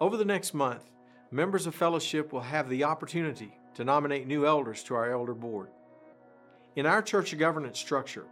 Over 0.00 0.16
the 0.16 0.24
next 0.24 0.54
month, 0.54 0.84
members 1.32 1.66
of 1.66 1.74
fellowship 1.74 2.32
will 2.32 2.40
have 2.40 2.68
the 2.68 2.84
opportunity 2.84 3.58
to 3.74 3.84
nominate 3.84 4.28
new 4.28 4.46
elders 4.46 4.84
to 4.84 4.94
our 4.94 5.10
elder 5.10 5.34
board. 5.34 5.70
In 6.76 6.86
our 6.86 7.02
church 7.02 7.36
governance 7.36 7.80
structure, 7.80 8.26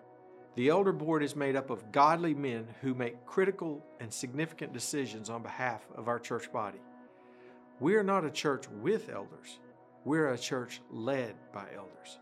the 0.55 0.69
elder 0.69 0.93
board 0.93 1.25
is 1.25 1.35
made 1.35 1.57
up 1.57 1.71
of 1.71 1.91
godly 1.91 2.35
men 2.35 2.69
who 2.81 2.95
make 2.95 3.27
critical 3.27 3.85
and 3.99 4.13
significant 4.13 4.73
decisions 4.73 5.29
on 5.29 5.43
behalf 5.43 5.85
of 5.97 6.07
our 6.07 6.21
church 6.21 6.53
body. 6.53 6.79
We 7.81 7.97
are 7.97 8.05
not 8.05 8.25
a 8.25 8.31
church 8.31 8.67
with 8.81 9.09
elders, 9.09 9.59
we're 10.05 10.33
a 10.33 10.39
church 10.39 10.81
led 10.89 11.35
by 11.53 11.67
elders. 11.75 12.21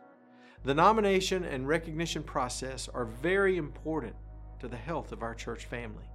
The 0.64 0.74
nomination 0.74 1.44
and 1.44 1.68
recognition 1.68 2.22
process 2.22 2.88
are 2.94 3.04
very 3.04 3.58
important 3.58 4.16
to 4.60 4.68
the 4.68 4.76
health 4.78 5.12
of 5.12 5.22
our 5.22 5.34
church 5.34 5.66
family. 5.66 6.06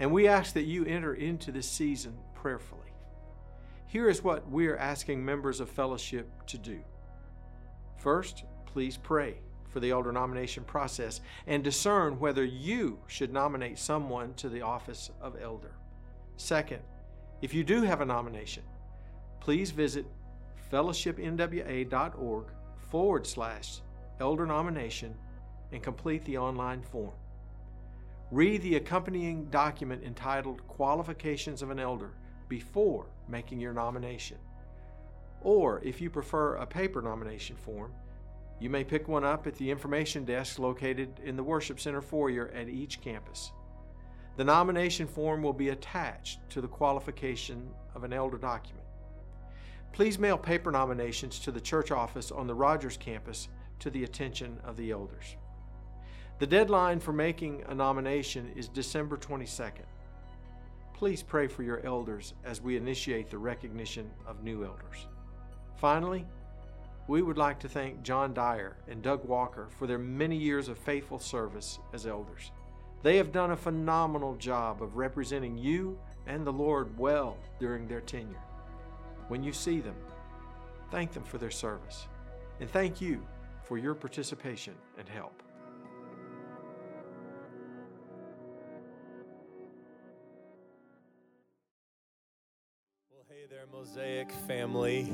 And 0.00 0.12
we 0.12 0.28
ask 0.28 0.54
that 0.54 0.64
you 0.64 0.84
enter 0.84 1.14
into 1.14 1.50
this 1.50 1.68
season 1.68 2.16
prayerfully. 2.34 2.92
Here 3.86 4.08
is 4.08 4.22
what 4.22 4.48
we 4.50 4.68
are 4.68 4.76
asking 4.76 5.24
members 5.24 5.60
of 5.60 5.70
fellowship 5.70 6.28
to 6.46 6.58
do. 6.58 6.80
First, 7.96 8.44
please 8.66 8.96
pray 8.96 9.40
for 9.68 9.80
the 9.80 9.90
elder 9.90 10.12
nomination 10.12 10.64
process 10.64 11.20
and 11.46 11.64
discern 11.64 12.18
whether 12.18 12.44
you 12.44 12.98
should 13.06 13.32
nominate 13.32 13.78
someone 13.78 14.34
to 14.34 14.48
the 14.48 14.62
office 14.62 15.10
of 15.20 15.36
elder. 15.40 15.72
Second, 16.36 16.80
if 17.42 17.54
you 17.54 17.64
do 17.64 17.82
have 17.82 18.00
a 18.00 18.04
nomination, 18.06 18.62
please 19.40 19.70
visit 19.70 20.06
fellowshipnwa.org 20.72 22.46
forward 22.90 23.26
slash 23.26 23.80
elder 24.20 24.46
nomination 24.46 25.14
and 25.72 25.82
complete 25.82 26.24
the 26.24 26.38
online 26.38 26.82
form. 26.82 27.14
Read 28.30 28.60
the 28.60 28.76
accompanying 28.76 29.46
document 29.46 30.04
entitled 30.04 30.66
Qualifications 30.68 31.62
of 31.62 31.70
an 31.70 31.78
Elder 31.78 32.10
before 32.48 33.06
making 33.26 33.58
your 33.58 33.72
nomination. 33.72 34.36
Or 35.40 35.80
if 35.82 35.98
you 35.98 36.10
prefer 36.10 36.56
a 36.56 36.66
paper 36.66 37.00
nomination 37.00 37.56
form, 37.56 37.94
you 38.60 38.68
may 38.68 38.84
pick 38.84 39.08
one 39.08 39.24
up 39.24 39.46
at 39.46 39.54
the 39.54 39.70
information 39.70 40.26
desk 40.26 40.58
located 40.58 41.20
in 41.24 41.36
the 41.36 41.42
Worship 41.42 41.80
Center 41.80 42.02
foyer 42.02 42.50
at 42.54 42.68
each 42.68 43.00
campus. 43.00 43.52
The 44.36 44.44
nomination 44.44 45.06
form 45.06 45.42
will 45.42 45.54
be 45.54 45.70
attached 45.70 46.40
to 46.50 46.60
the 46.60 46.68
qualification 46.68 47.70
of 47.94 48.04
an 48.04 48.12
elder 48.12 48.36
document. 48.36 48.86
Please 49.92 50.18
mail 50.18 50.36
paper 50.36 50.70
nominations 50.70 51.38
to 51.40 51.50
the 51.50 51.62
church 51.62 51.90
office 51.90 52.30
on 52.30 52.46
the 52.46 52.54
Rogers 52.54 52.98
campus 52.98 53.48
to 53.78 53.88
the 53.88 54.04
attention 54.04 54.60
of 54.64 54.76
the 54.76 54.90
elders. 54.90 55.36
The 56.38 56.46
deadline 56.46 57.00
for 57.00 57.12
making 57.12 57.64
a 57.66 57.74
nomination 57.74 58.52
is 58.54 58.68
December 58.68 59.16
22nd. 59.16 59.86
Please 60.94 61.20
pray 61.20 61.48
for 61.48 61.64
your 61.64 61.84
elders 61.84 62.34
as 62.44 62.62
we 62.62 62.76
initiate 62.76 63.28
the 63.28 63.38
recognition 63.38 64.08
of 64.24 64.44
new 64.44 64.64
elders. 64.64 65.08
Finally, 65.78 66.24
we 67.08 67.22
would 67.22 67.38
like 67.38 67.58
to 67.58 67.68
thank 67.68 68.04
John 68.04 68.34
Dyer 68.34 68.76
and 68.86 69.02
Doug 69.02 69.24
Walker 69.24 69.66
for 69.78 69.88
their 69.88 69.98
many 69.98 70.36
years 70.36 70.68
of 70.68 70.78
faithful 70.78 71.18
service 71.18 71.80
as 71.92 72.06
elders. 72.06 72.52
They 73.02 73.16
have 73.16 73.32
done 73.32 73.50
a 73.50 73.56
phenomenal 73.56 74.36
job 74.36 74.80
of 74.80 74.96
representing 74.96 75.58
you 75.58 75.98
and 76.28 76.46
the 76.46 76.52
Lord 76.52 76.96
well 76.96 77.36
during 77.58 77.88
their 77.88 78.00
tenure. 78.00 78.44
When 79.26 79.42
you 79.42 79.52
see 79.52 79.80
them, 79.80 79.96
thank 80.92 81.12
them 81.12 81.24
for 81.24 81.38
their 81.38 81.50
service 81.50 82.06
and 82.60 82.70
thank 82.70 83.00
you 83.00 83.26
for 83.64 83.76
your 83.76 83.94
participation 83.94 84.74
and 84.98 85.08
help. 85.08 85.42
Mosaic 93.72 94.32
family. 94.46 95.04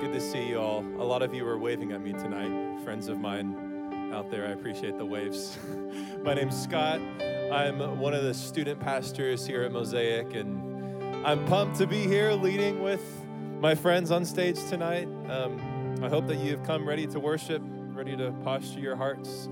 Good 0.00 0.12
to 0.12 0.20
see 0.20 0.48
you 0.48 0.58
all. 0.58 0.80
A 0.80 1.04
lot 1.04 1.22
of 1.22 1.32
you 1.34 1.46
are 1.46 1.58
waving 1.58 1.92
at 1.92 2.00
me 2.00 2.12
tonight, 2.12 2.82
friends 2.82 3.08
of 3.08 3.18
mine 3.18 4.10
out 4.12 4.30
there. 4.30 4.46
I 4.46 4.50
appreciate 4.50 4.98
the 4.98 5.06
waves. 5.06 5.58
My 6.24 6.34
name's 6.34 6.60
Scott. 6.60 7.00
I'm 7.52 7.98
one 8.00 8.12
of 8.12 8.24
the 8.24 8.34
student 8.34 8.80
pastors 8.80 9.46
here 9.46 9.62
at 9.62 9.72
Mosaic, 9.72 10.34
and 10.34 11.26
I'm 11.26 11.44
pumped 11.46 11.78
to 11.78 11.86
be 11.86 12.06
here 12.06 12.32
leading 12.32 12.82
with 12.82 13.02
my 13.60 13.74
friends 13.74 14.10
on 14.10 14.24
stage 14.24 14.58
tonight. 14.68 15.08
Um, 15.28 16.00
I 16.02 16.08
hope 16.08 16.26
that 16.26 16.38
you've 16.38 16.64
come 16.64 16.88
ready 16.88 17.06
to 17.08 17.20
worship, 17.20 17.62
ready 17.64 18.16
to 18.16 18.32
posture 18.42 18.80
your 18.80 18.96
hearts 18.96 19.48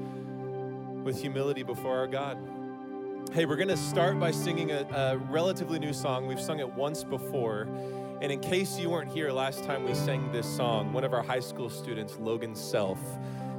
with 1.04 1.20
humility 1.20 1.62
before 1.62 1.98
our 1.98 2.09
God. 2.09 2.38
Hey, 3.28 3.44
we're 3.47 3.54
going 3.54 3.69
to 3.69 3.76
start 3.76 4.19
by 4.19 4.32
singing 4.32 4.72
a, 4.72 4.81
a 4.92 5.16
relatively 5.16 5.78
new 5.78 5.92
song. 5.92 6.26
We've 6.26 6.41
sung 6.41 6.58
it 6.58 6.69
once 6.69 7.04
before. 7.04 7.69
And 8.20 8.32
in 8.32 8.41
case 8.41 8.76
you 8.76 8.91
weren't 8.91 9.12
here 9.12 9.31
last 9.31 9.62
time 9.62 9.84
we 9.84 9.94
sang 9.94 10.32
this 10.32 10.47
song, 10.56 10.92
one 10.92 11.04
of 11.04 11.12
our 11.12 11.22
high 11.22 11.38
school 11.38 11.70
students, 11.70 12.16
Logan 12.19 12.56
Self, 12.56 12.98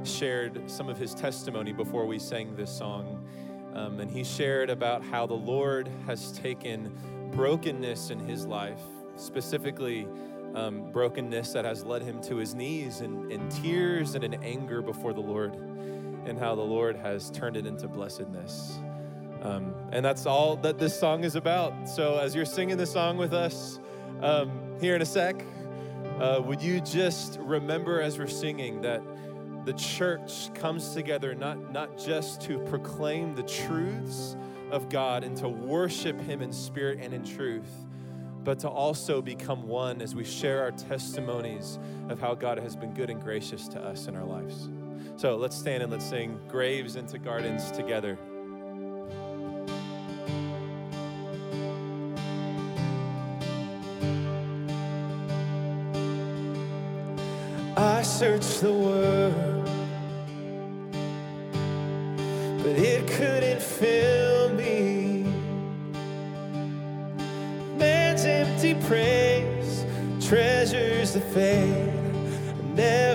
shared 0.04 0.70
some 0.70 0.90
of 0.90 0.98
his 0.98 1.14
testimony 1.14 1.72
before 1.72 2.04
we 2.04 2.18
sang 2.18 2.54
this 2.54 2.70
song. 2.70 3.26
Um, 3.72 3.98
and 3.98 4.10
he 4.10 4.24
shared 4.24 4.68
about 4.68 5.02
how 5.02 5.26
the 5.26 5.32
Lord 5.32 5.88
has 6.06 6.32
taken 6.32 6.94
brokenness 7.32 8.10
in 8.10 8.18
his 8.18 8.44
life, 8.44 8.82
specifically 9.16 10.06
um, 10.54 10.92
brokenness 10.92 11.54
that 11.54 11.64
has 11.64 11.82
led 11.82 12.02
him 12.02 12.20
to 12.24 12.36
his 12.36 12.54
knees 12.54 13.00
in, 13.00 13.32
in 13.32 13.48
tears 13.48 14.14
and 14.16 14.22
in 14.22 14.34
anger 14.44 14.82
before 14.82 15.14
the 15.14 15.22
Lord, 15.22 15.54
and 15.54 16.38
how 16.38 16.54
the 16.54 16.60
Lord 16.60 16.94
has 16.96 17.30
turned 17.30 17.56
it 17.56 17.64
into 17.64 17.88
blessedness. 17.88 18.78
Um, 19.42 19.74
and 19.90 20.04
that's 20.04 20.24
all 20.24 20.56
that 20.56 20.78
this 20.78 20.98
song 20.98 21.24
is 21.24 21.34
about. 21.34 21.88
So 21.88 22.18
as 22.18 22.34
you're 22.34 22.44
singing 22.44 22.76
the 22.76 22.86
song 22.86 23.16
with 23.16 23.34
us, 23.34 23.78
um, 24.22 24.50
here 24.80 24.94
in 24.94 25.02
a 25.02 25.06
sec. 25.06 25.44
Uh, 26.20 26.40
would 26.44 26.62
you 26.62 26.80
just 26.80 27.38
remember 27.40 28.00
as 28.00 28.18
we're 28.18 28.26
singing 28.26 28.80
that 28.82 29.02
the 29.64 29.72
church 29.74 30.52
comes 30.54 30.94
together 30.94 31.34
not, 31.34 31.72
not 31.72 31.98
just 31.98 32.40
to 32.42 32.58
proclaim 32.60 33.34
the 33.34 33.42
truths 33.42 34.36
of 34.70 34.88
God 34.88 35.24
and 35.24 35.36
to 35.38 35.48
worship 35.48 36.20
Him 36.20 36.42
in 36.42 36.52
spirit 36.52 36.98
and 37.00 37.12
in 37.12 37.24
truth, 37.24 37.70
but 38.44 38.58
to 38.60 38.68
also 38.68 39.22
become 39.22 39.66
one 39.66 40.02
as 40.02 40.14
we 40.14 40.24
share 40.24 40.62
our 40.62 40.72
testimonies 40.72 41.78
of 42.08 42.20
how 42.20 42.34
God 42.34 42.58
has 42.58 42.76
been 42.76 42.92
good 42.94 43.10
and 43.10 43.20
gracious 43.20 43.68
to 43.68 43.80
us 43.80 44.06
in 44.06 44.16
our 44.16 44.24
lives. 44.24 44.68
So 45.16 45.36
let's 45.36 45.56
stand 45.56 45.82
and 45.82 45.92
let's 45.92 46.04
sing 46.04 46.40
Graves 46.48 46.96
into 46.96 47.18
Gardens 47.18 47.70
together. 47.70 48.18
I 58.02 58.04
searched 58.04 58.60
the 58.62 58.72
world, 58.72 59.64
but 62.64 62.76
it 62.76 63.06
couldn't 63.06 63.62
fill 63.62 64.52
me. 64.54 65.22
Man's 67.78 68.24
empty 68.24 68.74
praise, 68.88 69.86
treasures 70.20 71.12
that 71.14 71.22
fade, 71.32 71.92
never 72.74 73.11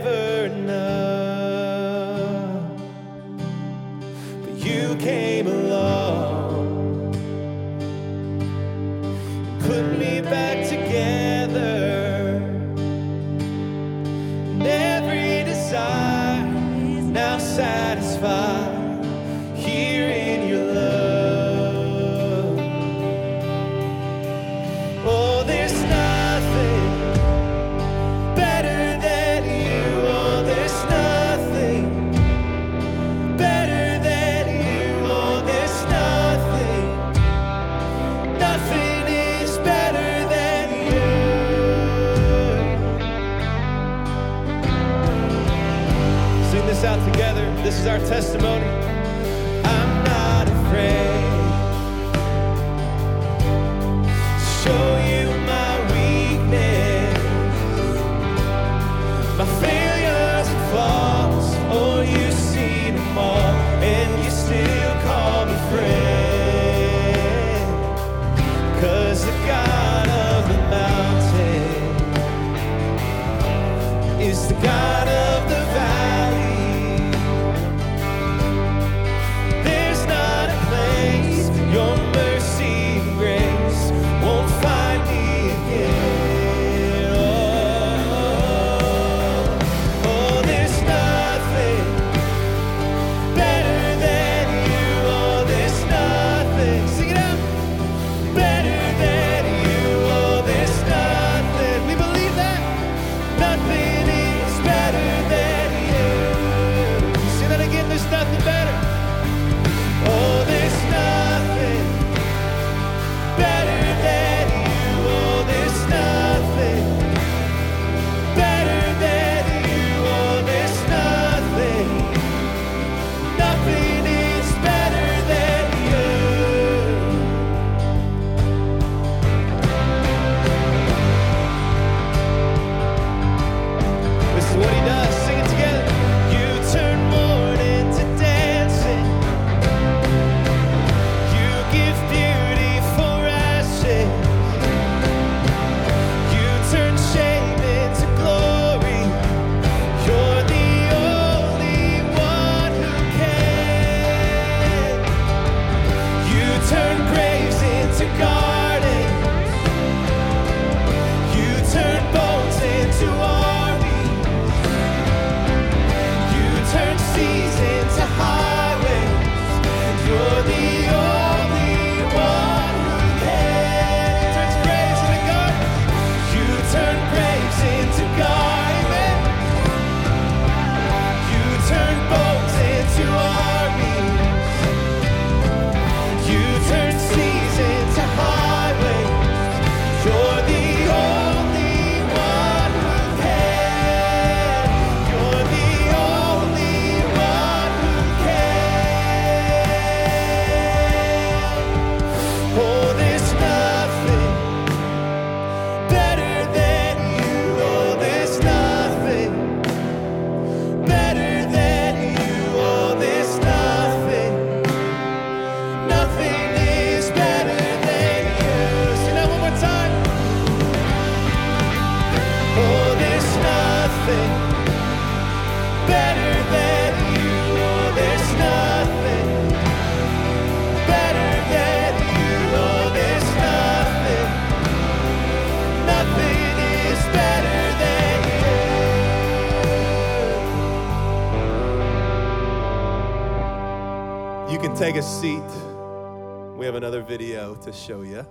to 247.68 247.74
show 247.74 248.02
you. 248.02 248.26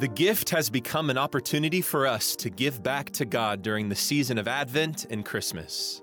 The 0.00 0.08
gift 0.08 0.50
has 0.50 0.70
become 0.70 1.10
an 1.10 1.18
opportunity 1.18 1.80
for 1.80 2.06
us 2.06 2.36
to 2.36 2.50
give 2.50 2.82
back 2.82 3.10
to 3.10 3.24
God 3.24 3.62
during 3.62 3.88
the 3.88 3.96
season 3.96 4.38
of 4.38 4.48
Advent 4.48 5.06
and 5.10 5.24
Christmas. 5.24 6.02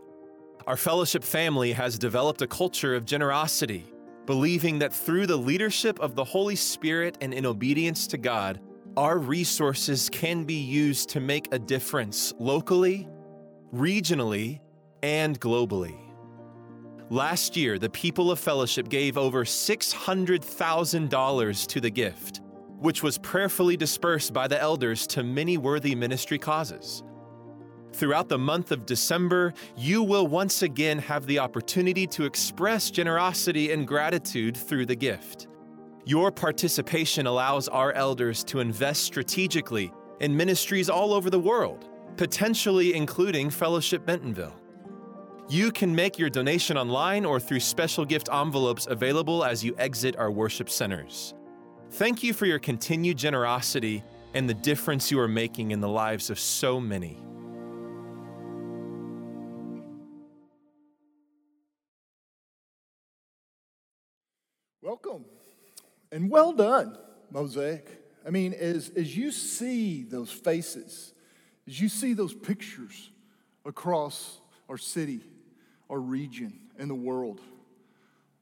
Our 0.67 0.77
fellowship 0.77 1.23
family 1.23 1.71
has 1.71 1.97
developed 1.97 2.41
a 2.41 2.47
culture 2.47 2.93
of 2.93 3.05
generosity, 3.05 3.85
believing 4.25 4.79
that 4.79 4.93
through 4.93 5.27
the 5.27 5.37
leadership 5.37 5.99
of 5.99 6.15
the 6.15 6.23
Holy 6.23 6.55
Spirit 6.55 7.17
and 7.21 7.33
in 7.33 7.45
obedience 7.45 8.05
to 8.07 8.17
God, 8.17 8.59
our 8.97 9.17
resources 9.17 10.09
can 10.09 10.43
be 10.43 10.55
used 10.55 11.09
to 11.09 11.19
make 11.19 11.47
a 11.53 11.59
difference 11.59 12.33
locally, 12.37 13.07
regionally, 13.73 14.59
and 15.01 15.39
globally. 15.39 16.04
Last 17.09 17.55
year, 17.55 17.79
the 17.79 17.89
people 17.89 18.31
of 18.31 18.39
fellowship 18.39 18.89
gave 18.89 19.17
over 19.17 19.43
$600,000 19.43 21.67
to 21.67 21.81
the 21.81 21.91
gift 21.91 22.41
which 22.79 23.01
was 23.01 23.17
prayerfully 23.17 23.77
dispersed 23.77 24.33
by 24.33 24.47
the 24.47 24.61
elders 24.61 25.07
to 25.07 25.23
many 25.23 25.57
worthy 25.57 25.95
ministry 25.95 26.37
causes. 26.37 27.03
Throughout 27.93 28.27
the 28.27 28.37
month 28.37 28.71
of 28.71 28.85
December, 28.85 29.53
you 29.77 30.03
will 30.03 30.27
once 30.27 30.61
again 30.61 30.99
have 30.99 31.25
the 31.25 31.39
opportunity 31.39 32.05
to 32.07 32.25
express 32.25 32.91
generosity 32.91 33.71
and 33.71 33.87
gratitude 33.87 34.57
through 34.57 34.85
the 34.85 34.95
gift. 34.95 35.47
Your 36.05 36.31
participation 36.31 37.25
allows 37.25 37.69
our 37.69 37.93
elders 37.93 38.43
to 38.45 38.59
invest 38.59 39.03
strategically 39.03 39.91
in 40.19 40.35
ministries 40.35 40.89
all 40.89 41.13
over 41.13 41.29
the 41.29 41.39
world, 41.39 41.89
potentially 42.17 42.93
including 42.93 43.49
Fellowship 43.49 44.05
Bentonville. 44.05 44.59
You 45.47 45.71
can 45.71 45.93
make 45.93 46.17
your 46.17 46.31
donation 46.31 46.75
online 46.75 47.23
or 47.23 47.39
through 47.39 47.59
special 47.59 48.03
gift 48.03 48.29
envelopes 48.33 48.87
available 48.89 49.45
as 49.45 49.63
you 49.63 49.75
exit 49.77 50.15
our 50.17 50.31
worship 50.31 50.71
centers. 50.71 51.35
Thank 51.91 52.23
you 52.23 52.33
for 52.33 52.47
your 52.47 52.57
continued 52.57 53.15
generosity 53.17 54.03
and 54.33 54.49
the 54.49 54.55
difference 54.55 55.11
you 55.11 55.19
are 55.19 55.27
making 55.27 55.69
in 55.69 55.81
the 55.81 55.87
lives 55.87 56.31
of 56.31 56.39
so 56.39 56.79
many. 56.79 57.19
Welcome 64.81 65.25
and 66.11 66.31
well 66.31 66.53
done, 66.53 66.97
Mosaic. 67.29 67.87
I 68.25 68.31
mean, 68.31 68.53
as, 68.53 68.91
as 68.95 69.15
you 69.15 69.31
see 69.31 70.01
those 70.01 70.31
faces, 70.31 71.13
as 71.67 71.79
you 71.79 71.87
see 71.87 72.13
those 72.13 72.33
pictures 72.33 73.11
across 73.63 74.41
our 74.67 74.79
city, 74.79 75.21
our 75.95 76.01
region, 76.01 76.59
and 76.77 76.89
the 76.89 76.95
world, 76.95 77.39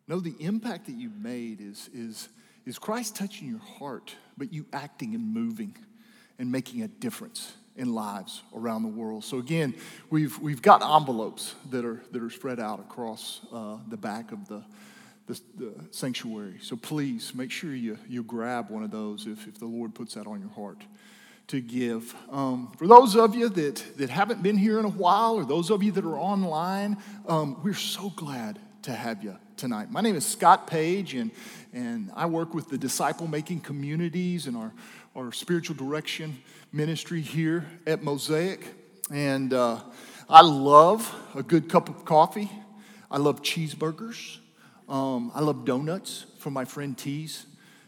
know 0.08 0.20
the 0.20 0.36
impact 0.40 0.88
that 0.88 0.94
you've 0.94 1.22
made 1.22 1.62
is, 1.62 1.88
is 1.94 2.30
is 2.66 2.80
Christ 2.80 3.16
touching 3.16 3.48
your 3.50 3.60
heart, 3.60 4.16
but 4.38 4.52
you 4.54 4.66
acting 4.74 5.16
and 5.16 5.34
moving 5.34 5.76
and 6.40 6.52
making 6.52 6.82
a 6.82 6.88
difference 6.88 7.54
in 7.76 7.94
lives 7.94 8.42
around 8.56 8.84
the 8.84 8.90
world. 8.90 9.24
So 9.24 9.40
again, 9.40 9.76
we've, 10.10 10.38
we've 10.40 10.62
got 10.62 10.82
envelopes 10.82 11.56
that 11.72 11.84
are, 11.84 12.02
that 12.12 12.22
are 12.22 12.30
spread 12.30 12.60
out 12.60 12.80
across 12.80 13.42
uh, 13.52 13.78
the 13.90 13.98
back 13.98 14.32
of 14.32 14.48
the, 14.48 14.64
the, 15.28 15.42
the, 15.58 15.74
sanctuary. 15.92 16.56
So 16.62 16.76
please 16.76 17.34
make 17.36 17.52
sure 17.52 17.74
you, 17.74 17.98
you 18.08 18.24
grab 18.24 18.70
one 18.70 18.84
of 18.84 18.92
those 18.92 19.28
if, 19.28 19.48
if 19.48 19.60
the 19.60 19.66
Lord 19.66 19.94
puts 19.94 20.14
that 20.14 20.28
on 20.28 20.40
your 20.40 20.52
heart 20.52 20.84
to 21.54 21.62
give. 21.62 22.16
Um, 22.32 22.72
for 22.80 22.88
those 22.88 23.16
of 23.16 23.36
you 23.36 23.48
that, 23.48 23.98
that 23.98 24.10
haven't 24.10 24.42
been 24.42 24.58
here 24.58 24.80
in 24.80 24.86
a 24.86 24.90
while, 24.90 25.36
or 25.36 25.46
those 25.46 25.70
of 25.70 25.84
you 25.84 25.92
that 25.92 26.04
are 26.04 26.18
online, 26.18 26.98
um, 27.28 27.62
we're 27.64 27.76
so 27.76 28.10
glad 28.16 28.58
to 28.82 28.92
have 28.92 29.24
you 29.24 29.38
tonight. 29.56 29.92
My 29.92 30.02
name 30.02 30.16
is 30.16 30.26
Scott 30.26 30.66
Page, 30.66 31.14
and, 31.14 31.30
and 31.72 32.12
I 32.16 32.26
work 32.26 32.56
with 32.56 32.70
the 32.70 32.78
disciple 32.80 33.28
making 33.28 33.60
communities 33.60 34.48
and 34.48 34.58
our, 34.58 34.74
our 35.16 35.32
spiritual 35.32 35.76
direction 35.76 36.42
ministry 36.72 37.22
here 37.22 37.68
at 37.86 38.02
Mosaic. 38.02 38.66
And 39.12 39.54
uh, 39.54 39.80
I 40.28 40.42
love 40.42 41.14
a 41.36 41.44
good 41.44 41.70
cup 41.70 41.88
of 41.88 42.04
coffee, 42.04 42.50
I 43.12 43.20
love 43.20 43.44
cheeseburgers, 43.44 44.40
um, 44.90 45.32
I 45.36 45.42
love 45.42 45.66
donuts 45.66 46.26
from 46.40 46.54
my 46.54 46.66
friend 46.66 46.98
T's 46.98 47.46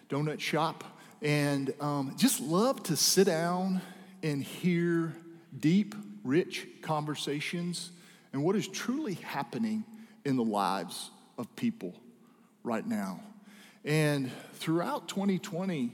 Donut 0.08 0.40
Shop, 0.40 0.84
and 1.26 1.74
um, 1.82 2.14
just 2.18 2.40
love 2.40 2.84
to 2.84 2.96
sit 2.96 3.26
down 3.26 3.82
and 4.22 4.44
hear 4.44 5.12
deep, 5.60 5.96
rich 6.24 6.68
conversations 6.84 7.90
and 8.32 8.44
what 8.44 8.56
is 8.56 8.68
truly 8.68 9.16
happening 9.16 9.84
in 10.24 10.36
the 10.36 10.44
lives 10.44 11.10
of 11.40 11.54
people 11.56 11.96
right 12.64 12.86
now. 12.86 13.22
And 13.84 14.32
throughout 14.54 15.08
2020, 15.08 15.92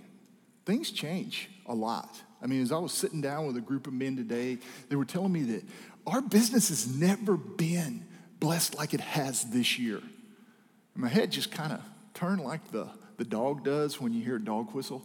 things 0.66 0.92
change 0.92 1.50
a 1.66 1.74
lot. 1.74 2.22
I 2.44 2.48
mean, 2.48 2.62
as 2.62 2.74
I 2.74 2.80
was 2.80 2.92
sitting 2.92 3.22
down 3.22 3.48
with 3.48 3.56
a 3.56 3.62
group 3.62 3.88
of 3.88 3.94
men 3.94 4.18
today, 4.18 4.58
they 4.90 4.98
were 4.98 5.06
telling 5.06 5.32
me 5.32 5.44
that 5.44 5.64
our 6.06 6.22
business 6.22 6.68
has 6.68 6.94
never 6.94 7.38
been 7.38 8.06
blessed 8.42 8.76
like 8.76 8.94
it 8.94 9.00
has 9.00 9.46
this 9.46 9.80
year. 9.80 10.00
And 10.00 11.04
my 11.04 11.08
head 11.08 11.32
just 11.32 11.54
kind 11.54 11.72
of 11.72 11.80
turned 12.14 12.42
like 12.42 12.72
the, 12.72 12.90
the 13.16 13.24
dog 13.24 13.64
does 13.64 14.02
when 14.02 14.12
you 14.12 14.22
hear 14.26 14.36
a 14.36 14.44
dog 14.44 14.74
whistle. 14.74 15.02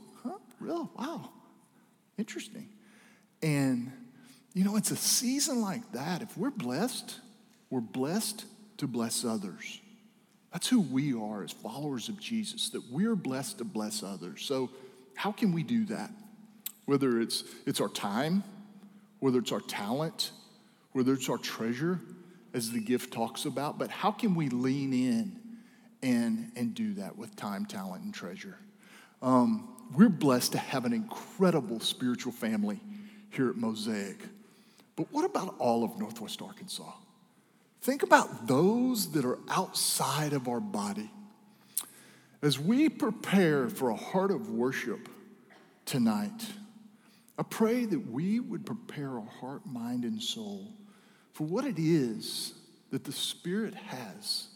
Real? 0.61 0.91
Wow. 0.99 1.31
Interesting. 2.19 2.69
And, 3.43 3.93
you 4.55 4.65
know, 4.65 4.77
it's 4.77 4.91
a 4.91 4.97
season 4.97 5.61
like 5.61 5.93
that. 5.93 6.23
If 6.23 6.37
we're 6.37 6.51
blessed, 6.51 7.21
we're 7.71 7.81
blessed 7.81 8.45
to 8.79 8.87
bless 8.87 9.25
others. 9.25 9.81
That's 10.53 10.69
who 10.69 10.81
we 10.81 11.13
are 11.15 11.43
as 11.43 11.53
followers 11.53 12.09
of 12.09 12.19
Jesus, 12.19 12.71
that 12.71 12.83
we're 12.91 13.17
blessed 13.17 13.59
to 13.59 13.65
bless 13.65 14.03
others. 14.03 14.43
So, 14.43 14.71
how 15.15 15.33
can 15.33 15.53
we 15.53 15.63
do 15.63 15.85
that? 15.87 16.11
Whether 16.85 17.21
it's, 17.21 17.45
it's 17.67 17.81
our 17.81 17.89
time, 17.89 18.45
whether 19.19 19.39
it's 19.39 19.53
our 19.53 19.61
talent, 19.61 20.31
whether 20.93 21.13
it's 21.13 21.29
our 21.29 21.39
treasure, 21.39 22.01
as 22.55 22.71
the 22.73 22.81
gift 22.81 23.13
talks 23.13 23.45
about, 23.45 23.79
but 23.79 23.91
how 23.91 24.11
can 24.11 24.35
we 24.35 24.49
lean 24.49 24.95
in 24.95 25.39
and, 26.03 26.51
and 26.57 26.75
do 26.75 26.95
that 26.95 27.17
with 27.19 27.37
time, 27.37 27.67
talent, 27.67 28.03
and 28.03 28.15
treasure? 28.15 28.57
Um, 29.21 29.76
we're 29.95 30.09
blessed 30.09 30.53
to 30.53 30.59
have 30.59 30.85
an 30.85 30.93
incredible 30.93 31.81
spiritual 31.81 32.33
family 32.33 32.81
here 33.31 33.49
at 33.51 33.57
Mosaic. 33.57 34.19
But 34.97 35.13
what 35.13 35.25
about 35.25 35.57
all 35.59 35.85
of 35.85 35.99
Northwest 35.99 36.41
Arkansas? 36.43 36.93
Think 37.83 38.03
about 38.03 38.47
those 38.47 39.13
that 39.13 39.25
are 39.25 39.39
outside 39.49 40.33
of 40.33 40.49
our 40.49 40.61
body. 40.61 41.11
As 42.43 42.59
we 42.59 42.89
prepare 42.89 43.69
for 43.69 43.91
a 43.91 43.97
heart 43.97 44.31
of 44.31 44.51
worship 44.51 45.09
tonight, 45.85 46.47
I 47.39 47.43
pray 47.43 47.85
that 47.85 48.11
we 48.11 48.41
would 48.41 48.65
prepare 48.65 49.11
our 49.11 49.29
heart, 49.41 49.67
mind, 49.67 50.05
and 50.05 50.23
soul 50.23 50.73
for 51.33 51.45
what 51.45 51.65
it 51.65 51.79
is 51.79 52.55
that 52.91 53.05
the 53.05 53.13
Spirit 53.13 53.75
has 53.75 54.49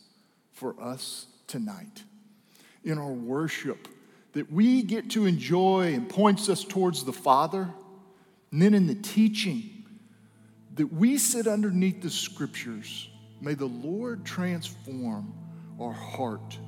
for 0.52 0.80
us 0.82 1.26
tonight. 1.46 2.04
In 2.84 2.96
our 2.96 3.12
worship, 3.12 3.88
that 4.32 4.50
we 4.52 4.82
get 4.82 5.10
to 5.10 5.26
enjoy 5.26 5.94
and 5.94 6.08
points 6.08 6.48
us 6.48 6.64
towards 6.64 7.04
the 7.04 7.12
Father, 7.12 7.68
and 8.52 8.62
then 8.62 8.74
in 8.74 8.86
the 8.86 8.94
teaching, 8.94 9.84
that 10.74 10.92
we 10.92 11.18
sit 11.18 11.46
underneath 11.46 12.00
the 12.00 12.10
scriptures 12.10 13.10
May 13.40 13.54
the 13.54 13.66
Lord 13.66 14.24
transform 14.24 15.32
our 15.80 15.92
heart 15.92 16.58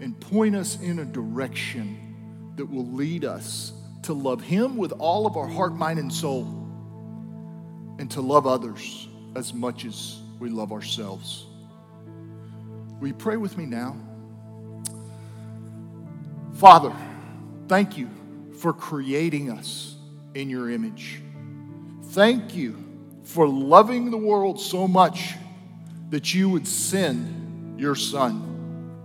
and 0.00 0.18
point 0.20 0.54
us 0.54 0.80
in 0.80 1.00
a 1.00 1.04
direction 1.04 2.52
that 2.56 2.66
will 2.66 2.86
lead 2.86 3.24
us 3.24 3.72
to 4.02 4.12
love 4.12 4.40
Him 4.40 4.76
with 4.76 4.92
all 4.92 5.26
of 5.26 5.36
our 5.36 5.48
heart, 5.48 5.74
mind, 5.74 5.98
and 5.98 6.12
soul, 6.12 6.44
and 7.98 8.08
to 8.12 8.20
love 8.20 8.46
others 8.46 9.08
as 9.34 9.52
much 9.52 9.84
as 9.84 10.20
we 10.38 10.48
love 10.48 10.70
ourselves. 10.70 11.46
Will 13.00 13.08
you 13.08 13.14
pray 13.14 13.36
with 13.36 13.58
me 13.58 13.66
now? 13.66 13.96
Father, 16.56 16.94
thank 17.68 17.98
you 17.98 18.08
for 18.60 18.72
creating 18.72 19.50
us 19.50 19.94
in 20.34 20.48
your 20.48 20.70
image. 20.70 21.20
Thank 22.12 22.54
you 22.54 22.82
for 23.24 23.46
loving 23.46 24.10
the 24.10 24.16
world 24.16 24.58
so 24.58 24.88
much 24.88 25.34
that 26.08 26.32
you 26.32 26.48
would 26.48 26.66
send 26.66 27.78
your 27.78 27.94
son. 27.94 28.96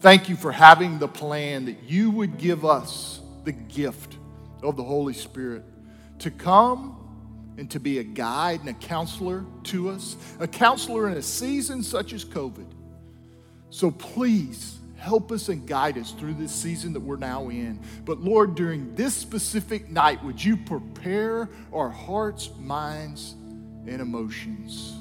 Thank 0.00 0.28
you 0.28 0.34
for 0.34 0.50
having 0.50 0.98
the 0.98 1.06
plan 1.06 1.66
that 1.66 1.84
you 1.84 2.10
would 2.10 2.36
give 2.36 2.64
us 2.64 3.20
the 3.44 3.52
gift 3.52 4.16
of 4.60 4.76
the 4.76 4.82
Holy 4.82 5.14
Spirit 5.14 5.62
to 6.18 6.32
come 6.32 7.54
and 7.58 7.70
to 7.70 7.78
be 7.78 8.00
a 8.00 8.04
guide 8.04 8.58
and 8.58 8.68
a 8.70 8.74
counselor 8.74 9.44
to 9.64 9.88
us, 9.90 10.16
a 10.40 10.48
counselor 10.48 11.08
in 11.08 11.16
a 11.16 11.22
season 11.22 11.84
such 11.84 12.12
as 12.12 12.24
COVID. 12.24 12.66
So 13.70 13.92
please 13.92 14.78
help 15.06 15.32
us 15.32 15.48
and 15.48 15.66
guide 15.66 15.96
us 15.96 16.10
through 16.10 16.34
this 16.34 16.52
season 16.52 16.92
that 16.92 17.00
we're 17.00 17.16
now 17.16 17.48
in. 17.48 17.80
But 18.04 18.20
Lord, 18.20 18.54
during 18.54 18.94
this 18.94 19.14
specific 19.14 19.88
night, 19.88 20.22
would 20.22 20.42
you 20.42 20.56
prepare 20.56 21.48
our 21.72 21.88
hearts, 21.88 22.50
minds, 22.58 23.36
and 23.86 24.00
emotions? 24.02 24.96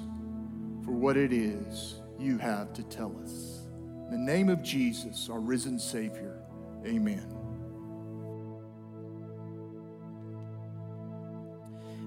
for 0.86 0.92
what 0.92 1.18
it 1.18 1.34
is 1.34 1.96
you 2.20 2.38
have 2.38 2.72
to 2.74 2.84
tell 2.84 3.14
us. 3.24 3.64
In 4.06 4.12
the 4.12 4.18
name 4.18 4.50
of 4.50 4.62
Jesus, 4.62 5.30
our 5.30 5.40
risen 5.40 5.80
Savior, 5.80 6.40
amen. 6.86 7.28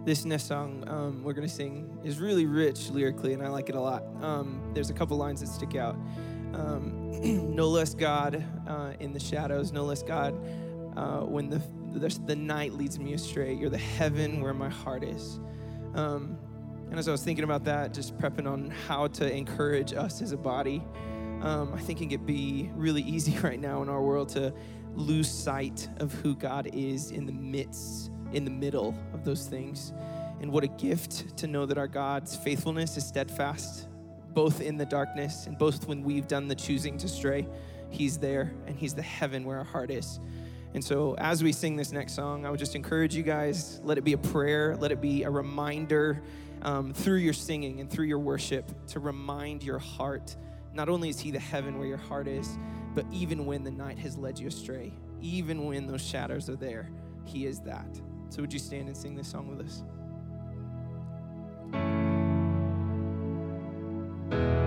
This 0.04 0.24
next 0.24 0.44
song 0.44 0.84
um, 0.86 1.22
we're 1.24 1.32
going 1.32 1.46
to 1.46 1.52
sing 1.52 1.98
is 2.04 2.20
really 2.20 2.46
rich 2.46 2.88
lyrically, 2.88 3.34
and 3.34 3.42
I 3.42 3.48
like 3.48 3.68
it 3.68 3.74
a 3.74 3.80
lot. 3.80 4.04
Um, 4.22 4.70
there's 4.72 4.90
a 4.90 4.94
couple 4.94 5.16
lines 5.16 5.40
that 5.40 5.48
stick 5.48 5.74
out. 5.74 5.96
Um, 6.54 7.54
no 7.54 7.68
less 7.68 7.94
God 7.94 8.44
uh, 8.66 8.92
in 9.00 9.12
the 9.12 9.20
shadows, 9.20 9.72
no 9.72 9.84
less 9.84 10.02
God 10.02 10.34
uh, 10.96 11.20
when 11.20 11.48
the, 11.50 11.60
the, 11.92 12.08
the 12.26 12.36
night 12.36 12.74
leads 12.74 12.98
me 12.98 13.14
astray. 13.14 13.54
You're 13.54 13.70
the 13.70 13.78
heaven 13.78 14.40
where 14.40 14.54
my 14.54 14.68
heart 14.68 15.04
is. 15.04 15.40
Um, 15.94 16.38
and 16.90 16.98
as 16.98 17.08
I 17.08 17.12
was 17.12 17.22
thinking 17.22 17.44
about 17.44 17.64
that, 17.64 17.92
just 17.92 18.16
prepping 18.18 18.50
on 18.50 18.70
how 18.86 19.08
to 19.08 19.30
encourage 19.30 19.92
us 19.92 20.22
as 20.22 20.32
a 20.32 20.36
body, 20.36 20.82
um, 21.42 21.72
I 21.74 21.80
think 21.80 22.00
it 22.00 22.08
could 22.08 22.26
be 22.26 22.70
really 22.74 23.02
easy 23.02 23.38
right 23.42 23.60
now 23.60 23.82
in 23.82 23.88
our 23.88 24.02
world 24.02 24.30
to 24.30 24.52
lose 24.94 25.30
sight 25.30 25.88
of 25.98 26.12
who 26.14 26.34
God 26.34 26.70
is 26.72 27.10
in 27.10 27.26
the 27.26 27.32
midst 27.32 28.10
in 28.32 28.44
the 28.44 28.50
middle 28.50 28.94
of 29.12 29.24
those 29.24 29.46
things. 29.46 29.92
And 30.40 30.52
what 30.52 30.64
a 30.64 30.68
gift 30.68 31.36
to 31.38 31.46
know 31.46 31.66
that 31.66 31.78
our 31.78 31.88
God's 31.88 32.36
faithfulness 32.36 32.96
is 32.96 33.06
steadfast, 33.06 33.88
both 34.34 34.60
in 34.60 34.76
the 34.76 34.86
darkness 34.86 35.46
and 35.46 35.58
both 35.58 35.86
when 35.88 36.02
we've 36.02 36.28
done 36.28 36.48
the 36.48 36.54
choosing 36.54 36.98
to 36.98 37.08
stray. 37.08 37.46
He's 37.90 38.18
there 38.18 38.52
and 38.66 38.76
He's 38.76 38.94
the 38.94 39.02
heaven 39.02 39.44
where 39.44 39.58
our 39.58 39.64
heart 39.64 39.90
is. 39.90 40.20
And 40.74 40.84
so, 40.84 41.14
as 41.18 41.42
we 41.42 41.52
sing 41.52 41.76
this 41.76 41.92
next 41.92 42.14
song, 42.14 42.44
I 42.44 42.50
would 42.50 42.58
just 42.58 42.74
encourage 42.74 43.14
you 43.14 43.22
guys 43.22 43.80
let 43.82 43.96
it 43.96 44.04
be 44.04 44.12
a 44.12 44.18
prayer, 44.18 44.76
let 44.76 44.92
it 44.92 45.00
be 45.00 45.22
a 45.22 45.30
reminder 45.30 46.22
um, 46.62 46.92
through 46.92 47.18
your 47.18 47.32
singing 47.32 47.80
and 47.80 47.90
through 47.90 48.06
your 48.06 48.18
worship 48.18 48.70
to 48.88 49.00
remind 49.00 49.62
your 49.62 49.78
heart. 49.78 50.36
Not 50.74 50.88
only 50.88 51.08
is 51.08 51.18
He 51.18 51.30
the 51.30 51.38
heaven 51.38 51.78
where 51.78 51.88
your 51.88 51.96
heart 51.96 52.28
is, 52.28 52.58
but 52.94 53.06
even 53.10 53.46
when 53.46 53.64
the 53.64 53.70
night 53.70 53.98
has 53.98 54.18
led 54.18 54.38
you 54.38 54.48
astray, 54.48 54.92
even 55.20 55.64
when 55.64 55.86
those 55.86 56.02
shadows 56.02 56.50
are 56.50 56.56
there, 56.56 56.90
He 57.24 57.46
is 57.46 57.60
that. 57.60 58.00
So, 58.28 58.42
would 58.42 58.52
you 58.52 58.58
stand 58.58 58.88
and 58.88 58.96
sing 58.96 59.14
this 59.14 59.28
song 59.28 59.48
with 59.48 59.66
us? 59.66 59.82
Oh, 64.30 64.57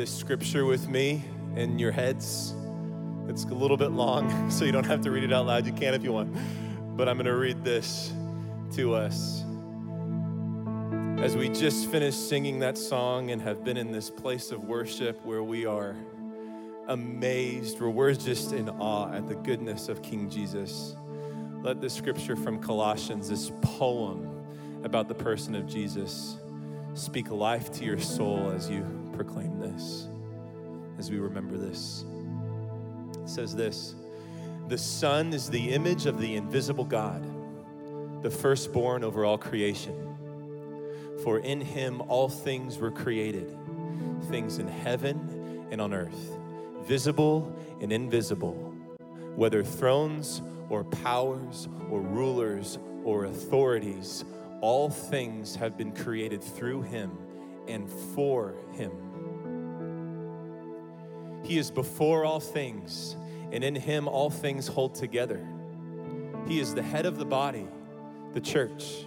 this 0.00 0.18
scripture 0.18 0.64
with 0.64 0.88
me 0.88 1.22
in 1.56 1.78
your 1.78 1.92
heads. 1.92 2.54
It's 3.28 3.44
a 3.44 3.48
little 3.48 3.76
bit 3.76 3.90
long, 3.90 4.50
so 4.50 4.64
you 4.64 4.72
don't 4.72 4.86
have 4.86 5.02
to 5.02 5.10
read 5.10 5.24
it 5.24 5.30
out 5.30 5.44
loud. 5.44 5.66
You 5.66 5.74
can 5.74 5.92
if 5.92 6.02
you 6.02 6.10
want. 6.10 6.34
But 6.96 7.06
I'm 7.06 7.16
going 7.16 7.26
to 7.26 7.36
read 7.36 7.64
this 7.64 8.10
to 8.76 8.94
us. 8.94 9.44
As 11.18 11.36
we 11.36 11.50
just 11.50 11.90
finished 11.90 12.30
singing 12.30 12.60
that 12.60 12.78
song 12.78 13.30
and 13.30 13.42
have 13.42 13.62
been 13.62 13.76
in 13.76 13.92
this 13.92 14.08
place 14.08 14.52
of 14.52 14.64
worship 14.64 15.22
where 15.26 15.42
we 15.42 15.66
are 15.66 15.94
amazed, 16.88 17.78
where 17.78 17.90
we're 17.90 18.14
just 18.14 18.54
in 18.54 18.70
awe 18.70 19.12
at 19.12 19.28
the 19.28 19.34
goodness 19.34 19.90
of 19.90 20.00
King 20.00 20.30
Jesus, 20.30 20.96
let 21.62 21.82
this 21.82 21.92
scripture 21.92 22.36
from 22.36 22.58
Colossians, 22.58 23.28
this 23.28 23.52
poem 23.60 24.46
about 24.82 25.08
the 25.08 25.14
person 25.14 25.54
of 25.54 25.66
Jesus, 25.66 26.38
speak 26.94 27.30
life 27.30 27.70
to 27.72 27.84
your 27.84 28.00
soul 28.00 28.50
as 28.50 28.70
you 28.70 28.99
proclaim 29.24 29.60
this, 29.60 30.08
as 30.98 31.10
we 31.10 31.18
remember 31.18 31.58
this. 31.58 32.06
It 33.22 33.28
says 33.28 33.54
this 33.54 33.94
The 34.68 34.78
Son 34.78 35.34
is 35.34 35.50
the 35.50 35.74
image 35.74 36.06
of 36.06 36.18
the 36.18 36.36
invisible 36.36 36.86
God, 36.86 37.22
the 38.22 38.30
firstborn 38.30 39.04
over 39.04 39.26
all 39.26 39.36
creation. 39.36 40.16
For 41.22 41.40
in 41.40 41.60
him 41.60 42.00
all 42.08 42.30
things 42.30 42.78
were 42.78 42.90
created, 42.90 43.54
things 44.30 44.56
in 44.56 44.66
heaven 44.66 45.66
and 45.70 45.82
on 45.82 45.92
earth, 45.92 46.38
visible 46.84 47.54
and 47.82 47.92
invisible, 47.92 48.54
whether 49.36 49.62
thrones 49.62 50.40
or 50.70 50.82
powers 50.82 51.68
or 51.90 52.00
rulers 52.00 52.78
or 53.04 53.26
authorities, 53.26 54.24
all 54.62 54.88
things 54.88 55.56
have 55.56 55.76
been 55.76 55.92
created 55.92 56.42
through 56.42 56.80
him 56.80 57.18
and 57.68 57.86
for 58.14 58.54
him. 58.72 59.09
He 61.50 61.58
is 61.58 61.72
before 61.72 62.24
all 62.24 62.38
things, 62.38 63.16
and 63.50 63.64
in 63.64 63.74
him 63.74 64.06
all 64.06 64.30
things 64.30 64.68
hold 64.68 64.94
together. 64.94 65.44
He 66.46 66.60
is 66.60 66.76
the 66.76 66.82
head 66.82 67.06
of 67.06 67.18
the 67.18 67.24
body, 67.24 67.66
the 68.34 68.40
church. 68.40 69.04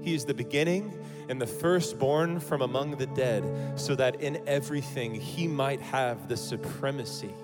He 0.00 0.14
is 0.14 0.24
the 0.24 0.34
beginning 0.34 0.96
and 1.28 1.42
the 1.42 1.48
firstborn 1.48 2.38
from 2.38 2.62
among 2.62 2.92
the 2.92 3.08
dead, 3.08 3.42
so 3.74 3.96
that 3.96 4.20
in 4.20 4.40
everything 4.46 5.16
he 5.16 5.48
might 5.48 5.80
have 5.80 6.28
the 6.28 6.36
supremacy. 6.36 7.34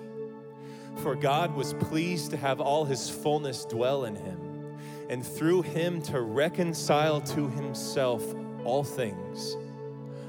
For 1.03 1.17
God 1.17 1.53
was 1.53 1.73
pleased 1.73 2.31
to 2.31 2.37
have 2.37 2.61
all 2.61 2.85
his 2.85 3.09
fullness 3.09 3.65
dwell 3.65 4.05
in 4.05 4.15
him, 4.15 4.77
and 5.09 5.27
through 5.27 5.63
him 5.63 6.01
to 6.03 6.21
reconcile 6.21 7.19
to 7.19 7.49
himself 7.49 8.23
all 8.63 8.85
things, 8.85 9.57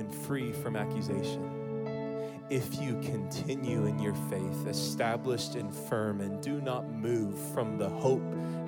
and 0.00 0.12
free 0.12 0.52
from 0.52 0.74
accusation 0.74 1.60
if 2.50 2.80
you 2.80 3.00
continue 3.00 3.86
in 3.86 4.00
your 4.00 4.14
faith, 4.28 4.66
established 4.66 5.54
and 5.54 5.72
firm, 5.72 6.20
and 6.20 6.42
do 6.42 6.60
not 6.60 6.84
move 6.90 7.38
from 7.54 7.78
the 7.78 7.88
hope 7.88 8.24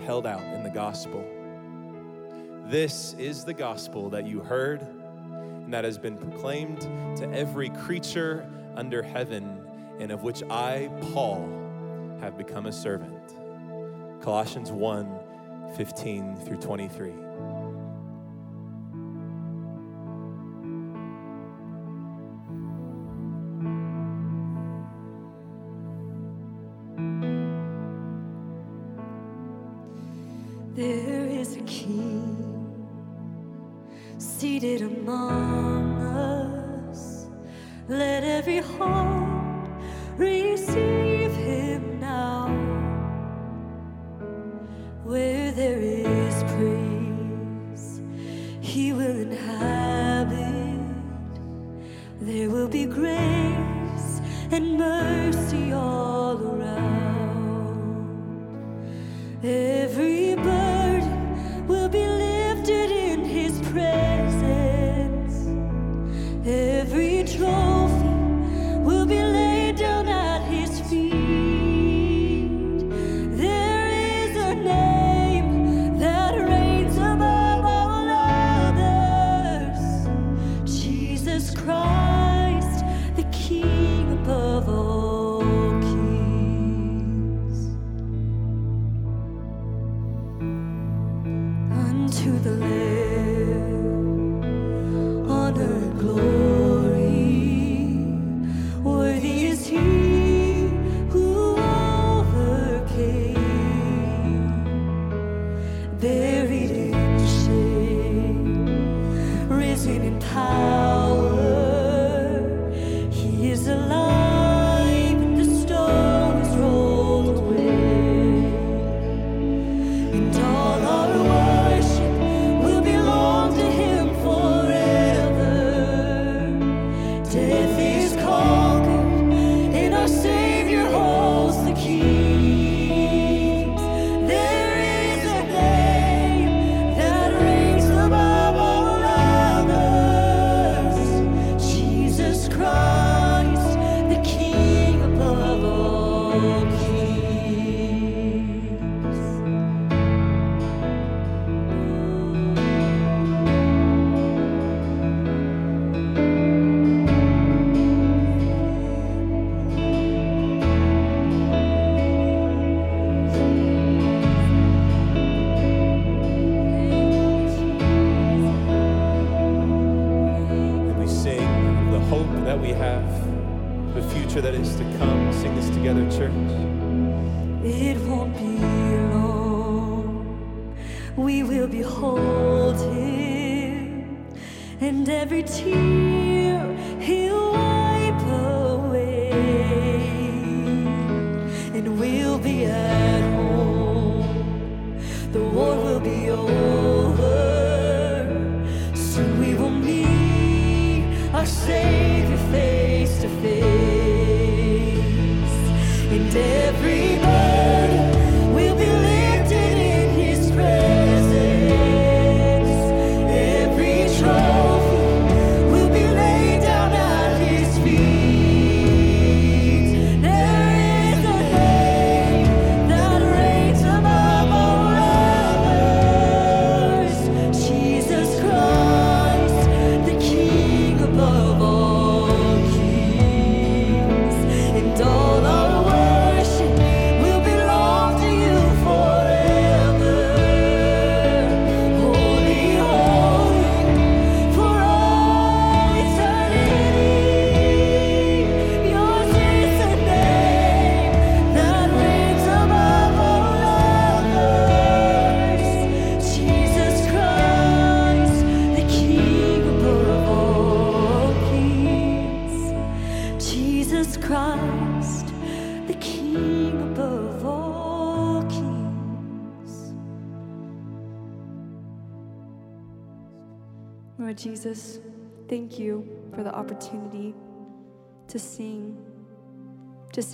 held 0.06 0.24
out 0.24 0.42
in 0.54 0.62
the 0.62 0.70
gospel. 0.70 1.28
This 2.66 3.14
is 3.14 3.44
the 3.44 3.52
gospel 3.52 4.08
that 4.10 4.24
you 4.24 4.38
heard 4.38 4.82
and 5.72 5.74
that 5.74 5.84
has 5.84 5.98
been 5.98 6.16
proclaimed 6.16 6.80
to 7.16 7.28
every 7.32 7.70
creature 7.70 8.48
under 8.76 9.02
heaven, 9.02 9.60
and 9.98 10.12
of 10.12 10.22
which 10.22 10.44
I, 10.48 10.88
Paul, 11.12 11.48
have 12.20 12.38
become 12.38 12.66
a 12.66 12.72
servant. 12.72 13.34
Colossians 14.22 14.70
1 14.70 15.18
15 15.76 16.36
through 16.36 16.58
23. 16.58 17.31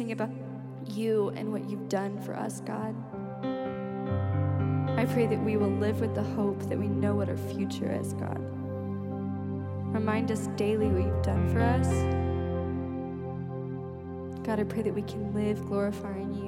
sing 0.09 0.13
about 0.13 0.31
you 0.97 1.31
and 1.37 1.53
what 1.53 1.69
you've 1.69 1.89
done 1.89 2.19
for 2.21 2.35
us, 2.35 2.61
God. 2.61 2.95
I 4.99 5.05
pray 5.05 5.27
that 5.27 5.39
we 5.45 5.57
will 5.57 5.71
live 5.71 6.01
with 6.01 6.15
the 6.15 6.23
hope 6.23 6.61
that 6.69 6.79
we 6.79 6.89
know 6.89 7.15
what 7.15 7.29
our 7.29 7.37
future 7.37 7.93
is, 7.93 8.15
God. 8.15 8.39
Remind 9.93 10.33
us 10.33 10.47
daily 10.57 10.89
what 10.89 11.05
you've 11.05 11.23
done 11.23 11.49
for 11.51 11.61
us. 11.61 11.89
God, 14.47 14.61
I 14.61 14.65
pray 14.65 14.83
that 14.83 14.95
we 14.95 15.03
can 15.03 15.35
live 15.35 15.65
glorifying 15.67 16.35
you. 16.35 16.48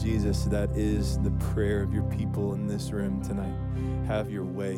Jesus, 0.00 0.44
that 0.44 0.70
is 0.74 1.18
the 1.18 1.30
prayer 1.52 1.82
of 1.82 1.92
your 1.92 2.04
people 2.04 2.54
in 2.54 2.66
this 2.66 2.90
room 2.90 3.22
tonight. 3.22 3.54
Have 4.06 4.30
your 4.30 4.44
way. 4.44 4.76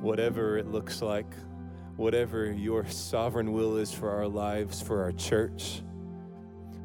Whatever 0.00 0.56
it 0.56 0.68
looks 0.68 1.02
like, 1.02 1.26
whatever 1.96 2.50
your 2.50 2.86
sovereign 2.88 3.52
will 3.52 3.76
is 3.76 3.92
for 3.92 4.10
our 4.10 4.26
lives, 4.26 4.80
for 4.80 5.02
our 5.02 5.12
church, 5.12 5.82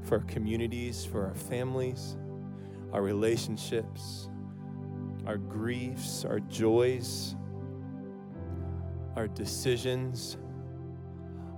for 0.04 0.18
our 0.18 0.24
communities, 0.26 1.06
for 1.06 1.26
our 1.26 1.36
families, 1.36 2.18
our 2.92 3.02
relationships, 3.02 4.28
our 5.26 5.38
griefs, 5.38 6.26
our 6.26 6.42
joys, 6.42 7.38
our 9.16 9.30
decisions, 9.30 10.36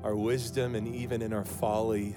our 0.03 0.15
wisdom, 0.15 0.75
and 0.75 0.87
even 0.87 1.23
in 1.23 1.33
our 1.33 1.45
folly. 1.45 2.15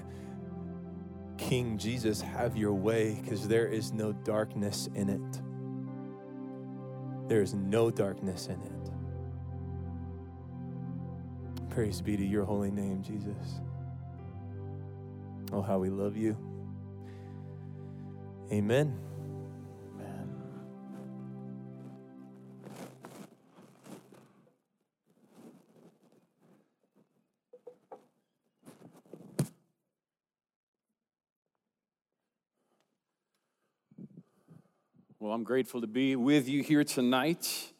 King 1.41 1.77
Jesus, 1.77 2.21
have 2.21 2.55
your 2.55 2.73
way 2.73 3.19
because 3.21 3.47
there 3.47 3.67
is 3.67 3.91
no 3.91 4.13
darkness 4.13 4.87
in 4.95 5.09
it. 5.09 5.41
There 7.27 7.41
is 7.41 7.53
no 7.53 7.89
darkness 7.89 8.47
in 8.47 8.61
it. 8.61 8.91
Praise 11.69 12.01
be 12.01 12.15
to 12.15 12.25
your 12.25 12.45
holy 12.45 12.71
name, 12.71 13.01
Jesus. 13.01 13.59
Oh, 15.51 15.61
how 15.61 15.79
we 15.79 15.89
love 15.89 16.15
you. 16.15 16.37
Amen. 18.51 18.97
Well, 35.31 35.37
I'm 35.37 35.45
grateful 35.45 35.79
to 35.79 35.87
be 35.87 36.17
with 36.17 36.49
you 36.49 36.61
here 36.61 36.83
tonight. 36.83 37.71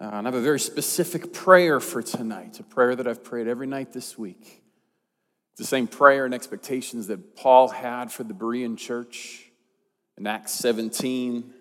Uh, 0.00 0.06
and 0.06 0.26
I 0.26 0.28
have 0.28 0.34
a 0.34 0.40
very 0.40 0.58
specific 0.58 1.32
prayer 1.32 1.78
for 1.78 2.02
tonight, 2.02 2.58
a 2.58 2.64
prayer 2.64 2.96
that 2.96 3.06
I've 3.06 3.22
prayed 3.22 3.46
every 3.46 3.68
night 3.68 3.92
this 3.92 4.18
week. 4.18 4.60
It's 5.52 5.58
the 5.60 5.66
same 5.66 5.86
prayer 5.86 6.24
and 6.24 6.34
expectations 6.34 7.06
that 7.06 7.36
Paul 7.36 7.68
had 7.68 8.10
for 8.10 8.24
the 8.24 8.34
Berean 8.34 8.76
church 8.76 9.52
in 10.18 10.26
Acts 10.26 10.50
17. 10.54 11.54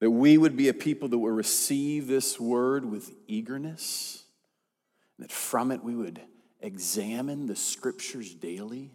That 0.00 0.10
we 0.10 0.36
would 0.36 0.56
be 0.56 0.68
a 0.68 0.74
people 0.74 1.06
that 1.06 1.18
would 1.18 1.36
receive 1.36 2.08
this 2.08 2.40
word 2.40 2.84
with 2.84 3.12
eagerness, 3.28 4.24
that 5.20 5.30
from 5.30 5.70
it 5.70 5.84
we 5.84 5.94
would 5.94 6.20
examine 6.60 7.46
the 7.46 7.54
scriptures 7.54 8.34
daily 8.34 8.90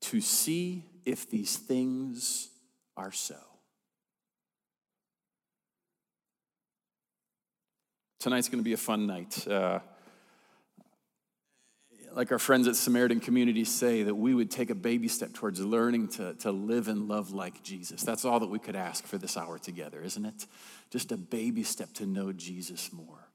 to 0.00 0.22
see 0.22 0.86
if 1.04 1.28
these 1.28 1.58
things 1.58 2.48
are 2.96 3.12
so. 3.12 3.36
Tonight's 8.20 8.48
going 8.48 8.58
to 8.58 8.64
be 8.64 8.72
a 8.72 8.78
fun 8.78 9.06
night. 9.06 9.46
Uh, 9.46 9.78
like 12.16 12.32
our 12.32 12.38
friends 12.38 12.66
at 12.66 12.74
Samaritan 12.74 13.20
Community 13.20 13.62
say, 13.64 14.02
that 14.02 14.14
we 14.14 14.34
would 14.34 14.50
take 14.50 14.70
a 14.70 14.74
baby 14.74 15.06
step 15.06 15.34
towards 15.34 15.60
learning 15.60 16.08
to, 16.08 16.34
to 16.36 16.50
live 16.50 16.88
and 16.88 17.08
love 17.08 17.32
like 17.32 17.62
Jesus. 17.62 18.02
That's 18.02 18.24
all 18.24 18.40
that 18.40 18.48
we 18.48 18.58
could 18.58 18.74
ask 18.74 19.04
for 19.04 19.18
this 19.18 19.36
hour 19.36 19.58
together, 19.58 20.02
isn't 20.02 20.24
it? 20.24 20.46
Just 20.90 21.12
a 21.12 21.16
baby 21.18 21.62
step 21.62 21.92
to 21.94 22.06
know 22.06 22.32
Jesus 22.32 22.90
more. 22.90 23.28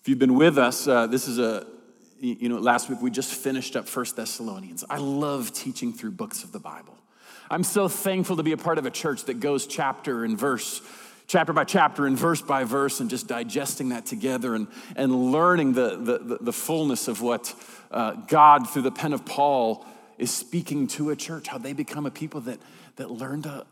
If 0.00 0.08
you've 0.08 0.18
been 0.18 0.34
with 0.34 0.58
us, 0.58 0.88
uh, 0.88 1.06
this 1.06 1.28
is 1.28 1.38
a, 1.38 1.66
you 2.18 2.48
know, 2.48 2.58
last 2.58 2.90
week 2.90 3.00
we 3.00 3.12
just 3.12 3.32
finished 3.32 3.76
up 3.76 3.88
First 3.88 4.16
Thessalonians. 4.16 4.84
I 4.90 4.98
love 4.98 5.52
teaching 5.52 5.92
through 5.92 6.10
books 6.10 6.42
of 6.42 6.50
the 6.50 6.58
Bible. 6.58 6.97
I'm 7.50 7.64
so 7.64 7.88
thankful 7.88 8.36
to 8.36 8.42
be 8.42 8.52
a 8.52 8.58
part 8.58 8.78
of 8.78 8.84
a 8.84 8.90
church 8.90 9.24
that 9.24 9.40
goes 9.40 9.66
chapter 9.66 10.24
and 10.24 10.36
verse, 10.38 10.82
chapter 11.26 11.54
by 11.54 11.64
chapter 11.64 12.06
and 12.06 12.16
verse 12.16 12.42
by 12.42 12.64
verse, 12.64 13.00
and 13.00 13.08
just 13.08 13.26
digesting 13.26 13.88
that 13.88 14.04
together 14.04 14.54
and, 14.54 14.68
and 14.96 15.32
learning 15.32 15.72
the, 15.72 15.96
the, 15.96 16.38
the 16.40 16.52
fullness 16.52 17.08
of 17.08 17.22
what 17.22 17.54
uh, 17.90 18.12
God, 18.12 18.68
through 18.68 18.82
the 18.82 18.90
pen 18.90 19.14
of 19.14 19.24
Paul, 19.24 19.86
is 20.18 20.30
speaking 20.30 20.88
to 20.88 21.08
a 21.10 21.16
church, 21.16 21.48
how 21.48 21.56
they 21.56 21.72
become 21.72 22.04
a 22.04 22.10
people 22.10 22.42
that, 22.42 22.58
that 22.96 23.10
learn 23.10 23.42
to 23.42 23.64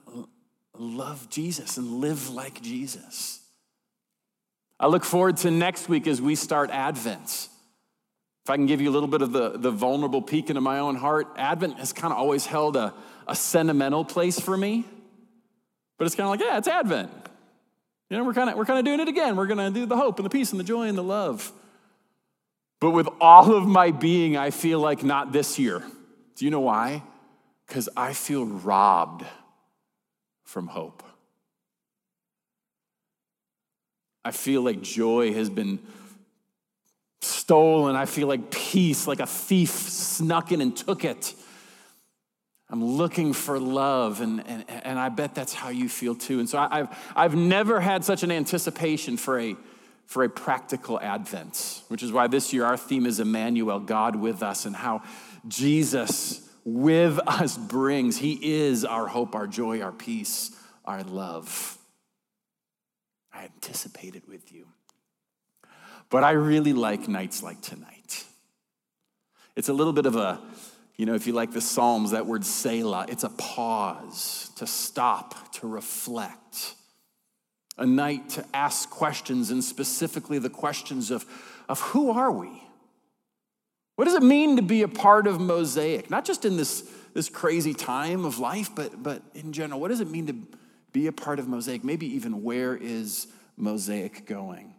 love 0.79 1.29
Jesus 1.29 1.77
and 1.77 2.01
live 2.01 2.31
like 2.31 2.62
Jesus. 2.62 3.41
I 4.81 4.87
look 4.87 5.05
forward 5.05 5.37
to 5.39 5.51
next 5.51 5.89
week 5.89 6.07
as 6.07 6.22
we 6.22 6.35
start 6.35 6.70
Advent. 6.70 7.49
If 8.45 8.51
I 8.51 8.57
can 8.57 8.66
give 8.66 8.81
you 8.81 8.89
a 8.91 8.93
little 8.93 9.09
bit 9.09 9.22
of 9.22 9.33
the, 9.33 9.59
the 9.59 9.70
vulnerable 9.70 10.22
peek 10.22 10.51
into 10.51 10.61
my 10.61 10.79
own 10.79 10.95
heart, 10.95 11.27
Advent 11.37 11.79
has 11.79 11.93
kind 11.93 12.12
of 12.12 12.18
always 12.18 12.47
held 12.47 12.77
a, 12.77 12.95
a 13.27 13.35
sentimental 13.35 14.05
place 14.05 14.39
for 14.39 14.57
me. 14.57 14.85
But 15.99 16.07
it's 16.07 16.14
kind 16.14 16.27
of 16.27 16.31
like, 16.31 16.41
yeah, 16.41 16.59
it's 16.59 16.68
Advent. 16.68 17.11
You 18.11 18.18
know, 18.18 18.24
we're 18.24 18.35
kind 18.35 18.51
of 18.51 18.57
we're 18.57 18.64
kind 18.64 18.79
of 18.79 18.85
doing 18.85 19.01
it 19.01 19.09
again. 19.09 19.37
We're 19.37 19.47
going 19.47 19.59
to 19.59 19.70
do 19.70 19.87
the 19.87 19.97
hope 19.97 20.18
and 20.18 20.27
the 20.27 20.31
peace 20.31 20.53
and 20.53 20.61
the 20.61 20.64
joy 20.64 20.89
and 20.89 20.97
the 20.97 21.03
love. 21.03 21.53
But 22.81 22.91
with 22.91 23.09
all 23.20 23.55
of 23.55 23.66
my 23.66 23.91
being, 23.91 24.37
I 24.37 24.51
feel 24.51 24.79
like 24.81 25.03
not 25.03 25.33
this 25.33 25.59
year. 25.59 25.83
Do 26.37 26.45
you 26.45 26.51
know 26.51 26.61
why? 26.61 27.03
Because 27.66 27.89
I 27.97 28.12
feel 28.12 28.45
robbed 28.45 29.24
from 30.45 30.68
hope. 30.68 31.03
I 34.24 34.31
feel 34.31 34.62
like 34.62 34.83
joy 34.83 35.33
has 35.33 35.49
been 35.49 35.79
stolen. 37.22 37.97
I 37.97 38.05
feel 38.07 38.29
like 38.29 38.51
peace, 38.51 39.07
like 39.07 39.20
a 39.20 39.27
thief 39.27 39.70
snuck 39.70 40.53
in 40.53 40.61
and 40.61 40.77
took 40.77 41.05
it. 41.05 41.35
I'm 42.69 42.85
looking 42.85 43.33
for 43.33 43.61
love, 43.61 44.21
and, 44.21 44.45
and, 44.47 44.64
and 44.69 44.99
I 44.99 45.09
bet 45.09 45.35
that's 45.35 45.55
how 45.55 45.69
you 45.69 45.89
feel 45.89 46.17
too. 46.17 46.41
And 46.41 46.49
so 46.49 46.59
I, 46.59 46.79
have 46.79 46.99
I've 47.14 47.35
never 47.37 47.81
had 47.81 48.05
such 48.05 48.25
an 48.25 48.33
anticipation 48.33 49.17
for 49.17 49.39
a, 49.39 49.57
for 50.05 50.25
a 50.25 50.29
practical 50.29 50.99
Advent, 51.01 51.83
which 51.89 52.03
is 52.03 52.11
why 52.11 52.27
this 52.27 52.53
year 52.53 52.64
our 52.64 52.77
theme 52.77 53.07
is 53.07 53.21
Emmanuel, 53.21 53.79
God 53.79 54.17
with 54.17 54.43
us, 54.43 54.67
and 54.67 54.75
how 54.75 55.03
Jesus 55.47 56.49
with 56.64 57.21
us 57.29 57.57
brings. 57.57 58.19
He 58.19 58.39
is 58.43 58.85
our 58.85 59.07
hope, 59.07 59.37
our 59.37 59.47
joy, 59.47 59.81
our 59.81 59.93
peace, 59.93 60.51
our 60.85 61.05
love. 61.05 61.79
I 63.33 63.45
anticipate 63.45 64.17
it 64.17 64.29
with 64.29 64.53
you. 64.53 64.67
But 66.11 66.25
I 66.25 66.33
really 66.33 66.73
like 66.73 67.07
nights 67.07 67.45
like 67.45 67.61
tonight. 67.61 68.25
It's 69.55 69.69
a 69.69 69.73
little 69.73 69.93
bit 69.93 70.07
of 70.07 70.17
a 70.17 70.41
you 70.97 71.05
know, 71.05 71.14
if 71.14 71.26
you 71.26 71.32
like 71.32 71.53
the 71.53 71.61
Psalms, 71.61 72.12
that 72.12 72.26
word 72.26 72.44
Selah, 72.44 73.07
it's 73.09 73.24
a 73.24 73.28
pause, 73.28 74.51
to 74.57 74.66
stop, 74.66 75.53
to 75.55 75.66
reflect. 75.66 76.74
A 77.76 77.84
night 77.84 78.30
to 78.30 78.44
ask 78.55 78.88
questions, 78.88 79.51
and 79.51 79.62
specifically 79.62 80.38
the 80.38 80.49
questions 80.49 81.11
of, 81.11 81.26
of 81.68 81.80
who 81.80 82.11
are 82.11 82.32
we? 82.32 82.62
What 83.97 84.07
does 84.07 84.14
it 84.14 84.22
mean 84.22 84.57
to 84.57 84.62
be 84.62 84.82
a 84.82 84.88
part 84.88 85.26
of 85.26 85.38
Mosaic? 85.38 86.11
Not 86.11 86.24
just 86.24 86.47
in 86.47 86.57
this, 86.57 86.88
this 87.12 87.28
crazy 87.28 87.74
time 87.74 88.24
of 88.24 88.38
life, 88.38 88.70
but, 88.74 89.03
but 89.03 89.22
in 89.34 89.53
general, 89.53 89.80
what 89.80 89.88
does 89.88 90.01
it 90.01 90.11
mean 90.11 90.26
to 90.28 90.36
be 90.92 91.07
a 91.07 91.12
part 91.12 91.38
of 91.38 91.49
Mosaic? 91.49 91.84
Maybe 91.84 92.07
even 92.14 92.42
where 92.42 92.74
is 92.74 93.26
Mosaic 93.59 94.24
going? 94.24 94.74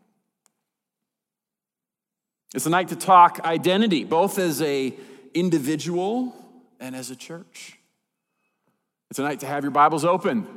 It's 2.56 2.66
a 2.66 2.70
night 2.72 2.88
to 2.88 2.96
talk 2.96 3.42
identity, 3.44 4.04
both 4.04 4.40
as 4.40 4.62
a 4.62 4.94
individual 5.40 6.36
and 6.80 6.96
as 6.96 7.12
a 7.12 7.16
church. 7.16 7.78
It's 9.10 9.20
a 9.20 9.24
night 9.24 9.40
to 9.42 9.48
have 9.48 9.64
your 9.64 9.72
Bibles 9.72 10.04
open. 10.04 10.48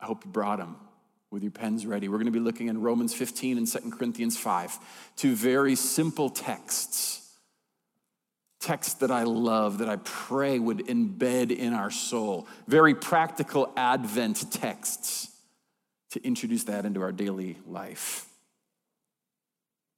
I 0.00 0.06
hope 0.06 0.24
you 0.24 0.30
brought 0.30 0.58
them 0.58 0.76
with 1.30 1.42
your 1.42 1.52
pens 1.52 1.84
ready. 1.84 2.08
We're 2.08 2.18
going 2.18 2.26
to 2.26 2.32
be 2.32 2.38
looking 2.38 2.68
in 2.68 2.80
Romans 2.80 3.12
15 3.14 3.58
and 3.58 3.66
2 3.66 3.90
Corinthians 3.90 4.38
5, 4.38 4.78
two 5.16 5.34
very 5.34 5.74
simple 5.74 6.30
texts. 6.30 7.22
Texts 8.60 8.94
that 8.94 9.10
I 9.10 9.24
love, 9.24 9.78
that 9.78 9.88
I 9.88 9.96
pray 9.96 10.58
would 10.58 10.86
embed 10.86 11.56
in 11.56 11.72
our 11.72 11.90
soul. 11.90 12.48
Very 12.66 12.94
practical 12.94 13.72
Advent 13.76 14.50
texts 14.50 15.30
to 16.10 16.24
introduce 16.24 16.64
that 16.64 16.84
into 16.84 17.02
our 17.02 17.12
daily 17.12 17.58
life. 17.66 18.26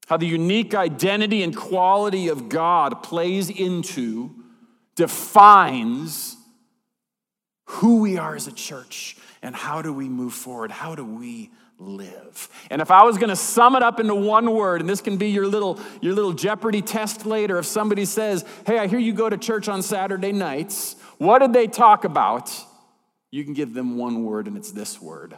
How 0.08 0.16
the 0.16 0.26
unique 0.26 0.74
identity 0.74 1.42
and 1.42 1.54
quality 1.54 2.28
of 2.28 2.48
God 2.48 3.02
plays 3.02 3.50
into, 3.50 4.34
defines 4.96 6.36
who 7.66 8.00
we 8.00 8.16
are 8.16 8.34
as 8.34 8.46
a 8.46 8.52
church 8.52 9.16
and 9.42 9.54
how 9.54 9.82
do 9.82 9.92
we 9.92 10.08
move 10.08 10.32
forward? 10.32 10.70
How 10.70 10.94
do 10.94 11.04
we 11.04 11.50
live? 11.78 12.48
And 12.70 12.80
if 12.80 12.90
I 12.90 13.04
was 13.04 13.18
going 13.18 13.28
to 13.28 13.36
sum 13.36 13.76
it 13.76 13.82
up 13.82 14.00
into 14.00 14.14
one 14.14 14.50
word, 14.52 14.80
and 14.80 14.88
this 14.88 15.02
can 15.02 15.18
be 15.18 15.28
your 15.28 15.46
little 15.46 15.78
your 16.00 16.14
little 16.14 16.32
Jeopardy 16.32 16.80
test 16.80 17.26
later, 17.26 17.58
if 17.58 17.66
somebody 17.66 18.06
says, 18.06 18.46
"Hey, 18.66 18.78
I 18.78 18.86
hear 18.86 18.98
you 18.98 19.12
go 19.12 19.28
to 19.28 19.36
church 19.36 19.68
on 19.68 19.82
Saturday 19.82 20.32
nights. 20.32 20.96
What 21.18 21.40
did 21.40 21.52
they 21.52 21.66
talk 21.66 22.04
about?" 22.04 22.50
You 23.30 23.44
can 23.44 23.52
give 23.52 23.74
them 23.74 23.98
one 23.98 24.24
word, 24.24 24.48
and 24.48 24.56
it's 24.56 24.72
this 24.72 25.00
word: 25.00 25.36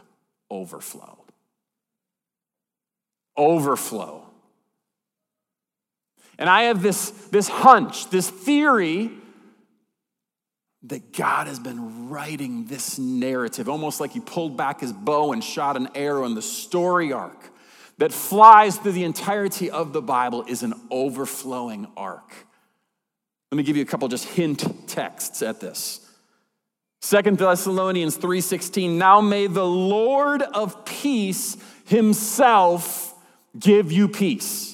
overflow. 0.49 1.25
Overflow. 3.35 4.30
And 6.41 6.49
I 6.49 6.63
have 6.63 6.81
this, 6.81 7.11
this 7.29 7.47
hunch, 7.47 8.09
this 8.09 8.27
theory 8.27 9.11
that 10.81 11.13
God 11.13 11.45
has 11.45 11.59
been 11.59 12.09
writing 12.09 12.65
this 12.65 12.97
narrative, 12.97 13.69
almost 13.69 13.99
like 13.99 14.13
he 14.13 14.21
pulled 14.21 14.57
back 14.57 14.81
his 14.81 14.91
bow 14.91 15.33
and 15.33 15.43
shot 15.43 15.77
an 15.77 15.89
arrow, 15.93 16.23
and 16.23 16.35
the 16.35 16.41
story 16.41 17.13
arc 17.13 17.51
that 17.99 18.11
flies 18.11 18.75
through 18.77 18.93
the 18.93 19.03
entirety 19.03 19.69
of 19.69 19.93
the 19.93 20.01
Bible 20.01 20.43
is 20.47 20.63
an 20.63 20.73
overflowing 20.89 21.85
arc. 21.95 22.33
Let 23.51 23.57
me 23.57 23.61
give 23.61 23.77
you 23.77 23.83
a 23.83 23.85
couple 23.85 24.07
just 24.07 24.25
hint 24.25 24.89
texts 24.89 25.43
at 25.43 25.59
this. 25.59 25.99
Second 27.01 27.37
Thessalonians 27.37 28.17
3:16 28.17 28.97
Now 28.97 29.21
may 29.21 29.45
the 29.45 29.63
Lord 29.63 30.41
of 30.41 30.85
peace 30.85 31.55
himself 31.85 33.13
give 33.59 33.91
you 33.91 34.07
peace. 34.07 34.70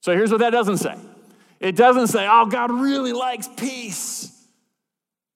So 0.00 0.14
here's 0.14 0.30
what 0.30 0.40
that 0.40 0.50
doesn't 0.50 0.78
say. 0.78 0.94
It 1.60 1.76
doesn't 1.76 2.06
say, 2.06 2.26
"Oh 2.30 2.46
God 2.46 2.70
really 2.70 3.12
likes 3.12 3.48
peace." 3.48 4.30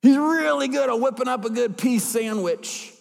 He's 0.04 0.18
really 0.18 0.68
good 0.68 0.90
at 0.90 1.00
whipping 1.00 1.28
up 1.28 1.46
a 1.46 1.50
good 1.50 1.78
peace 1.78 2.04
sandwich. 2.04 2.92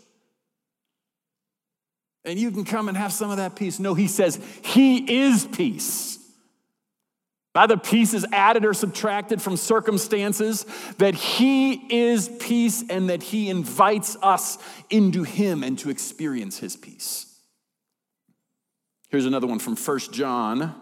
And 2.23 2.39
you 2.39 2.49
can 2.51 2.63
come 2.63 2.87
and 2.87 2.97
have 2.97 3.11
some 3.11 3.29
of 3.29 3.37
that 3.37 3.57
peace. 3.57 3.77
No, 3.77 3.93
he 3.93 4.07
says, 4.07 4.39
He 4.63 5.25
is 5.25 5.45
peace. 5.45 6.17
Neither 7.55 7.75
peace 7.75 8.13
is 8.13 8.25
added 8.31 8.63
or 8.63 8.73
subtracted 8.73 9.41
from 9.41 9.57
circumstances, 9.57 10.65
that 10.97 11.13
He 11.13 11.73
is 11.93 12.29
peace 12.39 12.83
and 12.89 13.09
that 13.09 13.21
He 13.21 13.49
invites 13.49 14.15
us 14.21 14.57
into 14.89 15.23
Him 15.23 15.61
and 15.61 15.77
to 15.79 15.89
experience 15.89 16.57
His 16.57 16.77
peace. 16.77 17.37
Here's 19.09 19.25
another 19.25 19.45
one 19.45 19.59
from 19.59 19.75
1 19.75 19.99
John 20.13 20.73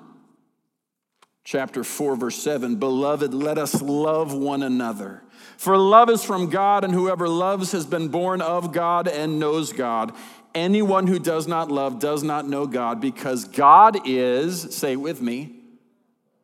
chapter 1.51 1.83
4 1.83 2.15
verse 2.15 2.41
7 2.41 2.77
beloved 2.77 3.33
let 3.33 3.57
us 3.57 3.81
love 3.81 4.33
one 4.33 4.63
another. 4.63 5.21
For 5.57 5.77
love 5.77 6.09
is 6.09 6.23
from 6.23 6.49
god 6.49 6.85
and 6.85 6.93
whoever 6.93 7.27
loves 7.27 7.73
has 7.73 7.85
been 7.85 8.07
born 8.07 8.41
of 8.41 8.71
god 8.71 9.09
and 9.09 9.37
knows 9.37 9.73
god. 9.73 10.13
Anyone 10.55 11.07
who 11.07 11.19
does 11.19 11.47
not 11.47 11.69
love 11.69 11.99
does 11.99 12.23
not 12.23 12.47
know 12.47 12.67
god 12.67 13.01
because 13.01 13.43
god 13.43 14.07
is 14.07 14.73
say 14.73 14.95
with 14.95 15.21
me 15.21 15.53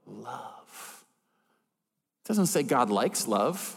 love. 0.05 1.05
It 2.25 2.27
doesn't 2.27 2.47
say 2.47 2.63
god 2.63 2.89
likes 2.89 3.29
love 3.29 3.76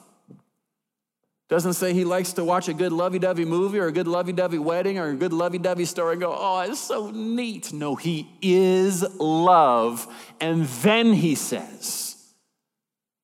doesn't 1.50 1.72
say 1.74 1.92
he 1.92 2.04
likes 2.04 2.34
to 2.34 2.44
watch 2.44 2.68
a 2.68 2.72
good 2.72 2.92
lovey-dovey 2.92 3.44
movie 3.44 3.80
or 3.80 3.88
a 3.88 3.92
good 3.92 4.06
lovey-dovey 4.06 4.58
wedding 4.58 4.98
or 4.98 5.10
a 5.10 5.16
good 5.16 5.32
lovey-dovey 5.32 5.84
story 5.84 6.12
and 6.12 6.20
go, 6.20 6.32
oh, 6.32 6.60
it's 6.60 6.78
so 6.78 7.10
neat. 7.10 7.72
No, 7.72 7.96
he 7.96 8.30
is 8.40 9.02
love. 9.18 10.06
And 10.40 10.66
then 10.66 11.12
he 11.12 11.34
says, 11.34 12.16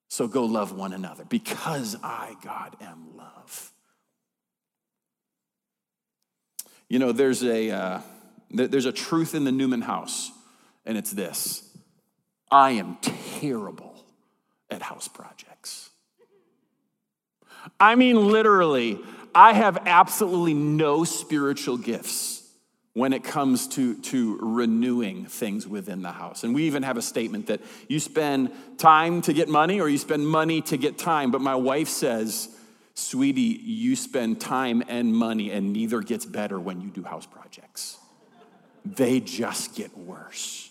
so 0.08 0.26
go 0.26 0.44
love 0.44 0.76
one 0.76 0.92
another 0.92 1.24
because 1.24 1.96
I, 2.02 2.34
God, 2.42 2.76
am 2.80 3.16
love. 3.16 3.72
You 6.88 6.98
know, 6.98 7.12
there's 7.12 7.44
a, 7.44 7.70
uh, 7.70 8.00
there's 8.50 8.86
a 8.86 8.92
truth 8.92 9.36
in 9.36 9.44
the 9.44 9.52
Newman 9.52 9.82
house, 9.82 10.32
and 10.84 10.98
it's 10.98 11.12
this 11.12 11.62
I 12.50 12.72
am 12.72 12.98
terrible 13.02 14.04
at 14.68 14.82
house 14.82 15.06
projects. 15.06 15.55
I 17.78 17.94
mean, 17.94 18.28
literally, 18.28 18.98
I 19.34 19.52
have 19.52 19.86
absolutely 19.86 20.54
no 20.54 21.04
spiritual 21.04 21.76
gifts 21.76 22.42
when 22.94 23.12
it 23.12 23.22
comes 23.22 23.68
to, 23.68 23.94
to 23.96 24.38
renewing 24.40 25.26
things 25.26 25.68
within 25.68 26.00
the 26.00 26.12
house. 26.12 26.44
And 26.44 26.54
we 26.54 26.62
even 26.62 26.82
have 26.82 26.96
a 26.96 27.02
statement 27.02 27.48
that 27.48 27.60
you 27.88 28.00
spend 28.00 28.50
time 28.78 29.20
to 29.22 29.34
get 29.34 29.50
money 29.50 29.82
or 29.82 29.88
you 29.90 29.98
spend 29.98 30.26
money 30.26 30.62
to 30.62 30.78
get 30.78 30.96
time. 30.96 31.30
But 31.30 31.42
my 31.42 31.54
wife 31.54 31.88
says, 31.88 32.48
sweetie, 32.94 33.42
you 33.42 33.96
spend 33.96 34.40
time 34.40 34.82
and 34.88 35.14
money, 35.14 35.50
and 35.50 35.74
neither 35.74 36.00
gets 36.00 36.24
better 36.24 36.58
when 36.58 36.80
you 36.80 36.88
do 36.88 37.02
house 37.02 37.26
projects. 37.26 37.98
They 38.86 39.20
just 39.20 39.74
get 39.74 39.94
worse. 39.98 40.65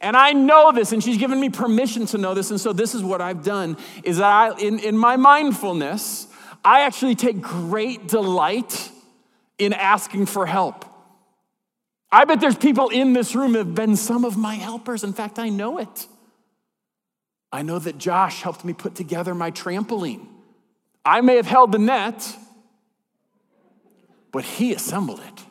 And 0.00 0.16
I 0.16 0.32
know 0.32 0.72
this, 0.72 0.92
and 0.92 1.02
she's 1.02 1.18
given 1.18 1.40
me 1.40 1.50
permission 1.50 2.06
to 2.06 2.18
know 2.18 2.34
this. 2.34 2.50
And 2.50 2.60
so 2.60 2.72
this 2.72 2.94
is 2.94 3.02
what 3.02 3.20
I've 3.20 3.42
done 3.42 3.76
is 4.02 4.18
that 4.18 4.24
I, 4.24 4.58
in, 4.58 4.78
in 4.78 4.96
my 4.96 5.16
mindfulness, 5.16 6.26
I 6.64 6.82
actually 6.82 7.14
take 7.14 7.40
great 7.40 8.08
delight 8.08 8.90
in 9.58 9.72
asking 9.72 10.26
for 10.26 10.46
help. 10.46 10.84
I 12.10 12.24
bet 12.24 12.40
there's 12.40 12.56
people 12.56 12.88
in 12.88 13.12
this 13.12 13.34
room 13.34 13.52
that 13.52 13.58
have 13.58 13.74
been 13.74 13.96
some 13.96 14.24
of 14.24 14.36
my 14.36 14.54
helpers. 14.54 15.04
In 15.04 15.12
fact, 15.12 15.38
I 15.38 15.48
know 15.48 15.78
it. 15.78 16.06
I 17.52 17.62
know 17.62 17.78
that 17.78 17.98
Josh 17.98 18.42
helped 18.42 18.64
me 18.64 18.72
put 18.72 18.94
together 18.94 19.34
my 19.34 19.50
trampoline. 19.50 20.26
I 21.04 21.20
may 21.20 21.36
have 21.36 21.46
held 21.46 21.72
the 21.72 21.78
net, 21.78 22.36
but 24.32 24.44
he 24.44 24.74
assembled 24.74 25.20
it. 25.20 25.45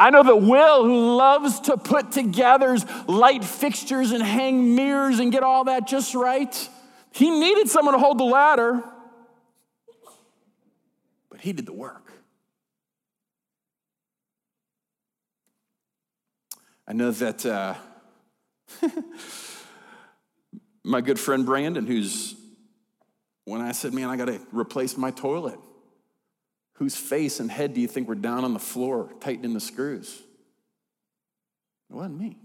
I 0.00 0.08
know 0.08 0.22
that 0.22 0.36
Will, 0.36 0.82
who 0.82 1.14
loves 1.16 1.60
to 1.60 1.76
put 1.76 2.10
together 2.10 2.78
light 3.06 3.44
fixtures 3.44 4.12
and 4.12 4.22
hang 4.22 4.74
mirrors 4.74 5.18
and 5.18 5.30
get 5.30 5.42
all 5.42 5.64
that 5.64 5.86
just 5.86 6.14
right, 6.14 6.68
he 7.12 7.28
needed 7.28 7.68
someone 7.68 7.92
to 7.92 8.00
hold 8.00 8.16
the 8.16 8.24
ladder, 8.24 8.82
but 11.28 11.42
he 11.42 11.52
did 11.52 11.66
the 11.66 11.74
work. 11.74 12.10
I 16.88 16.94
know 16.94 17.10
that 17.10 17.44
uh, 17.44 17.74
my 20.82 21.02
good 21.02 21.20
friend 21.20 21.44
Brandon, 21.44 21.86
who's, 21.86 22.36
when 23.44 23.60
I 23.60 23.72
said, 23.72 23.92
man, 23.92 24.08
I 24.08 24.16
got 24.16 24.28
to 24.28 24.40
replace 24.50 24.96
my 24.96 25.10
toilet, 25.10 25.58
Whose 26.80 26.96
face 26.96 27.40
and 27.40 27.50
head 27.50 27.74
do 27.74 27.80
you 27.82 27.86
think 27.86 28.08
were 28.08 28.14
down 28.14 28.42
on 28.42 28.54
the 28.54 28.58
floor, 28.58 29.10
tightening 29.20 29.52
the 29.52 29.60
screws? 29.60 30.22
It 31.90 31.94
wasn't 31.94 32.18
me. 32.18 32.38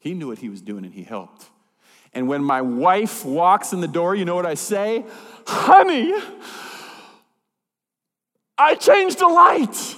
He 0.00 0.12
knew 0.12 0.26
what 0.26 0.38
he 0.38 0.48
was 0.48 0.60
doing 0.60 0.84
and 0.84 0.92
he 0.92 1.04
helped. 1.04 1.46
And 2.12 2.26
when 2.26 2.42
my 2.42 2.62
wife 2.62 3.24
walks 3.24 3.72
in 3.72 3.80
the 3.80 3.86
door, 3.86 4.16
you 4.16 4.24
know 4.24 4.34
what 4.34 4.44
I 4.44 4.54
say? 4.54 5.04
Honey, 5.46 6.12
I 8.58 8.74
changed 8.74 9.20
a 9.20 9.28
light. 9.28 9.94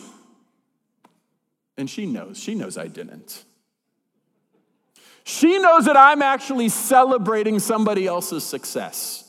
And 1.79 1.89
she 1.89 2.05
knows. 2.05 2.39
She 2.39 2.55
knows 2.55 2.77
I 2.77 2.89
didn't. 2.89 3.43
She 5.25 5.59
knows 5.59 5.87
that 5.87 5.97
I'm 5.97 6.21
actually 6.21 6.69
celebrating 6.69 7.59
somebody 7.59 8.07
else's 8.07 8.45
success. 8.45 9.22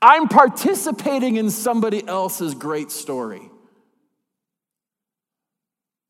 I'm 0.00 0.28
participating 0.28 1.36
in 1.36 1.50
somebody 1.50 2.06
else's 2.06 2.54
great 2.54 2.90
story. 2.90 3.50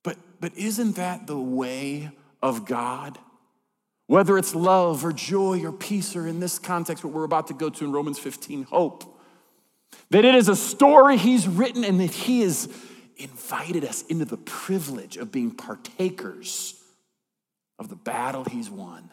But, 0.04 0.18
but 0.40 0.56
isn't 0.56 0.96
that 0.96 1.26
the 1.26 1.38
way 1.38 2.10
of 2.42 2.66
God? 2.66 3.18
Whether 4.06 4.38
it's 4.38 4.54
love 4.54 5.04
or 5.04 5.12
joy 5.12 5.62
or 5.64 5.72
peace, 5.72 6.16
or 6.16 6.26
in 6.26 6.40
this 6.40 6.58
context, 6.58 7.04
what 7.04 7.12
we're 7.12 7.24
about 7.24 7.48
to 7.48 7.54
go 7.54 7.68
to 7.70 7.84
in 7.84 7.92
Romans 7.92 8.18
15, 8.18 8.64
hope. 8.64 9.18
That 10.10 10.24
it 10.24 10.34
is 10.34 10.48
a 10.48 10.56
story 10.56 11.16
He's 11.16 11.46
written 11.46 11.84
and 11.84 12.00
that 12.00 12.10
He 12.10 12.40
has 12.40 12.68
invited 13.16 13.84
us 13.84 14.02
into 14.02 14.24
the 14.24 14.36
privilege 14.36 15.16
of 15.16 15.32
being 15.32 15.50
partakers 15.50 16.74
of 17.78 17.88
the 17.88 17.96
battle 17.96 18.44
He's 18.44 18.70
won. 18.70 19.10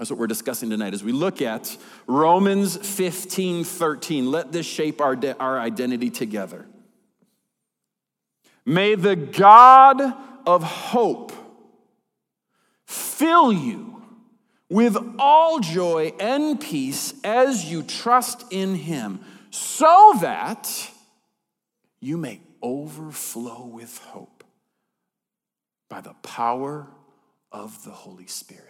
That's 0.00 0.08
what 0.08 0.18
we're 0.18 0.28
discussing 0.28 0.70
tonight 0.70 0.94
as 0.94 1.04
we 1.04 1.12
look 1.12 1.42
at 1.42 1.76
Romans 2.06 2.74
15 2.78 3.64
13. 3.64 4.30
Let 4.30 4.50
this 4.50 4.64
shape 4.64 4.98
our, 4.98 5.14
de- 5.14 5.36
our 5.36 5.60
identity 5.60 6.08
together. 6.08 6.64
May 8.64 8.94
the 8.94 9.14
God 9.14 10.00
of 10.46 10.62
hope 10.62 11.32
fill 12.86 13.52
you 13.52 14.02
with 14.70 14.96
all 15.18 15.60
joy 15.60 16.14
and 16.18 16.58
peace 16.58 17.12
as 17.22 17.70
you 17.70 17.82
trust 17.82 18.50
in 18.50 18.76
him, 18.76 19.20
so 19.50 20.14
that 20.22 20.90
you 22.00 22.16
may 22.16 22.40
overflow 22.62 23.66
with 23.66 23.98
hope 23.98 24.44
by 25.90 26.00
the 26.00 26.14
power 26.22 26.86
of 27.52 27.84
the 27.84 27.90
Holy 27.90 28.26
Spirit. 28.26 28.69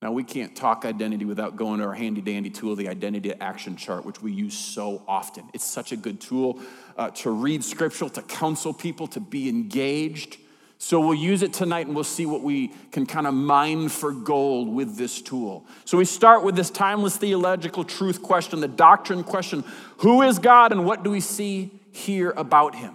Now, 0.00 0.12
we 0.12 0.22
can't 0.22 0.54
talk 0.54 0.84
identity 0.84 1.24
without 1.24 1.56
going 1.56 1.80
to 1.80 1.86
our 1.86 1.94
handy 1.94 2.20
dandy 2.20 2.50
tool, 2.50 2.76
the 2.76 2.88
identity 2.88 3.32
action 3.34 3.74
chart, 3.74 4.04
which 4.04 4.22
we 4.22 4.30
use 4.30 4.56
so 4.56 5.02
often. 5.08 5.48
It's 5.52 5.64
such 5.64 5.90
a 5.90 5.96
good 5.96 6.20
tool 6.20 6.60
uh, 6.96 7.10
to 7.10 7.30
read 7.30 7.64
scriptural, 7.64 8.08
to 8.10 8.22
counsel 8.22 8.72
people, 8.72 9.08
to 9.08 9.20
be 9.20 9.48
engaged. 9.48 10.38
So 10.80 11.00
we'll 11.00 11.14
use 11.14 11.42
it 11.42 11.52
tonight 11.52 11.86
and 11.86 11.96
we'll 11.96 12.04
see 12.04 12.26
what 12.26 12.42
we 12.42 12.68
can 12.92 13.06
kind 13.06 13.26
of 13.26 13.34
mine 13.34 13.88
for 13.88 14.12
gold 14.12 14.68
with 14.68 14.96
this 14.96 15.20
tool. 15.20 15.66
So 15.84 15.98
we 15.98 16.04
start 16.04 16.44
with 16.44 16.54
this 16.54 16.70
timeless 16.70 17.16
theological 17.16 17.82
truth 17.82 18.22
question, 18.22 18.60
the 18.60 18.68
doctrine 18.68 19.24
question 19.24 19.64
Who 19.98 20.22
is 20.22 20.38
God 20.38 20.70
and 20.70 20.86
what 20.86 21.02
do 21.02 21.10
we 21.10 21.20
see 21.20 21.72
here 21.90 22.30
about 22.36 22.76
him? 22.76 22.94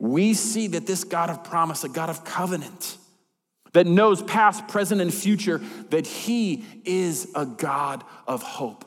We 0.00 0.34
see 0.34 0.66
that 0.68 0.88
this 0.88 1.04
God 1.04 1.30
of 1.30 1.44
promise, 1.44 1.84
a 1.84 1.88
God 1.88 2.10
of 2.10 2.24
covenant, 2.24 2.96
that 3.72 3.86
knows 3.86 4.22
past, 4.22 4.68
present, 4.68 5.00
and 5.00 5.12
future, 5.12 5.60
that 5.90 6.06
he 6.06 6.64
is 6.84 7.30
a 7.34 7.46
God 7.46 8.04
of 8.26 8.42
hope. 8.42 8.84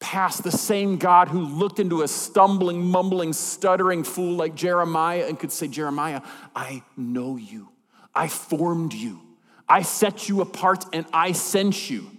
Past 0.00 0.42
the 0.42 0.50
same 0.50 0.96
God 0.96 1.28
who 1.28 1.40
looked 1.40 1.78
into 1.78 2.02
a 2.02 2.08
stumbling, 2.08 2.82
mumbling, 2.82 3.32
stuttering 3.32 4.02
fool 4.04 4.34
like 4.34 4.54
Jeremiah 4.54 5.26
and 5.28 5.38
could 5.38 5.52
say, 5.52 5.68
Jeremiah, 5.68 6.22
I 6.56 6.82
know 6.96 7.36
you. 7.36 7.68
I 8.14 8.28
formed 8.28 8.94
you. 8.94 9.20
I 9.68 9.82
set 9.82 10.28
you 10.28 10.40
apart 10.40 10.84
and 10.92 11.06
I 11.12 11.32
sent 11.32 11.88
you. 11.88 12.10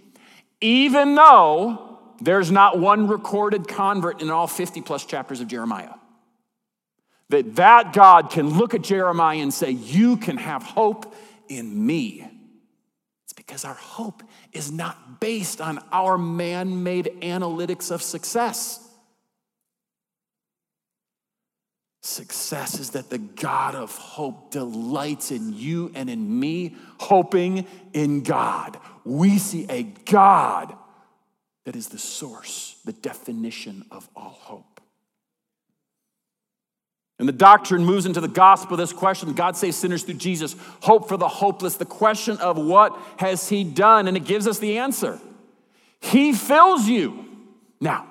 Even 0.60 1.14
though 1.14 1.94
there's 2.20 2.50
not 2.50 2.78
one 2.78 3.08
recorded 3.08 3.68
convert 3.68 4.22
in 4.22 4.30
all 4.30 4.46
50 4.46 4.80
plus 4.80 5.04
chapters 5.04 5.40
of 5.40 5.48
Jeremiah. 5.48 5.94
That 7.30 7.56
that 7.56 7.92
God 7.92 8.30
can 8.30 8.58
look 8.58 8.74
at 8.74 8.82
Jeremiah 8.82 9.38
and 9.38 9.52
say, 9.52 9.70
You 9.70 10.16
can 10.16 10.36
have 10.36 10.62
hope 10.62 11.14
in 11.48 11.86
me. 11.86 12.26
It's 13.24 13.32
because 13.32 13.64
our 13.64 13.74
hope 13.74 14.22
is 14.52 14.70
not 14.70 15.20
based 15.20 15.60
on 15.60 15.78
our 15.92 16.18
man 16.18 16.82
made 16.82 17.06
analytics 17.22 17.90
of 17.90 18.02
success. 18.02 18.80
Success 22.02 22.78
is 22.78 22.90
that 22.90 23.08
the 23.08 23.16
God 23.16 23.74
of 23.74 23.96
hope 23.96 24.50
delights 24.50 25.30
in 25.30 25.54
you 25.54 25.90
and 25.94 26.10
in 26.10 26.38
me, 26.38 26.76
hoping 27.00 27.66
in 27.94 28.22
God. 28.22 28.78
We 29.04 29.38
see 29.38 29.64
a 29.70 29.84
God 29.84 30.76
that 31.64 31.76
is 31.76 31.88
the 31.88 31.98
source, 31.98 32.76
the 32.84 32.92
definition 32.92 33.86
of 33.90 34.06
all 34.14 34.36
hope. 34.38 34.80
And 37.18 37.28
the 37.28 37.32
doctrine 37.32 37.84
moves 37.84 38.06
into 38.06 38.20
the 38.20 38.28
gospel. 38.28 38.76
This 38.76 38.92
question 38.92 39.32
God 39.34 39.56
saves 39.56 39.76
sinners 39.76 40.02
through 40.02 40.14
Jesus, 40.14 40.56
hope 40.80 41.08
for 41.08 41.16
the 41.16 41.28
hopeless. 41.28 41.76
The 41.76 41.84
question 41.84 42.38
of 42.38 42.56
what 42.56 42.98
has 43.18 43.48
He 43.48 43.62
done? 43.62 44.08
And 44.08 44.16
it 44.16 44.24
gives 44.24 44.46
us 44.46 44.58
the 44.58 44.78
answer 44.78 45.20
He 46.00 46.32
fills 46.32 46.88
you. 46.88 47.24
Now, 47.80 48.06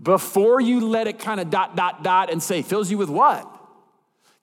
before 0.00 0.60
you 0.60 0.80
let 0.80 1.06
it 1.08 1.18
kind 1.18 1.40
of 1.40 1.50
dot, 1.50 1.76
dot, 1.76 2.02
dot 2.02 2.30
and 2.30 2.42
say, 2.42 2.62
fills 2.62 2.90
you 2.90 2.98
with 2.98 3.10
what? 3.10 3.46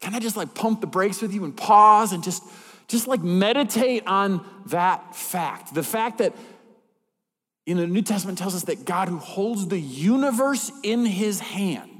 Can 0.01 0.13
I 0.13 0.19
just 0.19 0.37
like 0.37 0.53
pump 0.53 0.81
the 0.81 0.87
brakes 0.87 1.21
with 1.21 1.33
you 1.33 1.45
and 1.45 1.55
pause 1.55 2.11
and 2.11 2.23
just, 2.23 2.43
just 2.87 3.07
like 3.07 3.23
meditate 3.23 4.05
on 4.05 4.45
that 4.67 5.15
fact? 5.15 5.73
The 5.73 5.83
fact 5.83 6.19
that 6.19 6.35
in 7.65 7.77
the 7.77 7.87
New 7.87 8.01
Testament 8.01 8.37
tells 8.37 8.53
us 8.53 8.63
that 8.65 8.85
God 8.85 9.07
who 9.07 9.17
holds 9.17 9.67
the 9.67 9.79
universe 9.79 10.71
in 10.83 11.05
his 11.05 11.39
hand 11.39 11.94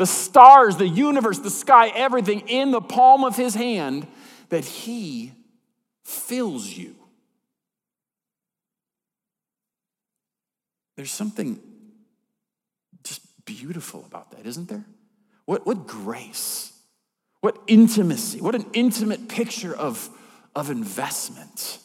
the 0.00 0.06
stars, 0.06 0.78
the 0.78 0.88
universe, 0.88 1.40
the 1.40 1.50
sky, 1.50 1.88
everything 1.88 2.40
in 2.48 2.70
the 2.70 2.80
palm 2.80 3.22
of 3.22 3.36
his 3.36 3.54
hand, 3.54 4.06
that 4.48 4.64
he 4.64 5.30
fills 6.04 6.66
you. 6.66 6.96
There's 10.96 11.10
something 11.12 11.60
just 13.04 13.20
beautiful 13.44 14.02
about 14.06 14.30
that, 14.30 14.46
isn't 14.46 14.70
there? 14.70 14.86
What, 15.44 15.66
what 15.66 15.86
grace, 15.86 16.72
what 17.42 17.58
intimacy, 17.66 18.40
what 18.40 18.54
an 18.54 18.64
intimate 18.72 19.28
picture 19.28 19.76
of, 19.76 20.08
of 20.56 20.70
investment. 20.70 21.76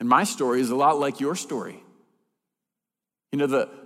And 0.00 0.08
my 0.08 0.24
story 0.24 0.62
is 0.62 0.70
a 0.70 0.76
lot 0.76 0.98
like 0.98 1.20
your 1.20 1.36
story. 1.36 1.84
You 3.32 3.38
know, 3.38 3.46
the, 3.46 3.81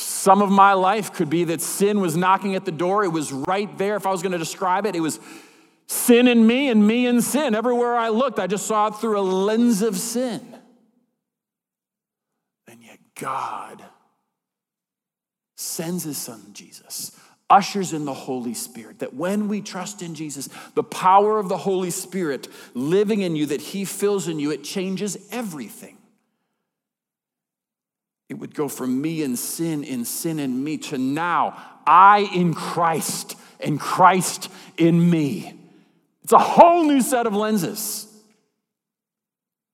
some 0.00 0.40
of 0.40 0.50
my 0.50 0.72
life 0.72 1.12
could 1.12 1.28
be 1.28 1.44
that 1.44 1.60
sin 1.60 2.00
was 2.00 2.16
knocking 2.16 2.54
at 2.54 2.64
the 2.64 2.72
door. 2.72 3.04
It 3.04 3.08
was 3.08 3.32
right 3.32 3.76
there. 3.76 3.96
If 3.96 4.06
I 4.06 4.10
was 4.10 4.22
going 4.22 4.32
to 4.32 4.38
describe 4.38 4.86
it, 4.86 4.96
it 4.96 5.00
was 5.00 5.20
sin 5.86 6.26
in 6.26 6.46
me 6.46 6.68
and 6.70 6.86
me 6.86 7.06
in 7.06 7.20
sin. 7.20 7.54
Everywhere 7.54 7.96
I 7.96 8.08
looked, 8.08 8.38
I 8.38 8.46
just 8.46 8.66
saw 8.66 8.86
it 8.88 8.92
through 8.92 9.18
a 9.18 9.20
lens 9.20 9.82
of 9.82 9.98
sin. 9.98 10.56
And 12.66 12.82
yet, 12.82 12.98
God 13.14 13.84
sends 15.56 16.04
his 16.04 16.16
son 16.16 16.40
Jesus, 16.52 17.18
ushers 17.50 17.92
in 17.92 18.06
the 18.06 18.14
Holy 18.14 18.54
Spirit, 18.54 19.00
that 19.00 19.12
when 19.12 19.48
we 19.48 19.60
trust 19.60 20.00
in 20.00 20.14
Jesus, 20.14 20.48
the 20.74 20.82
power 20.82 21.38
of 21.38 21.50
the 21.50 21.58
Holy 21.58 21.90
Spirit 21.90 22.48
living 22.72 23.20
in 23.20 23.36
you, 23.36 23.46
that 23.46 23.60
he 23.60 23.84
fills 23.84 24.28
in 24.28 24.38
you, 24.38 24.50
it 24.50 24.64
changes 24.64 25.28
everything. 25.30 25.98
It 28.30 28.38
would 28.38 28.54
go 28.54 28.68
from 28.68 29.02
me 29.02 29.22
and 29.24 29.38
sin 29.38 29.84
in 29.84 30.06
sin 30.06 30.38
in 30.38 30.64
me 30.64 30.78
to 30.78 30.96
now 30.96 31.60
I 31.86 32.20
in 32.32 32.54
Christ 32.54 33.36
and 33.58 33.78
Christ 33.78 34.48
in 34.78 35.10
me. 35.10 35.52
It's 36.22 36.32
a 36.32 36.38
whole 36.38 36.84
new 36.84 37.02
set 37.02 37.26
of 37.26 37.34
lenses. 37.34 38.06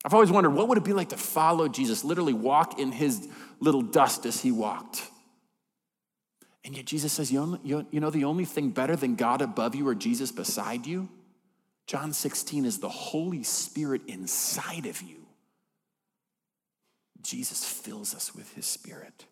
I've 0.05 0.15
always 0.15 0.31
wondered 0.31 0.51
what 0.51 0.69
would 0.69 0.79
it 0.79 0.85
be 0.85 0.95
like 0.95 1.11
to 1.11 1.19
follow 1.19 1.69
Jesus, 1.69 2.03
literally 2.03 2.33
walk 2.33 2.79
in 2.79 2.93
his 2.93 3.29
little 3.61 3.83
dust 3.83 4.25
as 4.25 4.41
he 4.41 4.53
walked. 4.53 5.03
And 6.65 6.75
yet 6.75 6.87
Jesus 6.87 7.13
says, 7.13 7.31
you 7.31 7.59
know, 7.93 8.11
the 8.11 8.25
only 8.25 8.47
thing 8.47 8.71
better 8.71 8.97
than 8.97 9.17
God 9.17 9.43
above 9.43 9.75
you 9.75 9.87
or 9.87 9.95
Jesus 9.95 10.33
beside 10.33 10.87
you? 10.87 11.11
John 11.87 12.15
16 12.15 12.65
is 12.65 12.79
the 12.79 12.89
Holy 12.89 13.43
Spirit 13.43 14.01
inside 14.07 14.87
of 14.87 15.03
you. 15.03 15.26
Jesus 17.27 17.65
fills 17.65 18.15
us 18.15 18.35
with 18.35 18.53
his 18.55 18.67
spirit. 18.67 19.27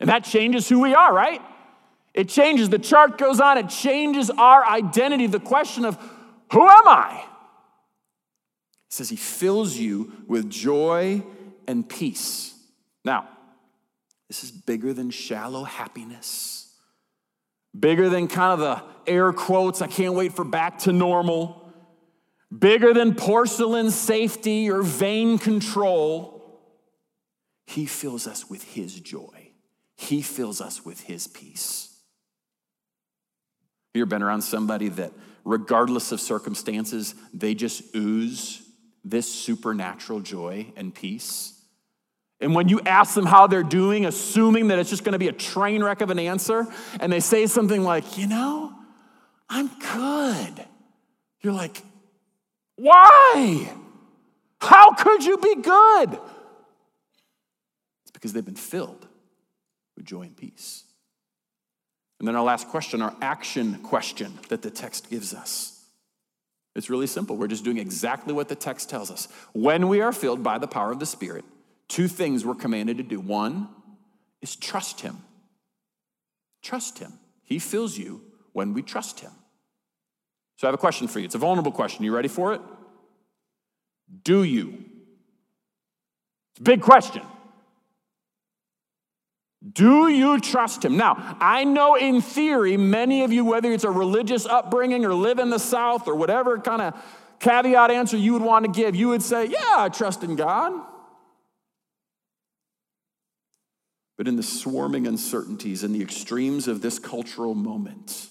And 0.00 0.08
that 0.08 0.24
changes 0.24 0.68
who 0.68 0.80
we 0.80 0.94
are, 0.94 1.12
right? 1.12 1.40
It 2.14 2.28
changes. 2.28 2.68
The 2.68 2.78
chart 2.78 3.18
goes 3.18 3.40
on, 3.40 3.58
it 3.58 3.68
changes 3.68 4.30
our 4.30 4.66
identity. 4.66 5.26
The 5.26 5.40
question 5.40 5.84
of 5.84 5.96
who 6.52 6.62
am 6.62 6.88
I? 6.88 7.24
It 8.88 8.92
says 8.92 9.08
he 9.08 9.16
fills 9.16 9.76
you 9.76 10.12
with 10.26 10.50
joy 10.50 11.22
and 11.66 11.88
peace. 11.88 12.54
Now, 13.04 13.28
this 14.28 14.44
is 14.44 14.50
bigger 14.50 14.92
than 14.92 15.10
shallow 15.10 15.64
happiness, 15.64 16.74
bigger 17.78 18.08
than 18.08 18.28
kind 18.28 18.52
of 18.52 18.58
the 18.58 18.82
air 19.10 19.32
quotes, 19.32 19.82
I 19.82 19.86
can't 19.86 20.14
wait 20.14 20.34
for 20.34 20.44
back 20.44 20.80
to 20.80 20.92
normal, 20.92 21.72
bigger 22.56 22.92
than 22.92 23.14
porcelain 23.14 23.90
safety 23.90 24.70
or 24.70 24.82
vain 24.82 25.38
control. 25.38 26.41
He 27.66 27.86
fills 27.86 28.26
us 28.26 28.48
with 28.50 28.62
His 28.62 28.98
joy, 29.00 29.52
He 29.96 30.22
fills 30.22 30.60
us 30.60 30.84
with 30.84 31.00
His 31.00 31.26
peace. 31.26 31.88
You 33.94 34.02
ever 34.02 34.08
been 34.08 34.22
around 34.22 34.42
somebody 34.42 34.88
that, 34.88 35.12
regardless 35.44 36.12
of 36.12 36.20
circumstances, 36.20 37.14
they 37.34 37.54
just 37.54 37.94
ooze 37.94 38.62
this 39.04 39.30
supernatural 39.30 40.20
joy 40.20 40.72
and 40.76 40.94
peace? 40.94 41.58
And 42.40 42.54
when 42.54 42.68
you 42.68 42.80
ask 42.80 43.14
them 43.14 43.26
how 43.26 43.46
they're 43.46 43.62
doing, 43.62 44.04
assuming 44.06 44.68
that 44.68 44.78
it's 44.78 44.90
just 44.90 45.04
going 45.04 45.12
to 45.12 45.18
be 45.18 45.28
a 45.28 45.32
train 45.32 45.84
wreck 45.84 46.00
of 46.00 46.10
an 46.10 46.18
answer, 46.18 46.66
and 46.98 47.12
they 47.12 47.20
say 47.20 47.46
something 47.46 47.82
like, 47.82 48.18
you 48.18 48.26
know, 48.26 48.72
I'm 49.48 49.68
good. 49.68 50.66
You're 51.40 51.52
like, 51.52 51.82
why? 52.76 53.72
How 54.60 54.92
could 54.94 55.22
you 55.24 55.36
be 55.38 55.56
good? 55.56 56.18
Because 58.22 58.32
they've 58.32 58.44
been 58.44 58.54
filled 58.54 59.08
with 59.96 60.06
joy 60.06 60.22
and 60.22 60.36
peace. 60.36 60.84
And 62.20 62.28
then 62.28 62.36
our 62.36 62.44
last 62.44 62.68
question, 62.68 63.02
our 63.02 63.16
action 63.20 63.80
question 63.80 64.38
that 64.48 64.62
the 64.62 64.70
text 64.70 65.10
gives 65.10 65.34
us. 65.34 65.84
It's 66.76 66.88
really 66.88 67.08
simple. 67.08 67.36
We're 67.36 67.48
just 67.48 67.64
doing 67.64 67.78
exactly 67.78 68.32
what 68.32 68.48
the 68.48 68.54
text 68.54 68.88
tells 68.88 69.10
us. 69.10 69.26
When 69.54 69.88
we 69.88 70.00
are 70.00 70.12
filled 70.12 70.40
by 70.40 70.58
the 70.58 70.68
power 70.68 70.92
of 70.92 71.00
the 71.00 71.04
Spirit, 71.06 71.44
two 71.88 72.06
things 72.06 72.46
we're 72.46 72.54
commanded 72.54 72.98
to 72.98 73.02
do. 73.02 73.18
One 73.18 73.68
is 74.40 74.54
trust 74.54 75.00
Him. 75.00 75.18
Trust 76.62 77.00
Him. 77.00 77.14
He 77.42 77.58
fills 77.58 77.98
you 77.98 78.22
when 78.52 78.72
we 78.72 78.82
trust 78.82 79.18
Him. 79.18 79.32
So 80.58 80.68
I 80.68 80.68
have 80.68 80.74
a 80.74 80.78
question 80.78 81.08
for 81.08 81.18
you. 81.18 81.24
It's 81.24 81.34
a 81.34 81.38
vulnerable 81.38 81.72
question. 81.72 82.04
You 82.04 82.14
ready 82.14 82.28
for 82.28 82.54
it? 82.54 82.60
Do 84.22 84.44
you? 84.44 84.84
It's 86.52 86.60
a 86.60 86.62
big 86.62 86.82
question. 86.82 87.22
Do 89.70 90.08
you 90.08 90.40
trust 90.40 90.84
him? 90.84 90.96
Now, 90.96 91.36
I 91.40 91.62
know 91.62 91.94
in 91.94 92.20
theory, 92.20 92.76
many 92.76 93.22
of 93.22 93.32
you, 93.32 93.44
whether 93.44 93.70
it's 93.70 93.84
a 93.84 93.90
religious 93.90 94.44
upbringing 94.44 95.04
or 95.04 95.14
live 95.14 95.38
in 95.38 95.50
the 95.50 95.58
South 95.58 96.08
or 96.08 96.16
whatever 96.16 96.58
kind 96.58 96.82
of 96.82 96.94
caveat 97.38 97.90
answer 97.90 98.16
you 98.16 98.32
would 98.32 98.42
want 98.42 98.64
to 98.64 98.72
give, 98.72 98.96
you 98.96 99.08
would 99.08 99.22
say, 99.22 99.46
Yeah, 99.46 99.76
I 99.76 99.88
trust 99.88 100.24
in 100.24 100.34
God. 100.34 100.72
But 104.18 104.26
in 104.26 104.36
the 104.36 104.42
swarming 104.42 105.06
uncertainties 105.06 105.84
and 105.84 105.94
the 105.94 106.02
extremes 106.02 106.68
of 106.68 106.80
this 106.80 106.98
cultural 106.98 107.54
moment, 107.54 108.28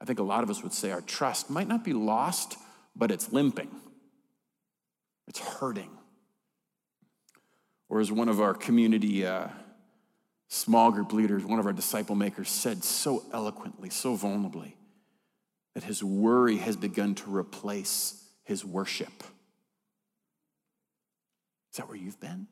I 0.00 0.06
think 0.06 0.18
a 0.18 0.22
lot 0.22 0.42
of 0.42 0.50
us 0.50 0.62
would 0.62 0.72
say 0.72 0.90
our 0.90 1.02
trust 1.02 1.50
might 1.50 1.68
not 1.68 1.84
be 1.84 1.92
lost, 1.92 2.56
but 2.96 3.10
it's 3.10 3.32
limping, 3.32 3.70
it's 5.28 5.38
hurting. 5.38 5.90
Or 7.90 7.98
as 7.98 8.10
one 8.12 8.28
of 8.28 8.40
our 8.40 8.54
community 8.54 9.26
uh, 9.26 9.48
small 10.48 10.92
group 10.92 11.12
leaders, 11.12 11.44
one 11.44 11.58
of 11.58 11.66
our 11.66 11.72
disciple 11.72 12.14
makers 12.14 12.48
said 12.48 12.84
so 12.84 13.24
eloquently, 13.32 13.90
so 13.90 14.16
vulnerably, 14.16 14.74
that 15.74 15.82
his 15.82 16.02
worry 16.02 16.56
has 16.58 16.76
begun 16.76 17.16
to 17.16 17.36
replace 17.36 18.24
his 18.44 18.64
worship. 18.64 19.24
Is 21.72 21.76
that 21.78 21.88
where 21.88 21.96
you've 21.96 22.20
been? 22.20 22.46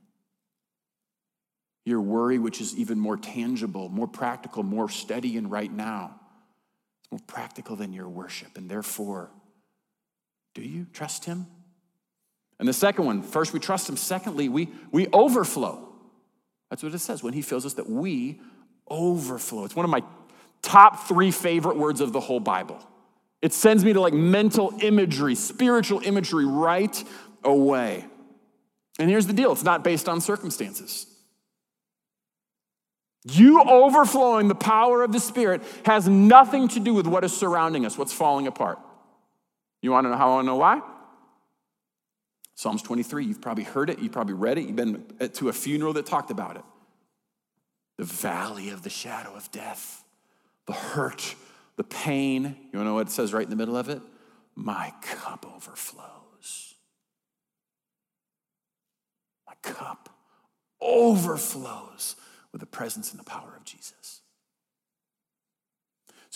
Your 1.84 2.00
worry, 2.00 2.38
which 2.38 2.60
is 2.60 2.76
even 2.76 2.98
more 2.98 3.16
tangible, 3.16 3.88
more 3.88 4.08
practical, 4.08 4.64
more 4.64 4.88
steady 4.88 5.36
and 5.36 5.50
right 5.50 5.72
now, 5.72 6.20
it's 7.00 7.12
more 7.12 7.20
practical 7.28 7.76
than 7.76 7.92
your 7.92 8.08
worship. 8.08 8.58
And 8.58 8.68
therefore, 8.68 9.30
do 10.54 10.62
you 10.62 10.86
trust 10.92 11.24
him? 11.26 11.46
And 12.58 12.68
the 12.68 12.72
second 12.72 13.04
one, 13.04 13.22
first 13.22 13.52
we 13.52 13.60
trust 13.60 13.88
him. 13.88 13.96
Secondly, 13.96 14.48
we, 14.48 14.68
we 14.90 15.06
overflow. 15.12 15.88
That's 16.70 16.82
what 16.82 16.92
it 16.92 16.98
says 16.98 17.22
when 17.22 17.34
he 17.34 17.42
fills 17.42 17.64
us 17.64 17.74
that 17.74 17.88
we 17.88 18.40
overflow. 18.90 19.64
It's 19.64 19.76
one 19.76 19.84
of 19.84 19.90
my 19.90 20.02
top 20.62 21.06
three 21.06 21.30
favorite 21.30 21.76
words 21.76 22.00
of 22.00 22.12
the 22.12 22.20
whole 22.20 22.40
Bible. 22.40 22.84
It 23.40 23.52
sends 23.52 23.84
me 23.84 23.92
to 23.92 24.00
like 24.00 24.12
mental 24.12 24.74
imagery, 24.80 25.34
spiritual 25.34 26.00
imagery 26.04 26.44
right 26.44 27.02
away. 27.44 28.04
And 28.98 29.08
here's 29.08 29.26
the 29.26 29.32
deal 29.32 29.52
it's 29.52 29.62
not 29.62 29.84
based 29.84 30.08
on 30.08 30.20
circumstances. 30.20 31.06
You 33.24 33.62
overflowing 33.62 34.48
the 34.48 34.54
power 34.54 35.02
of 35.02 35.12
the 35.12 35.20
Spirit 35.20 35.62
has 35.84 36.08
nothing 36.08 36.68
to 36.68 36.80
do 36.80 36.94
with 36.94 37.06
what 37.06 37.24
is 37.24 37.36
surrounding 37.36 37.84
us, 37.84 37.98
what's 37.98 38.12
falling 38.12 38.46
apart. 38.46 38.78
You 39.82 39.92
want 39.92 40.06
to 40.06 40.10
know 40.10 40.16
how 40.16 40.38
I 40.38 40.42
know 40.42 40.56
why? 40.56 40.80
Psalms 42.58 42.82
23, 42.82 43.24
you've 43.24 43.40
probably 43.40 43.62
heard 43.62 43.88
it, 43.88 44.00
you've 44.00 44.10
probably 44.10 44.34
read 44.34 44.58
it, 44.58 44.62
you've 44.62 44.74
been 44.74 45.04
to 45.32 45.48
a 45.48 45.52
funeral 45.52 45.92
that 45.92 46.04
talked 46.04 46.32
about 46.32 46.56
it. 46.56 46.64
The 47.98 48.04
valley 48.04 48.70
of 48.70 48.82
the 48.82 48.90
shadow 48.90 49.32
of 49.36 49.48
death, 49.52 50.02
the 50.66 50.72
hurt, 50.72 51.36
the 51.76 51.84
pain. 51.84 52.56
You 52.72 52.82
know 52.82 52.94
what 52.94 53.06
it 53.06 53.10
says 53.12 53.32
right 53.32 53.44
in 53.44 53.50
the 53.50 53.54
middle 53.54 53.76
of 53.76 53.88
it? 53.88 54.02
My 54.56 54.92
cup 55.02 55.46
overflows. 55.54 56.74
My 59.46 59.54
cup 59.62 60.08
overflows 60.80 62.16
with 62.50 62.60
the 62.60 62.66
presence 62.66 63.12
and 63.12 63.20
the 63.20 63.24
power 63.24 63.54
of 63.56 63.62
Jesus. 63.62 64.17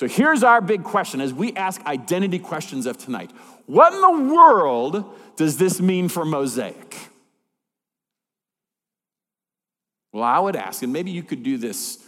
So 0.03 0.09
here's 0.09 0.43
our 0.43 0.61
big 0.61 0.83
question 0.83 1.21
as 1.21 1.33
we 1.33 1.53
ask 1.53 1.81
identity 1.87 2.41
questions 2.41 2.87
of 2.87 2.99
tonight. 2.99 3.31
What 3.67 3.93
in 3.93 4.01
the 4.01 4.35
world 4.35 5.05
does 5.37 5.59
this 5.59 5.81
mean 5.81 6.09
for 6.09 6.25
Mosaic? 6.25 6.97
Well, 10.13 10.25
I 10.25 10.41
would 10.41 10.57
ask, 10.57 10.83
and 10.83 10.93
maybe 10.93 11.13
you 11.13 11.23
could 11.23 11.45
do 11.45 11.57
this 11.57 12.05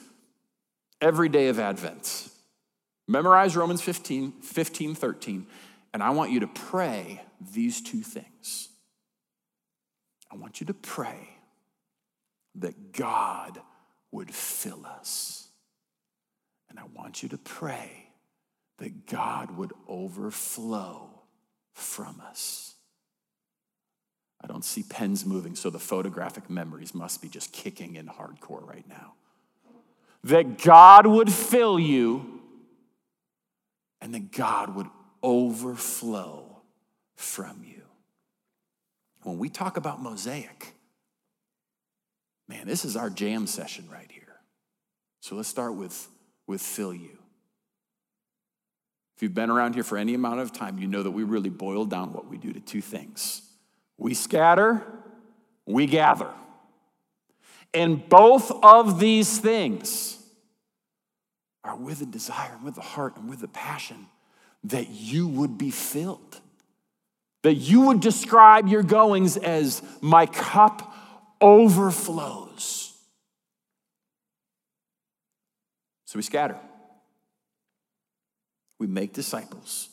every 1.01 1.28
day 1.28 1.47
of 1.47 1.61
Advent. 1.61 2.30
Memorize 3.07 3.57
Romans 3.57 3.80
15, 3.80 4.40
15, 4.42 4.97
13, 4.97 5.47
and 5.92 6.03
I 6.03 6.11
want 6.11 6.32
you 6.32 6.40
to 6.40 6.49
pray 6.49 7.22
these 7.53 7.80
two 7.80 8.03
things. 8.03 8.70
I 10.32 10.34
want 10.34 10.61
you 10.61 10.66
to 10.66 10.74
pray 10.74 11.28
that 12.57 12.92
God 12.92 13.61
would 14.11 14.34
fill 14.34 14.84
us. 14.84 15.43
And 16.75 16.81
I 16.81 17.01
want 17.01 17.22
you 17.22 17.29
to 17.29 17.39
pray 17.39 18.09
that 18.79 19.07
God 19.07 19.57
would 19.57 19.72
overflow 19.87 21.09
from 21.72 22.20
us. 22.20 22.75
I 24.43 24.49
don't 24.49 24.64
see 24.64 24.83
pens 24.83 25.25
moving, 25.25 25.55
so 25.55 25.70
the 25.70 25.79
photographic 25.79 26.51
memories 26.51 26.93
must 26.93 27.22
be 27.22 27.29
just 27.29 27.53
kicking 27.53 27.95
in 27.95 28.07
hardcore 28.09 28.66
right 28.66 28.85
now. 28.89 29.14
That 30.25 30.59
God 30.59 31.07
would 31.07 31.33
fill 31.33 31.79
you 31.79 32.41
and 34.01 34.12
that 34.12 34.33
God 34.33 34.75
would 34.75 34.89
overflow 35.22 36.61
from 37.14 37.62
you. 37.64 37.83
When 39.22 39.39
we 39.39 39.49
talk 39.49 39.77
about 39.77 40.03
mosaic, 40.03 40.75
man, 42.49 42.66
this 42.66 42.85
is 42.85 42.97
our 42.97 43.11
jam 43.11 43.47
session 43.47 43.89
right 43.91 44.11
here. 44.11 44.41
So 45.20 45.37
let's 45.37 45.49
start 45.49 45.75
with, 45.77 46.09
with 46.47 46.61
fill 46.61 46.95
you. 46.95 47.18
If 49.16 49.22
you've 49.22 49.34
been 49.34 49.51
around 49.51 49.74
here 49.74 49.84
for 49.84 49.97
any 49.97 50.14
amount 50.14 50.40
of 50.40 50.53
time, 50.53 50.78
you 50.78 50.88
know 50.88 51.03
that 51.03 51.12
we 51.12 51.22
really 51.22 51.51
boil 51.51 51.84
down 51.84 52.12
what 52.12 52.28
we 52.28 52.36
do 52.36 52.53
to 52.53 52.61
two 52.61 52.80
things 52.80 53.42
we 53.97 54.12
scatter, 54.12 54.82
we 55.66 55.86
gather. 55.86 56.30
And 57.72 58.09
both 58.09 58.51
of 58.64 58.99
these 58.99 59.38
things 59.38 60.18
are 61.62 61.76
with 61.76 62.03
a 62.03 62.07
desire, 62.07 62.59
with 62.62 62.76
a 62.76 62.82
heart, 62.82 63.16
and 63.16 63.28
with 63.28 63.42
a 63.42 63.49
passion 63.49 64.07
that 64.64 64.90
you 64.90 65.26
would 65.28 65.57
be 65.59 65.70
filled. 65.70 66.40
That 67.42 67.55
you 67.55 67.82
would 67.82 68.01
describe 68.01 68.68
your 68.68 68.82
goings 68.82 69.36
as 69.36 69.82
my 70.01 70.26
cup 70.26 70.95
overflows. 71.40 72.84
So 76.15 76.19
we 76.19 76.23
scatter. 76.23 76.57
We 78.79 78.87
make 78.87 79.12
disciples, 79.12 79.89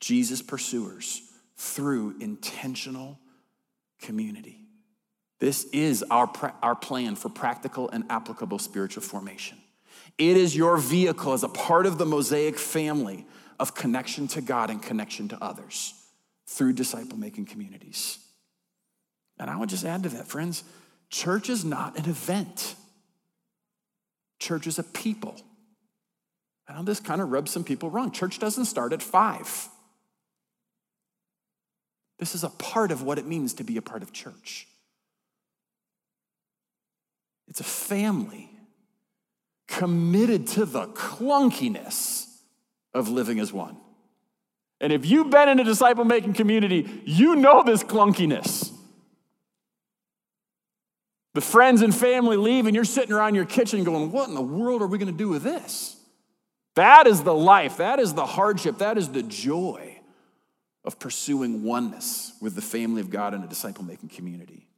Jesus 0.00 0.40
pursuers, 0.40 1.20
through 1.58 2.14
intentional 2.20 3.18
community. 4.00 4.62
This 5.40 5.64
is 5.74 6.02
our, 6.10 6.32
our 6.62 6.74
plan 6.74 7.16
for 7.16 7.28
practical 7.28 7.90
and 7.90 8.04
applicable 8.08 8.58
spiritual 8.58 9.02
formation. 9.02 9.58
It 10.16 10.38
is 10.38 10.56
your 10.56 10.78
vehicle 10.78 11.34
as 11.34 11.42
a 11.42 11.50
part 11.50 11.84
of 11.84 11.98
the 11.98 12.06
Mosaic 12.06 12.58
family 12.58 13.26
of 13.60 13.74
connection 13.74 14.26
to 14.28 14.40
God 14.40 14.70
and 14.70 14.80
connection 14.80 15.28
to 15.28 15.44
others 15.44 15.92
through 16.46 16.72
disciple 16.72 17.18
making 17.18 17.44
communities. 17.44 18.16
And 19.38 19.50
I 19.50 19.56
would 19.56 19.68
just 19.68 19.84
add 19.84 20.04
to 20.04 20.08
that, 20.08 20.28
friends, 20.28 20.64
church 21.10 21.50
is 21.50 21.62
not 21.62 21.98
an 21.98 22.08
event, 22.08 22.74
church 24.38 24.66
is 24.66 24.78
a 24.78 24.82
people. 24.82 25.38
Know 26.68 26.82
this 26.82 27.00
kind 27.00 27.20
of 27.20 27.30
rubs 27.30 27.50
some 27.50 27.64
people 27.64 27.90
wrong. 27.90 28.10
Church 28.10 28.38
doesn't 28.38 28.66
start 28.66 28.92
at 28.92 29.02
five. 29.02 29.68
This 32.18 32.34
is 32.34 32.44
a 32.44 32.50
part 32.50 32.90
of 32.90 33.02
what 33.02 33.18
it 33.18 33.26
means 33.26 33.54
to 33.54 33.64
be 33.64 33.76
a 33.76 33.82
part 33.82 34.02
of 34.02 34.12
church. 34.12 34.66
It's 37.46 37.60
a 37.60 37.64
family 37.64 38.50
committed 39.66 40.46
to 40.48 40.66
the 40.66 40.86
clunkiness 40.88 42.26
of 42.92 43.08
living 43.08 43.40
as 43.40 43.52
one. 43.52 43.76
And 44.80 44.92
if 44.92 45.06
you've 45.06 45.30
been 45.30 45.48
in 45.48 45.58
a 45.60 45.64
disciple 45.64 46.04
making 46.04 46.34
community, 46.34 47.02
you 47.04 47.36
know 47.36 47.62
this 47.62 47.82
clunkiness. 47.82 48.72
The 51.34 51.40
friends 51.40 51.82
and 51.82 51.94
family 51.94 52.36
leave, 52.36 52.66
and 52.66 52.74
you're 52.74 52.84
sitting 52.84 53.12
around 53.12 53.34
your 53.34 53.44
kitchen 53.44 53.84
going, 53.84 54.10
What 54.12 54.28
in 54.28 54.34
the 54.34 54.42
world 54.42 54.82
are 54.82 54.86
we 54.86 54.98
going 54.98 55.12
to 55.12 55.16
do 55.16 55.28
with 55.28 55.42
this? 55.42 55.97
That 56.78 57.08
is 57.08 57.24
the 57.24 57.34
life, 57.34 57.78
that 57.78 57.98
is 57.98 58.14
the 58.14 58.24
hardship, 58.24 58.78
that 58.78 58.96
is 58.98 59.08
the 59.08 59.24
joy 59.24 59.98
of 60.84 61.00
pursuing 61.00 61.64
oneness 61.64 62.32
with 62.40 62.54
the 62.54 62.62
family 62.62 63.00
of 63.00 63.10
God 63.10 63.34
in 63.34 63.42
a 63.42 63.48
disciple 63.48 63.82
making 63.82 64.10
community. 64.10 64.68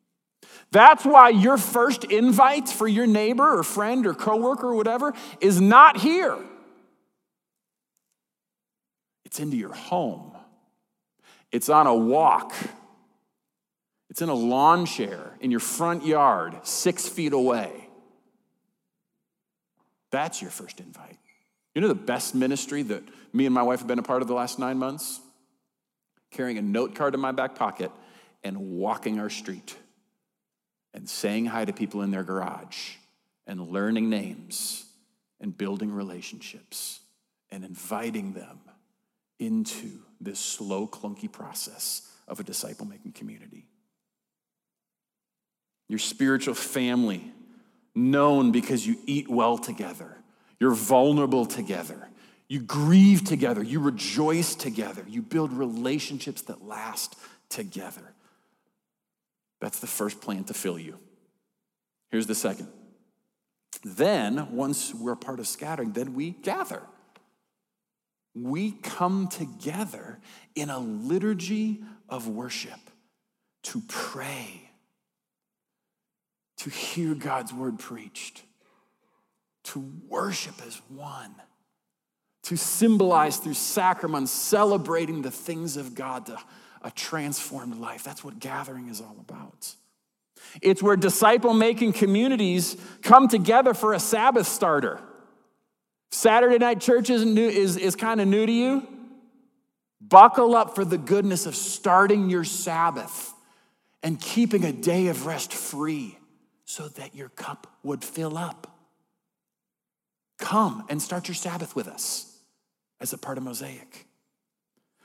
That's 0.71 1.05
why 1.05 1.29
your 1.29 1.59
first 1.59 2.05
invite 2.05 2.71
for 2.71 2.89
your 2.89 3.07
neighbor 3.07 3.59
or 3.59 3.63
friend 3.63 4.07
or 4.07 4.15
coworker 4.15 4.69
or 4.69 4.77
whatever 4.77 5.13
is 5.43 5.61
not 5.61 5.99
here. 5.99 6.39
It's 9.27 9.39
into 9.39 9.59
your 9.59 9.75
home. 9.75 10.33
It's 11.53 11.69
on 11.69 11.87
a 11.87 11.95
walk. 11.95 12.55
It's 14.09 14.23
in 14.23 14.31
a 14.31 14.35
lawn 14.35 14.87
chair 14.87 15.37
in 15.41 15.51
your 15.51 15.61
front 15.61 16.07
yard, 16.07 16.55
six 16.63 17.07
feet 17.07 17.35
away. 17.35 17.91
That's 20.11 20.41
your 20.41 20.51
first 20.51 20.81
invite. 20.81 21.20
You 21.75 21.81
know 21.81 21.89
the 21.89 21.95
best 21.95 22.35
ministry 22.35 22.83
that 22.85 23.03
me 23.33 23.47
and 23.47 23.55
my 23.55 23.63
wife 23.63 23.79
have 23.79 23.89
been 23.89 23.99
a 23.99 24.03
part 24.03 24.23
of 24.23 24.29
the 24.29 24.35
last 24.35 24.59
nine 24.59 24.79
months? 24.79 25.21
Carrying 26.31 26.59
a 26.59 26.63
note 26.63 26.95
card 26.95 27.15
in 27.15 27.21
my 27.21 27.33
back 27.33 27.55
pocket 27.55 27.91
and 28.43 28.57
walking 28.79 29.21
our 29.21 29.31
street 29.31 29.77
and 30.95 31.09
saying 31.09 31.47
hi 31.47 31.65
to 31.65 31.73
people 31.73 32.03
in 32.03 32.11
their 32.11 32.25
garage 32.25 32.95
and 33.47 33.71
learning 33.71 34.11
names 34.11 34.85
and 35.41 35.57
building 35.57 35.93
relationships 35.93 37.01
and 37.51 37.65
inviting 37.65 38.33
them 38.33 38.61
into 39.39 40.01
this 40.21 40.39
slow, 40.39 40.87
clunky 40.87 41.31
process 41.31 42.07
of 42.29 42.39
a 42.41 42.45
disciple 42.45 42.87
making 42.87 43.13
community. 43.13 43.67
Your 45.89 45.99
spiritual 45.99 46.55
family, 46.55 47.33
known 47.95 48.53
because 48.53 48.87
you 48.87 48.97
eat 49.07 49.29
well 49.29 49.59
together, 49.59 50.17
you're 50.61 50.75
vulnerable 50.75 51.47
together, 51.47 52.09
you 52.49 52.61
grieve 52.61 53.25
together, 53.25 53.63
you 53.63 53.81
rejoice 53.81 54.55
together, 54.55 55.05
you 55.09 55.23
build 55.23 55.53
relationships 55.53 56.43
that 56.43 56.65
last 56.65 57.17
together. 57.49 58.15
That's 59.61 59.81
the 59.81 59.87
first 59.87 60.21
plan 60.21 60.45
to 60.45 60.55
fill 60.55 60.79
you. 60.79 60.99
Here's 62.11 62.27
the 62.27 62.35
second. 62.35 62.69
Then, 63.83 64.55
once 64.55 64.95
we're 64.95 65.17
part 65.17 65.41
of 65.41 65.47
scattering, 65.47 65.93
then 65.93 66.15
we 66.15 66.31
gather. 66.31 66.83
We 68.35 68.73
come 68.73 69.29
together 69.29 70.19
in 70.55 70.71
a 70.71 70.79
liturgy 70.79 71.83
of 72.09 72.29
worship 72.29 72.79
to 73.65 73.83
pray, 73.89 74.71
to 76.59 76.71
hear 76.71 77.15
God's 77.15 77.53
word 77.53 77.79
preached, 77.79 78.43
to 79.65 79.93
worship 80.09 80.55
as 80.67 80.81
one, 80.89 81.35
to 82.45 82.57
symbolize 82.57 83.37
through 83.37 83.55
sacraments, 83.55 84.33
celebrating 84.33 85.23
the 85.23 85.31
things 85.31 85.77
of 85.77 85.95
God, 85.95 86.27
to 86.27 86.39
a 86.83 86.91
transformed 86.91 87.77
life. 87.77 88.03
That's 88.05 88.25
what 88.25 88.39
gathering 88.39 88.89
is 88.89 89.01
all 89.01 89.17
about. 89.21 89.75
It's 90.63 90.83
where 90.83 90.97
disciple 90.97 91.53
making 91.53 91.93
communities 91.93 92.77
come 93.03 93.29
together 93.29 93.75
for 93.75 93.93
a 93.93 94.01
Sabbath 94.01 94.47
starter. 94.47 95.01
Saturday 96.11 96.59
night 96.59 96.81
church 96.81 97.11
is, 97.11 97.25
new, 97.25 97.47
is, 97.49 97.77
is 97.77 97.95
kind 97.95 98.21
of 98.21 98.27
new 98.27 98.47
to 98.47 98.53
you. 98.53 98.87
Buckle 100.01 100.57
up 100.57 100.75
for 100.75 100.85
the 100.85 100.99
goodness 100.99 101.47
of 101.47 101.55
starting 101.55 102.31
your 102.31 102.45
Sabbath 102.45 103.33
and 104.03 104.21
keeping 104.21 104.65
a 104.65 104.73
day 104.73 105.09
of 105.09 105.27
rest 105.27 105.53
free 105.53 106.19
so 106.65 106.89
that 106.89 107.15
your 107.15 107.29
cup 107.29 107.67
would 107.83 108.03
fill 108.03 108.39
up. 108.39 108.80
Come 110.41 110.85
and 110.89 111.01
start 111.01 111.29
your 111.29 111.35
Sabbath 111.35 111.77
with 111.77 111.87
us 111.87 112.39
as 113.01 113.13
a 113.13 113.19
part 113.19 113.39
of 113.39 113.45
Mosaic. 113.45 114.07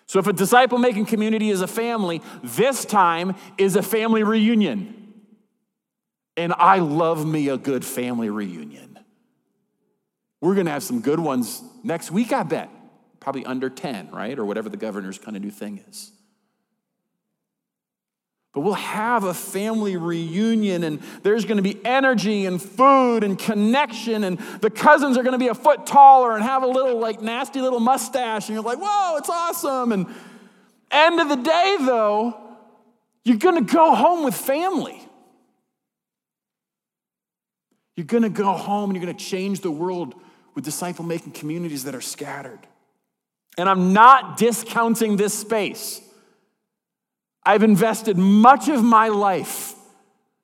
So, 0.08 0.20
if 0.20 0.28
a 0.28 0.34
disciple 0.34 0.78
making 0.78 1.06
community 1.06 1.50
is 1.50 1.62
a 1.62 1.68
family, 1.68 2.22
this 2.44 2.86
time 2.86 3.36
is 3.58 3.76
a 3.76 3.84
family 3.84 4.24
reunion. 4.24 5.14
And 6.38 6.54
I 6.54 6.80
love 6.80 7.26
me 7.26 7.50
a 7.50 7.58
good 7.58 7.84
family 7.84 8.30
reunion. 8.30 9.00
We're 10.42 10.56
gonna 10.56 10.72
have 10.72 10.84
some 10.84 11.02
good 11.02 11.20
ones 11.20 11.62
next 11.84 12.12
week, 12.12 12.32
I 12.32 12.44
bet. 12.44 12.70
Probably 13.20 13.46
under 13.46 13.70
10, 13.70 14.12
right? 14.12 14.38
Or 14.38 14.46
whatever 14.46 14.70
the 14.70 14.78
governor's 14.78 15.18
kind 15.18 15.36
of 15.36 15.44
new 15.44 15.52
thing 15.52 15.84
is. 15.90 16.12
But 18.56 18.62
we'll 18.62 18.74
have 18.76 19.26
a 19.26 19.34
family 19.34 19.97
reunion, 19.97 20.86
and 20.86 21.01
there's 21.24 21.43
gonna 21.43 21.62
be 21.62 21.78
energy 21.86 22.45
and 22.45 22.60
food 22.60 23.26
and 23.26 23.38
connection, 23.38 24.24
and 24.24 24.39
the 24.62 24.70
cousins 24.70 25.18
are 25.18 25.24
gonna 25.24 25.38
be 25.38 25.49
a 25.49 25.53
foot 25.53 25.86
taller 25.86 26.34
and 26.34 26.41
have 26.41 26.64
a 26.64 26.68
little, 26.68 26.97
like, 26.97 27.22
nasty 27.22 27.60
little 27.60 27.82
mustache, 27.82 28.47
and 28.47 28.53
you're 28.53 28.64
like, 28.64 28.80
whoa, 28.82 29.18
it's 29.18 29.28
awesome. 29.28 29.91
And 29.91 30.08
end 30.89 31.20
of 31.20 31.28
the 31.28 31.36
day, 31.36 31.76
though, 31.82 32.38
you're 33.26 33.36
gonna 33.36 33.60
go 33.62 33.93
home 33.93 34.24
with 34.24 34.34
family. 34.34 35.01
You're 37.97 38.06
gonna 38.06 38.30
go 38.30 38.53
home 38.53 38.89
and 38.89 38.95
you're 38.97 39.06
gonna 39.06 39.20
change 39.20 39.60
the 39.60 39.72
world 39.72 40.16
with 40.53 40.64
disciple 40.64 41.03
making 41.03 41.34
communities 41.34 41.84
that 41.84 41.93
are 41.93 41.99
scattered. 41.99 42.60
And 43.58 43.68
I'm 43.68 43.91
not 43.91 44.38
discounting 44.38 45.18
this 45.18 45.34
space. 45.34 45.99
I've 47.46 47.64
invested 47.64 48.18
much 48.18 48.70
of 48.70 48.84
my 48.84 49.10
life 49.10 49.76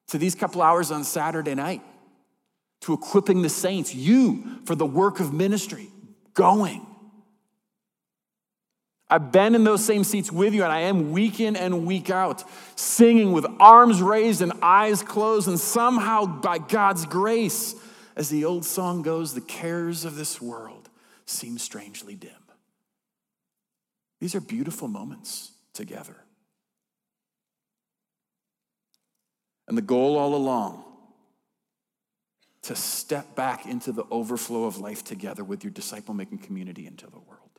to 0.09 0.17
these 0.17 0.35
couple 0.35 0.61
hours 0.61 0.91
on 0.91 1.03
Saturday 1.03 1.55
night, 1.55 1.81
to 2.81 2.93
equipping 2.93 3.41
the 3.41 3.49
saints, 3.49 3.95
you 3.95 4.59
for 4.65 4.75
the 4.75 4.85
work 4.85 5.19
of 5.19 5.33
ministry, 5.33 5.87
going. 6.33 6.85
I've 9.09 9.31
been 9.31 9.55
in 9.55 9.63
those 9.63 9.83
same 9.83 10.03
seats 10.03 10.31
with 10.31 10.53
you, 10.53 10.63
and 10.63 10.71
I 10.71 10.81
am 10.81 11.11
week 11.11 11.39
in 11.39 11.55
and 11.55 11.85
week 11.85 12.09
out, 12.09 12.43
singing 12.77 13.33
with 13.33 13.45
arms 13.59 14.01
raised 14.01 14.41
and 14.41 14.53
eyes 14.61 15.03
closed, 15.03 15.47
and 15.47 15.59
somehow, 15.59 16.25
by 16.25 16.59
God's 16.59 17.05
grace, 17.05 17.75
as 18.15 18.29
the 18.29 18.45
old 18.45 18.65
song 18.65 19.01
goes, 19.01 19.33
the 19.33 19.41
cares 19.41 20.05
of 20.05 20.15
this 20.15 20.41
world 20.41 20.89
seem 21.25 21.57
strangely 21.57 22.15
dim. 22.15 22.31
These 24.19 24.35
are 24.35 24.41
beautiful 24.41 24.87
moments 24.87 25.51
together. 25.73 26.15
And 29.71 29.77
the 29.77 29.81
goal 29.81 30.17
all 30.17 30.35
along 30.35 30.83
to 32.63 32.75
step 32.75 33.37
back 33.37 33.65
into 33.65 33.93
the 33.93 34.03
overflow 34.11 34.65
of 34.65 34.79
life 34.79 35.01
together 35.01 35.45
with 35.45 35.63
your 35.63 35.71
disciple 35.71 36.13
making 36.13 36.39
community 36.39 36.85
into 36.87 37.05
the 37.05 37.19
world. 37.19 37.49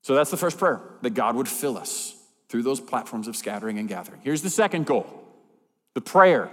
So 0.00 0.14
that's 0.14 0.30
the 0.30 0.38
first 0.38 0.56
prayer 0.56 0.80
that 1.02 1.10
God 1.10 1.36
would 1.36 1.48
fill 1.48 1.76
us 1.76 2.14
through 2.48 2.62
those 2.62 2.80
platforms 2.80 3.28
of 3.28 3.36
scattering 3.36 3.78
and 3.78 3.90
gathering. 3.90 4.22
Here's 4.24 4.40
the 4.40 4.48
second 4.48 4.86
goal 4.86 5.06
the 5.92 6.00
prayer 6.00 6.50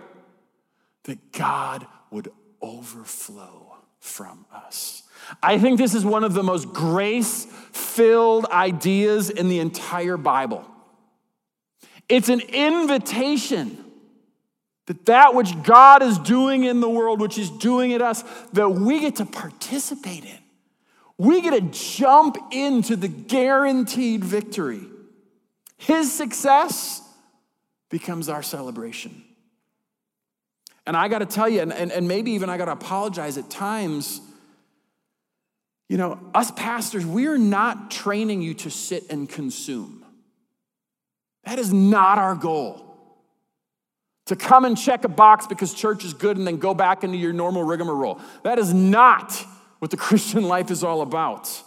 that 1.06 1.32
God 1.32 1.88
would 2.12 2.28
overflow 2.62 3.78
from 4.02 4.46
us. 4.54 5.04
I 5.42 5.58
think 5.58 5.78
this 5.78 5.96
is 5.96 6.04
one 6.04 6.26
of 6.26 6.34
the 6.34 6.44
most 6.44 6.74
grace 6.74 7.46
filled 7.72 8.46
ideas 8.48 9.30
in 9.30 9.48
the 9.48 9.60
entire 9.60 10.18
Bible. 10.18 10.66
It's 12.10 12.28
an 12.28 12.42
invitation 12.42 13.86
that 14.88 15.06
that 15.06 15.36
which 15.36 15.64
God 15.64 16.02
is 16.02 16.18
doing 16.18 16.64
in 16.64 16.80
the 16.80 16.90
world, 16.90 17.22
which 17.22 17.38
is 17.38 17.50
doing 17.50 17.92
in 17.92 18.02
us, 18.02 18.24
that 18.54 18.70
we 18.70 19.00
get 19.00 19.18
to 19.18 19.26
participate 19.26 20.26
in. 20.26 20.38
We 21.18 21.42
get 21.42 21.52
to 21.52 21.62
jump 21.62 22.38
into 22.52 22.96
the 22.96 23.08
guaranteed 23.08 24.24
victory. 24.24 24.82
His 25.78 26.12
success 26.12 27.02
becomes 27.90 28.30
our 28.30 28.44
celebration. 28.44 29.24
And 30.86 30.96
I 30.96 31.10
got 31.10 31.20
to 31.20 31.26
tell 31.26 31.50
you, 31.50 31.62
and, 31.62 31.74
and, 31.74 31.92
and 31.92 32.08
maybe 32.08 32.32
even 32.32 32.50
I 32.50 32.58
got 32.58 32.66
to 32.66 32.72
apologize 32.72 33.38
at 33.38 33.50
times. 33.50 34.22
You 35.90 35.98
know, 35.98 36.20
us 36.34 36.50
pastors, 36.52 37.06
we're 37.06 37.38
not 37.38 37.92
training 37.92 38.42
you 38.42 38.54
to 38.56 38.70
sit 38.70 39.10
and 39.10 39.28
consume. 39.28 40.06
That 41.44 41.60
is 41.60 41.74
not 41.74 42.20
our 42.20 42.36
goal. 42.36 42.87
To 44.28 44.36
come 44.36 44.66
and 44.66 44.78
check 44.78 45.06
a 45.06 45.10
box 45.10 45.48
because 45.48 45.74
church 45.74 46.04
is 46.04 46.14
good 46.14 46.38
and 46.38 46.46
then 46.46 46.58
go 46.58 46.74
back 46.74 47.04
into 47.06 47.18
your 47.18 47.32
normal 47.32 47.64
rigmarole. 47.64 48.20
That 48.44 48.60
is 48.60 48.74
not 48.74 49.34
what 49.80 49.90
the 49.90 49.98
Christian 49.98 50.44
life 50.44 50.70
is 50.70 50.84
all 50.84 51.02
about. 51.02 51.64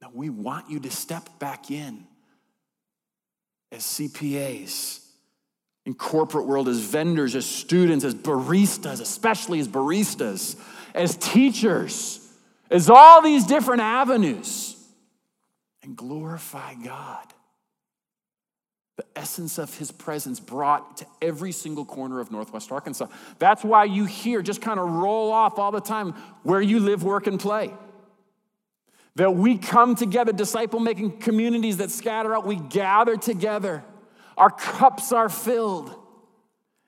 Now, 0.00 0.10
we 0.14 0.30
want 0.30 0.70
you 0.70 0.80
to 0.80 0.90
step 0.90 1.38
back 1.38 1.70
in 1.70 2.06
as 3.70 3.82
CPAs, 3.82 5.00
in 5.84 5.94
corporate 5.94 6.46
world, 6.46 6.68
as 6.68 6.80
vendors, 6.80 7.36
as 7.36 7.44
students, 7.44 8.04
as 8.04 8.14
baristas, 8.14 9.00
especially 9.00 9.60
as 9.60 9.68
baristas, 9.68 10.56
as 10.94 11.16
teachers, 11.16 12.26
as 12.70 12.88
all 12.88 13.20
these 13.20 13.46
different 13.46 13.82
avenues, 13.82 14.76
and 15.82 15.96
glorify 15.96 16.74
God 16.74 17.32
the 19.02 19.20
essence 19.20 19.58
of 19.58 19.76
his 19.78 19.90
presence 19.90 20.38
brought 20.38 20.98
to 20.98 21.06
every 21.20 21.50
single 21.50 21.84
corner 21.84 22.20
of 22.20 22.30
Northwest 22.30 22.70
Arkansas. 22.70 23.06
That's 23.38 23.64
why 23.64 23.84
you 23.84 24.04
hear 24.04 24.42
just 24.42 24.60
kind 24.60 24.78
of 24.78 24.88
roll 24.88 25.32
off 25.32 25.58
all 25.58 25.72
the 25.72 25.80
time 25.80 26.12
where 26.42 26.60
you 26.60 26.78
live, 26.78 27.02
work, 27.02 27.26
and 27.26 27.38
play. 27.40 27.72
That 29.16 29.34
we 29.34 29.58
come 29.58 29.96
together, 29.96 30.32
disciple 30.32 30.78
making 30.78 31.18
communities 31.18 31.78
that 31.78 31.90
scatter 31.90 32.34
out, 32.34 32.46
we 32.46 32.56
gather 32.56 33.16
together, 33.16 33.82
our 34.36 34.50
cups 34.50 35.12
are 35.12 35.28
filled, 35.28 35.94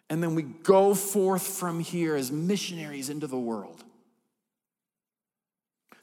and 0.08 0.22
then 0.22 0.34
we 0.34 0.42
go 0.42 0.94
forth 0.94 1.42
from 1.42 1.80
here 1.80 2.14
as 2.14 2.30
missionaries 2.30 3.10
into 3.10 3.26
the 3.26 3.38
world. 3.38 3.82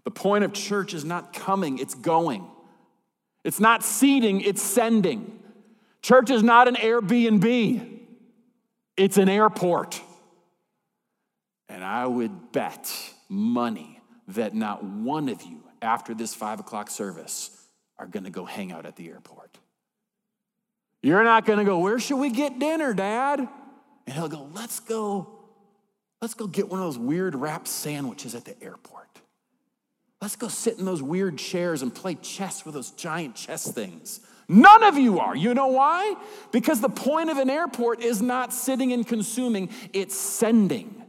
The 0.03 0.11
point 0.11 0.43
of 0.43 0.51
church 0.51 0.93
is 0.93 1.05
not 1.05 1.31
coming, 1.31 1.79
it's 1.79 1.95
going. 1.95 2.45
It's 3.43 3.59
not 3.59 3.83
seeding, 3.83 4.41
it's 4.41 4.61
sending. 4.61 5.40
Church 6.01 6.29
is 6.29 6.41
not 6.41 6.67
an 6.67 6.75
Airbnb, 6.75 7.99
it's 8.97 9.17
an 9.17 9.29
airport. 9.29 10.01
And 11.69 11.83
I 11.83 12.05
would 12.05 12.51
bet 12.51 12.91
money 13.29 14.01
that 14.29 14.53
not 14.53 14.83
one 14.83 15.29
of 15.29 15.41
you 15.43 15.63
after 15.81 16.13
this 16.13 16.33
five 16.33 16.59
o'clock 16.59 16.89
service 16.89 17.49
are 17.97 18.07
to 18.25 18.29
go 18.29 18.45
hang 18.45 18.71
out 18.71 18.85
at 18.85 18.95
the 18.95 19.07
airport. 19.07 19.57
You're 21.01 21.23
not 21.23 21.45
to 21.59 21.65
go, 21.65 21.79
Where 21.79 21.99
should 21.99 22.17
we 22.17 22.29
get 22.29 22.59
dinner, 22.59 22.93
Dad? 22.93 23.39
And 23.39 24.15
he'll 24.15 24.27
go, 24.27 24.49
Let's 24.53 24.79
go. 24.79 25.37
Let's 26.21 26.33
go 26.35 26.45
get 26.45 26.69
one 26.69 26.79
of 26.79 26.85
those 26.85 26.99
weird 26.99 27.35
wrap 27.35 27.67
sandwiches 27.67 28.35
at 28.35 28.45
the 28.45 28.61
airport. 28.61 29.07
Let's 30.21 30.35
go 30.35 30.49
sit 30.49 30.77
in 30.77 30.85
those 30.85 31.01
weird 31.01 31.39
chairs 31.39 31.81
and 31.81 31.93
play 31.93 32.13
chess 32.15 32.63
with 32.63 32.75
those 32.75 32.91
giant 32.91 33.35
chess 33.35 33.71
things. 33.71 34.19
None 34.51 34.83
of 34.83 34.97
you 34.97 35.19
are. 35.19 35.33
You 35.33 35.53
know 35.53 35.67
why? 35.67 36.13
Because 36.51 36.81
the 36.81 36.89
point 36.89 37.29
of 37.29 37.37
an 37.37 37.49
airport 37.49 38.01
is 38.01 38.21
not 38.21 38.51
sitting 38.51 38.91
and 38.91 39.07
consuming, 39.07 39.69
it's 39.93 40.13
sending, 40.13 41.05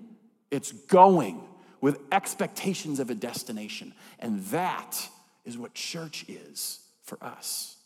it's 0.52 0.70
going 0.70 1.42
with 1.80 1.98
expectations 2.12 3.00
of 3.00 3.10
a 3.10 3.16
destination. 3.16 3.94
And 4.20 4.44
that 4.46 5.08
is 5.44 5.58
what 5.58 5.74
church 5.74 6.24
is 6.28 6.78
for 7.02 7.18
us. 7.20 7.76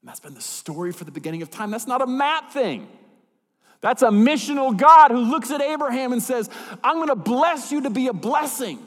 And 0.00 0.08
that's 0.08 0.20
been 0.20 0.32
the 0.32 0.40
story 0.40 0.92
for 0.92 1.04
the 1.04 1.12
beginning 1.12 1.42
of 1.42 1.50
time. 1.50 1.70
That's 1.70 1.86
not 1.86 2.00
a 2.00 2.06
Matt 2.06 2.50
thing. 2.50 2.88
That's 3.82 4.00
a 4.00 4.08
missional 4.08 4.74
God 4.74 5.10
who 5.10 5.18
looks 5.18 5.50
at 5.50 5.60
Abraham 5.60 6.14
and 6.14 6.22
says, 6.22 6.48
I'm 6.82 6.96
going 6.96 7.08
to 7.08 7.14
bless 7.14 7.70
you 7.70 7.82
to 7.82 7.90
be 7.90 8.06
a 8.06 8.14
blessing. 8.14 8.78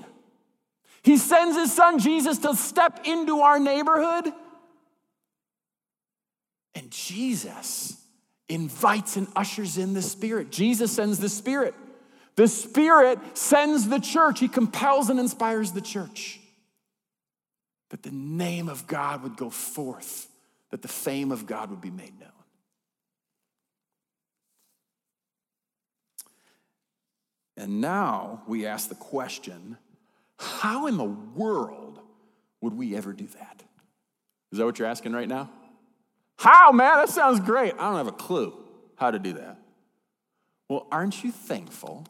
He 1.04 1.18
sends 1.18 1.56
his 1.56 1.72
son 1.72 2.00
Jesus 2.00 2.40
to 2.40 2.56
step 2.56 3.02
into 3.06 3.42
our 3.42 3.60
neighborhood. 3.60 4.34
And 6.76 6.92
Jesus 6.92 7.98
invites 8.50 9.16
and 9.16 9.28
ushers 9.36 9.78
in 9.78 9.94
the 9.94 10.02
Spirit. 10.02 10.52
Jesus 10.52 10.92
sends 10.92 11.18
the 11.20 11.30
Spirit. 11.30 11.74
The 12.36 12.48
Spirit 12.48 13.18
sends 13.38 13.88
the 13.88 14.00
church. 14.00 14.40
He 14.40 14.48
compels 14.48 15.10
and 15.10 15.20
inspires 15.20 15.72
the 15.72 15.82
church 15.82 16.40
that 17.90 18.04
the 18.04 18.12
name 18.12 18.68
of 18.68 18.88
God 18.88 19.24
would 19.24 19.38
go 19.38 19.50
forth, 19.50 20.28
that 20.72 20.82
the 20.82 20.88
fame 20.88 21.32
of 21.32 21.46
God 21.46 21.70
would 21.70 21.82
be 21.82 21.92
made 21.92 22.20
known. 22.20 22.30
And 27.58 27.80
now 27.80 28.44
we 28.48 28.66
ask 28.66 28.90
the 28.90 28.96
question 28.96 29.78
how 30.38 30.88
in 30.88 30.98
the 30.98 31.06
world 31.06 32.00
would 32.60 32.74
we 32.74 32.96
ever 32.98 33.14
do 33.14 33.28
that? 33.28 33.64
Is 34.52 34.58
that 34.58 34.66
what 34.66 34.78
you're 34.78 34.88
asking 34.90 35.14
right 35.14 35.30
now? 35.30 35.50
How, 36.38 36.72
man? 36.72 36.98
That 36.98 37.10
sounds 37.10 37.40
great. 37.40 37.74
I 37.76 37.90
don't 37.90 37.98
have 37.98 38.08
a 38.08 38.12
clue 38.12 38.54
how 38.96 39.12
to 39.12 39.20
do 39.20 39.34
that. 39.34 39.58
Well, 40.70 40.88
aren't 40.92 41.24
you 41.24 41.32
thankful 41.32 42.06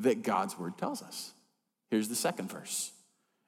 that 0.00 0.22
God's 0.22 0.58
word 0.58 0.78
tells 0.78 1.02
us? 1.02 1.32
Here's 1.90 2.08
the 2.08 2.14
second 2.14 2.50
verse. 2.50 2.92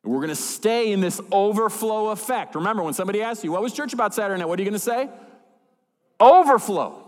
We're 0.04 0.18
going 0.18 0.28
to 0.28 0.36
stay 0.36 0.92
in 0.92 1.00
this 1.00 1.20
overflow 1.30 2.08
effect. 2.08 2.54
Remember, 2.54 2.82
when 2.82 2.94
somebody 2.94 3.20
asks 3.20 3.44
you, 3.44 3.52
What 3.52 3.62
was 3.62 3.72
church 3.72 3.92
about 3.92 4.14
Saturday 4.14 4.38
night? 4.38 4.48
What 4.48 4.58
are 4.58 4.62
you 4.62 4.68
going 4.68 4.78
to 4.78 4.84
say? 4.84 5.08
Overflow. 6.20 7.04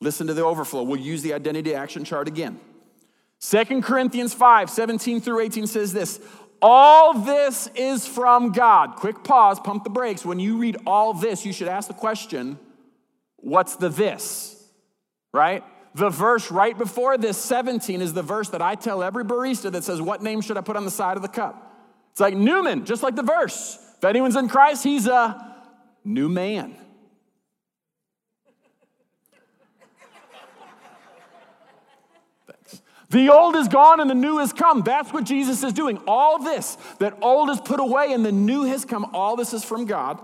Listen 0.00 0.26
to 0.28 0.34
the 0.34 0.44
overflow. 0.44 0.82
We'll 0.82 1.00
use 1.00 1.22
the 1.22 1.34
identity 1.34 1.74
action 1.74 2.04
chart 2.04 2.28
again. 2.28 2.60
Second 3.38 3.82
Corinthians 3.82 4.34
5 4.34 4.70
17 4.70 5.20
through 5.20 5.40
18 5.40 5.66
says 5.66 5.92
this 5.92 6.20
All 6.60 7.14
this 7.14 7.68
is 7.74 8.06
from 8.06 8.52
God. 8.52 8.96
Quick 8.96 9.22
pause, 9.22 9.60
pump 9.60 9.84
the 9.84 9.90
brakes. 9.90 10.24
When 10.24 10.40
you 10.40 10.58
read 10.58 10.76
all 10.86 11.14
this, 11.14 11.46
you 11.46 11.52
should 11.52 11.68
ask 11.68 11.88
the 11.88 11.94
question 11.94 12.58
what's 13.36 13.76
the 13.76 13.88
this? 13.88 14.54
Right? 15.32 15.62
The 15.94 16.10
verse 16.10 16.50
right 16.50 16.76
before 16.76 17.16
this, 17.16 17.36
17, 17.38 18.02
is 18.02 18.12
the 18.12 18.22
verse 18.22 18.50
that 18.50 18.62
I 18.62 18.74
tell 18.74 19.02
every 19.02 19.24
barista 19.24 19.70
that 19.72 19.84
says, 19.84 20.00
What 20.00 20.22
name 20.22 20.40
should 20.40 20.56
I 20.56 20.60
put 20.60 20.76
on 20.76 20.84
the 20.84 20.90
side 20.90 21.16
of 21.16 21.22
the 21.22 21.28
cup? 21.28 21.64
It's 22.12 22.20
like 22.20 22.34
Newman, 22.34 22.84
just 22.84 23.02
like 23.02 23.14
the 23.14 23.22
verse. 23.22 23.78
If 23.98 24.04
anyone's 24.04 24.36
in 24.36 24.48
Christ, 24.48 24.84
he's 24.84 25.06
a 25.06 25.56
new 26.04 26.28
man. 26.28 26.76
The 33.10 33.30
old 33.30 33.56
is 33.56 33.68
gone 33.68 34.00
and 34.00 34.10
the 34.10 34.14
new 34.14 34.38
has 34.38 34.52
come. 34.52 34.82
That's 34.82 35.12
what 35.12 35.24
Jesus 35.24 35.62
is 35.62 35.72
doing. 35.72 35.98
All 36.06 36.38
this, 36.38 36.76
that 36.98 37.16
old 37.22 37.48
is 37.48 37.60
put 37.60 37.80
away 37.80 38.12
and 38.12 38.24
the 38.24 38.32
new 38.32 38.64
has 38.64 38.84
come, 38.84 39.10
all 39.14 39.34
this 39.34 39.54
is 39.54 39.64
from 39.64 39.86
God 39.86 40.22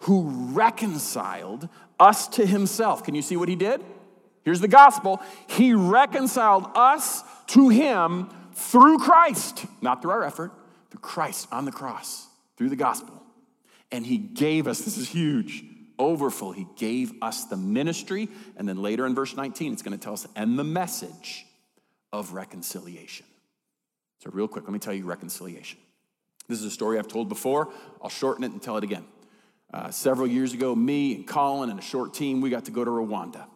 who 0.00 0.28
reconciled 0.52 1.68
us 2.00 2.28
to 2.28 2.46
himself. 2.46 3.04
Can 3.04 3.14
you 3.14 3.22
see 3.22 3.36
what 3.36 3.48
he 3.48 3.56
did? 3.56 3.84
Here's 4.44 4.60
the 4.60 4.68
gospel. 4.68 5.22
He 5.46 5.74
reconciled 5.74 6.66
us 6.74 7.22
to 7.48 7.68
him 7.68 8.30
through 8.54 8.98
Christ, 8.98 9.66
not 9.80 10.02
through 10.02 10.10
our 10.12 10.24
effort, 10.24 10.52
through 10.90 11.00
Christ 11.00 11.48
on 11.52 11.64
the 11.64 11.72
cross, 11.72 12.26
through 12.56 12.70
the 12.70 12.76
gospel. 12.76 13.22
And 13.92 14.04
he 14.06 14.16
gave 14.16 14.66
us, 14.66 14.80
this 14.80 14.96
is 14.96 15.08
huge, 15.08 15.64
overflow. 15.98 16.52
He 16.52 16.66
gave 16.76 17.12
us 17.22 17.44
the 17.44 17.56
ministry. 17.56 18.28
And 18.56 18.68
then 18.68 18.82
later 18.82 19.06
in 19.06 19.14
verse 19.14 19.36
19, 19.36 19.72
it's 19.72 19.82
going 19.82 19.96
to 19.96 20.02
tell 20.02 20.14
us, 20.14 20.26
and 20.34 20.58
the 20.58 20.64
message 20.64 21.46
of 22.12 22.32
reconciliation. 22.32 23.26
So, 24.22 24.30
real 24.32 24.48
quick, 24.48 24.64
let 24.64 24.72
me 24.72 24.78
tell 24.78 24.94
you 24.94 25.04
reconciliation. 25.04 25.78
This 26.48 26.58
is 26.58 26.64
a 26.64 26.70
story 26.70 26.98
I've 26.98 27.08
told 27.08 27.28
before. 27.28 27.70
I'll 28.02 28.10
shorten 28.10 28.44
it 28.44 28.52
and 28.52 28.60
tell 28.60 28.76
it 28.76 28.84
again. 28.84 29.04
Uh, 29.72 29.90
several 29.90 30.26
years 30.26 30.52
ago, 30.52 30.74
me 30.74 31.14
and 31.14 31.26
Colin 31.26 31.70
and 31.70 31.78
a 31.78 31.82
short 31.82 32.12
team, 32.12 32.40
we 32.40 32.50
got 32.50 32.66
to 32.66 32.70
go 32.70 32.84
to 32.84 32.90
Rwanda. 32.90 33.46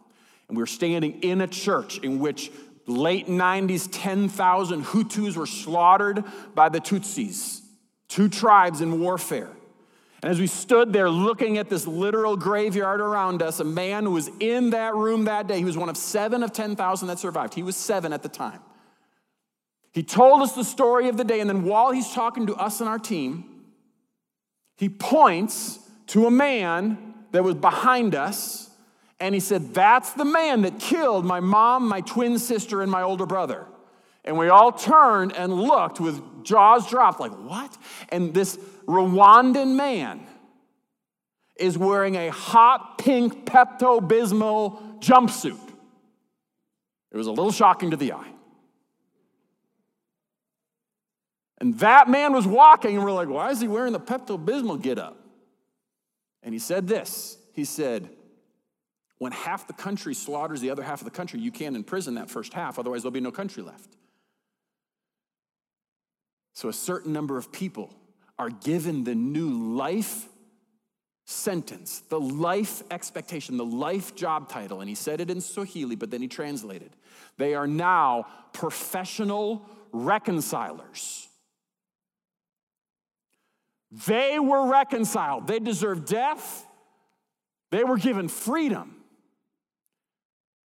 And 0.49 0.57
we 0.57 0.63
were 0.63 0.67
standing 0.67 1.23
in 1.23 1.41
a 1.41 1.47
church 1.47 1.99
in 1.99 2.19
which 2.19 2.51
late 2.87 3.27
90s, 3.27 3.89
10,000 3.91 4.85
Hutus 4.85 5.37
were 5.37 5.47
slaughtered 5.47 6.25
by 6.55 6.69
the 6.69 6.81
Tutsis, 6.81 7.61
two 8.09 8.29
tribes 8.29 8.81
in 8.81 9.01
warfare. 9.01 9.51
And 10.27 10.33
as 10.33 10.41
we 10.41 10.49
stood 10.49 10.93
there 10.93 11.09
looking 11.09 11.57
at 11.57 11.69
this 11.69 11.87
literal 11.87 12.37
graveyard 12.37 13.01
around 13.01 13.43
us, 13.43 13.61
a 13.61 13.65
man 13.65 14.03
who 14.03 14.11
was 14.11 14.29
in 14.41 14.71
that 14.71 14.97
room 14.97 15.27
that 15.27 15.47
day, 15.47 15.59
he 15.59 15.65
was 15.65 15.77
one 15.77 15.89
of 15.89 15.97
seven 15.97 16.43
of 16.43 16.53
10,000 16.53 17.07
that 17.07 17.21
survived. 17.21 17.55
He 17.55 17.63
was 17.63 17.77
seven 17.77 18.13
at 18.13 18.25
the 18.25 18.29
time. 18.29 18.59
He 19.93 20.03
told 20.03 20.43
us 20.43 20.53
the 20.57 20.65
story 20.65 21.09
of 21.09 21.17
the 21.17 21.23
day, 21.23 21.39
and 21.39 21.49
then 21.49 21.63
while 21.63 21.93
he's 21.93 22.11
talking 22.13 22.49
to 22.49 22.57
us 22.57 22.81
and 22.81 22.89
our 22.89 22.99
team, 22.99 23.45
he 24.77 24.89
points 24.89 25.79
to 26.09 26.27
a 26.27 26.31
man 26.33 27.15
that 27.31 27.45
was 27.45 27.55
behind 27.55 28.17
us, 28.17 28.69
and 29.21 29.33
he 29.33 29.41
said, 29.41 29.75
That's 29.75 30.11
the 30.15 30.25
man 30.25 30.63
that 30.63 30.81
killed 30.81 31.25
my 31.25 31.39
mom, 31.39 31.87
my 31.87 32.01
twin 32.01 32.41
sister, 32.41 32.83
and 32.83 32.91
my 32.91 33.03
older 33.03 33.27
brother. 33.27 33.65
And 34.25 34.37
we 34.37 34.49
all 34.49 34.73
turned 34.73 35.37
and 35.37 35.55
looked 35.55 36.01
with 36.01 36.21
jaws 36.43 36.91
dropped, 36.91 37.21
like, 37.21 37.31
What? 37.31 37.79
And 38.09 38.35
this 38.35 38.59
Rwandan 38.87 39.77
man 39.77 40.27
is 41.57 41.77
wearing 41.77 42.17
a 42.17 42.29
hot 42.31 42.99
pink 42.99 43.45
Pepto 43.45 44.01
Bismol 44.01 45.01
jumpsuit. 45.01 45.59
It 47.11 47.17
was 47.17 47.27
a 47.27 47.33
little 47.33 47.53
shocking 47.53 47.91
to 47.91 47.97
the 47.97 48.13
eye. 48.13 48.33
And 51.59 51.79
that 51.79 52.09
man 52.09 52.33
was 52.33 52.47
walking, 52.47 52.97
and 52.97 53.05
we're 53.05 53.13
like, 53.13 53.29
why 53.29 53.51
is 53.51 53.61
he 53.61 53.69
wearing 53.69 53.93
the 53.93 54.01
Pepto 54.01 54.43
Bismol 54.43 54.81
get 54.81 54.99
up? 54.99 55.17
And 56.43 56.53
he 56.53 56.59
said 56.59 56.87
this 56.87 57.39
He 57.55 57.65
said, 57.65 58.11
when 59.19 59.33
half 59.33 59.67
the 59.67 59.73
country 59.73 60.13
slaughters 60.13 60.61
the 60.61 60.71
other 60.71 60.83
half 60.83 61.01
of 61.01 61.07
the 61.07 61.11
country, 61.11 61.41
you 61.41 61.51
can't 61.51 61.75
imprison 61.75 62.15
that 62.15 62.31
first 62.31 62.53
half, 62.53 62.79
otherwise, 62.79 63.03
there'll 63.03 63.13
be 63.13 63.21
no 63.21 63.33
country 63.33 63.63
left. 63.63 63.97
So, 66.53 66.69
a 66.69 66.73
certain 66.73 67.13
number 67.13 67.39
of 67.39 67.51
people 67.51 67.95
are 68.39 68.51
given 68.51 69.05
the 69.05 69.15
new 69.15 69.77
life 69.77 70.27
sentence, 71.25 72.01
the 72.09 72.21
life 72.21 72.83
expectation, 72.91 73.57
the 73.57 73.65
life 73.65 74.15
job 74.15 74.49
title. 74.49 74.81
And 74.81 74.89
he 74.89 74.95
said 74.95 75.21
it 75.21 75.31
in 75.31 75.41
Swahili, 75.41 75.97
but 75.97 76.11
then 76.11 76.23
he 76.23 76.29
translated. 76.29 76.91
They 77.37 77.55
are 77.55 77.67
now 77.67 78.27
professional 78.53 79.69
reconcilers. 79.93 81.29
They 84.07 84.39
were 84.39 84.69
reconciled. 84.71 85.47
They 85.47 85.59
deserved 85.59 86.07
death. 86.07 86.67
They 87.71 87.85
were 87.85 87.99
given 87.99 88.29
freedom. 88.29 88.97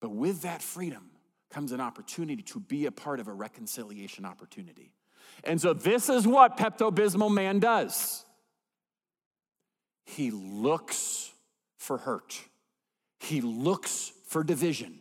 But 0.00 0.10
with 0.10 0.42
that 0.42 0.62
freedom 0.62 1.10
comes 1.50 1.72
an 1.72 1.80
opportunity 1.80 2.42
to 2.42 2.60
be 2.60 2.86
a 2.86 2.92
part 2.92 3.20
of 3.20 3.28
a 3.28 3.32
reconciliation 3.32 4.24
opportunity. 4.24 4.92
And 5.44 5.60
so, 5.60 5.72
this 5.72 6.08
is 6.08 6.26
what 6.26 6.56
Pepto 6.56 6.90
Bismol 6.92 7.32
man 7.32 7.58
does. 7.58 8.24
He 10.04 10.30
looks 10.30 11.32
for 11.76 11.98
hurt, 11.98 12.40
he 13.20 13.40
looks 13.40 14.12
for 14.26 14.42
division, 14.42 15.00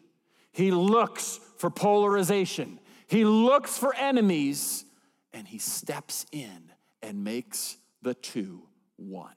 he 0.51 0.71
looks 0.71 1.39
for 1.57 1.69
polarization, 1.69 2.79
he 3.07 3.25
looks 3.25 3.77
for 3.77 3.95
enemies, 3.95 4.85
and 5.33 5.47
he 5.47 5.57
steps 5.57 6.25
in 6.31 6.71
and 7.01 7.23
makes 7.23 7.77
the 8.01 8.13
two 8.13 8.63
one 8.97 9.33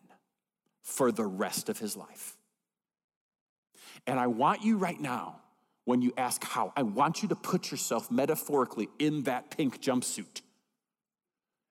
for 0.83 1.13
the 1.13 1.25
rest 1.25 1.69
of 1.69 1.79
his 1.79 1.97
life. 1.97 2.37
And 4.07 4.19
I 4.19 4.27
want 4.27 4.63
you 4.63 4.77
right 4.77 5.01
now, 5.01 5.41
when 5.85 6.03
you 6.03 6.13
ask 6.17 6.43
how, 6.45 6.73
I 6.77 6.83
want 6.83 7.23
you 7.23 7.29
to 7.29 7.37
put 7.37 7.71
yourself 7.71 8.11
metaphorically 8.11 8.89
in 8.99 9.25
that 9.25 9.51
pink 9.51 9.81
jumpsuit 9.81 10.43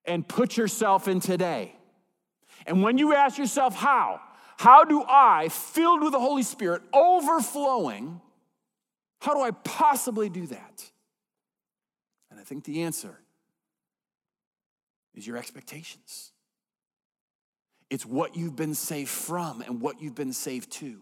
and 0.10 0.28
put 0.28 0.58
yourself 0.58 1.08
in 1.08 1.22
today. 1.22 1.74
And 2.68 2.84
when 2.84 2.98
you 2.98 3.14
ask 3.14 3.38
yourself 3.38 3.76
how, 3.76 4.20
How 4.60 4.84
do 4.84 5.06
I, 5.08 5.48
filled 5.48 6.04
with 6.04 6.12
the 6.12 6.20
Holy 6.20 6.44
Spirit, 6.44 6.82
overflowing, 6.92 8.20
how 9.22 9.34
do 9.34 9.40
I 9.40 9.52
possibly 9.52 10.28
do 10.28 10.48
that? 10.48 10.92
And 12.30 12.38
I 12.38 12.44
think 12.44 12.66
the 12.66 12.82
answer 12.82 13.18
is 15.16 15.26
your 15.26 15.38
expectations. 15.38 16.34
It's 17.90 18.06
what 18.06 18.36
you've 18.36 18.58
been 18.58 18.76
saved 18.76 19.10
from 19.10 19.62
and 19.62 19.80
what 19.80 20.02
you've 20.02 20.16
been 20.16 20.34
saved 20.34 20.72
to. 20.74 21.00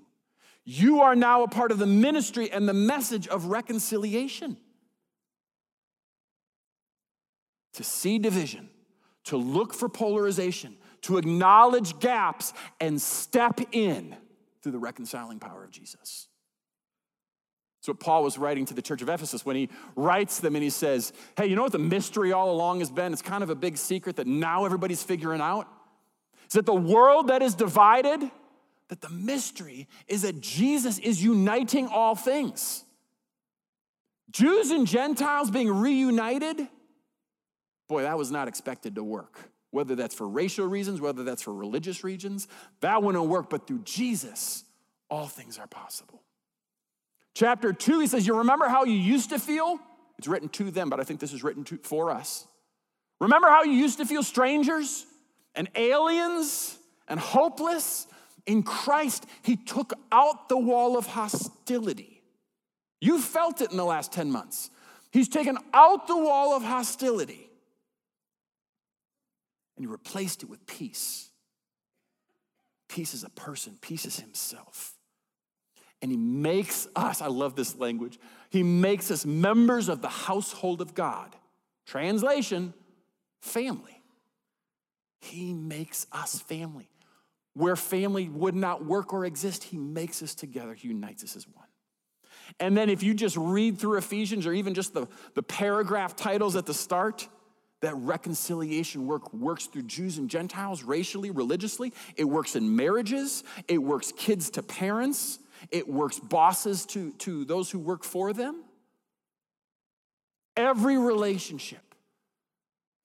You 0.64 1.02
are 1.02 1.16
now 1.16 1.42
a 1.42 1.48
part 1.48 1.72
of 1.72 1.80
the 1.80 1.88
ministry 1.88 2.52
and 2.52 2.70
the 2.70 2.76
message 2.76 3.28
of 3.28 3.46
reconciliation. 3.46 4.58
To 7.74 7.84
see 7.84 8.20
division, 8.20 8.70
to 9.28 9.38
look 9.38 9.74
for 9.74 9.88
polarization, 9.90 10.76
to 11.04 11.18
acknowledge 11.18 12.00
gaps, 12.00 12.54
and 12.80 13.02
step 13.02 13.60
in 13.72 14.16
through 14.62 14.72
the 14.72 14.80
reconciling 14.80 15.40
power 15.40 15.64
of 15.64 15.72
Jesus. 15.72 16.28
That's 17.80 17.88
what 17.90 18.00
Paul 18.00 18.24
was 18.24 18.38
writing 18.38 18.66
to 18.66 18.74
the 18.74 18.82
church 18.82 19.02
of 19.02 19.10
Ephesus 19.10 19.46
when 19.46 19.56
he 19.56 19.70
writes 19.96 20.40
them 20.40 20.56
and 20.56 20.64
he 20.64 20.70
says, 20.70 21.14
Hey, 21.38 21.48
you 21.48 21.56
know 21.56 21.64
what 21.64 21.72
the 21.72 21.80
mystery 21.80 22.34
all 22.34 22.52
along 22.52 22.80
has 22.80 22.90
been? 22.90 23.14
It's 23.14 23.22
kind 23.22 23.44
of 23.44 23.50
a 23.50 23.56
big 23.56 23.78
secret 23.78 24.16
that 24.16 24.28
now 24.28 24.66
everybody's 24.66 25.04
figuring 25.04 25.42
out. 25.42 25.68
Is 26.48 26.54
that 26.54 26.66
the 26.66 26.74
world 26.74 27.28
that 27.28 27.42
is 27.42 27.54
divided, 27.54 28.20
that 28.88 29.02
the 29.02 29.10
mystery 29.10 29.88
is 30.08 30.24
that 30.24 30.42
Jesus 30.42 30.98
is 31.00 31.24
uniting 31.24 31.88
all 31.88 32.16
things. 32.16 32.84
Jews 34.32 34.72
and 34.72 34.88
Gentiles 34.88 35.52
being 35.52 35.70
reunited, 35.70 36.68
boy, 37.88 38.04
that 38.04 38.18
was 38.18 38.32
not 38.32 38.48
expected 38.48 38.96
to 38.96 39.04
work. 39.04 39.38
Whether 39.72 39.96
that's 39.96 40.16
for 40.16 40.28
racial 40.28 40.66
reasons, 40.66 41.02
whether 41.02 41.24
that's 41.24 41.42
for 41.42 41.54
religious 41.54 42.04
reasons, 42.04 42.48
that 42.82 43.04
wouldn't 43.04 43.26
work. 43.26 43.50
But 43.50 43.68
through 43.68 43.82
Jesus, 43.84 44.64
all 45.10 45.28
things 45.28 45.58
are 45.58 45.68
possible. 45.68 46.22
Chapter 47.34 47.74
two, 47.74 48.00
he 48.00 48.08
says, 48.08 48.26
You 48.26 48.38
remember 48.38 48.68
how 48.68 48.86
you 48.86 48.96
used 48.96 49.30
to 49.32 49.40
feel? 49.40 49.80
It's 50.18 50.28
written 50.28 50.50
to 50.50 50.72
them, 50.72 50.90
but 50.90 51.00
I 51.00 51.04
think 51.04 51.20
this 51.20 51.34
is 51.34 51.44
written 51.44 51.64
to, 51.66 51.78
for 51.84 52.10
us. 52.10 52.48
Remember 53.20 53.50
how 53.50 53.64
you 53.64 53.74
used 53.74 54.00
to 54.00 54.06
feel 54.06 54.24
strangers 54.24 55.06
and 55.54 55.70
aliens 55.76 56.78
and 57.08 57.20
hopeless? 57.20 58.08
In 58.46 58.64
Christ, 58.64 59.26
he 59.44 59.58
took 59.58 59.94
out 60.12 60.48
the 60.48 60.58
wall 60.58 60.98
of 60.98 61.06
hostility. 61.06 62.24
You 63.02 63.20
felt 63.20 63.62
it 63.62 63.72
in 63.72 63.78
the 63.78 63.86
last 63.86 64.14
10 64.14 64.32
months. 64.32 64.70
He's 65.12 65.28
taken 65.28 65.58
out 65.74 66.08
the 66.08 66.18
wall 66.18 66.56
of 66.56 66.64
hostility 66.64 67.47
and 69.78 69.86
he 69.86 69.88
replaced 69.88 70.44
it 70.44 70.50
with 70.50 70.66
peace. 70.66 71.30
Peace 72.90 73.14
is 73.14 73.24
a 73.24 73.30
person, 73.30 73.78
peace 73.80 74.06
is 74.06 74.20
himself. 74.20 74.96
And 76.02 76.12
he 76.12 76.18
makes 76.18 76.88
us, 76.96 77.22
I 77.22 77.28
love 77.28 77.56
this 77.56 77.76
language, 77.76 78.20
he 78.50 78.64
makes 78.64 79.12
us 79.12 79.26
members 79.26 79.90
of 79.90 80.02
the 80.02 80.10
household 80.10 80.82
of 80.82 80.94
God. 80.94 81.36
Translation, 81.86 82.74
family. 83.42 84.04
He 85.22 85.54
makes 85.54 86.06
us 86.12 86.40
family. 86.40 86.90
Where 87.54 87.76
family 87.76 88.30
would 88.30 88.56
not 88.56 88.86
work 88.86 89.14
or 89.14 89.26
exist, 89.26 89.64
he 89.64 89.78
makes 89.78 90.22
us 90.22 90.36
together, 90.36 90.74
he 90.74 90.90
unites 90.90 91.24
us 91.24 91.36
as 91.36 91.48
one. 91.48 91.66
And 92.60 92.78
then 92.78 92.90
if 92.90 93.04
you 93.04 93.14
just 93.14 93.36
read 93.36 93.78
through 93.78 93.98
Ephesians 93.98 94.46
or 94.46 94.54
even 94.54 94.74
just 94.74 94.94
the, 94.94 95.08
the 95.34 95.44
paragraph 95.44 96.16
titles 96.16 96.56
at 96.56 96.66
the 96.66 96.74
start, 96.74 97.28
that 97.82 97.96
reconciliation 97.96 99.06
work 99.06 99.34
works 99.34 99.68
through 99.68 99.84
Jews 99.84 100.18
and 100.18 100.30
Gentiles, 100.30 100.84
racially, 100.84 101.32
religiously. 101.32 101.94
It 102.16 102.26
works 102.26 102.56
in 102.56 102.76
marriages. 102.76 103.44
It 103.68 103.78
works 103.78 104.12
kids 104.16 104.50
to 104.52 104.64
parents. 104.64 105.40
It 105.72 105.88
works 105.88 106.20
bosses 106.20 106.86
to, 106.88 107.12
to 107.20 107.46
those 107.46 107.70
who 107.70 107.80
work 107.80 108.04
for 108.04 108.34
them. 108.34 108.64
Every 110.56 110.98
relationship 110.98 111.94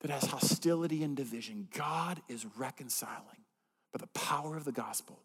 that 0.01 0.11
has 0.11 0.25
hostility 0.25 1.05
and 1.05 1.17
division, 1.17 1.69
God 1.77 2.21
is 2.29 2.47
reconciling 2.57 3.45
by 3.93 3.99
the 3.99 4.07
power 4.09 4.57
of 4.57 4.65
the 4.65 4.73
gospel 4.73 5.21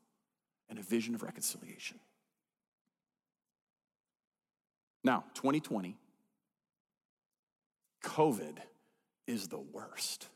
and 0.70 0.78
a 0.78 0.82
vision 0.82 1.16
of 1.16 1.24
reconciliation. 1.24 2.00
Now, 5.04 5.24
2020, 5.36 5.96
COVID 8.04 8.58
is 9.28 9.48
the 9.48 9.60
worst. 9.60 10.28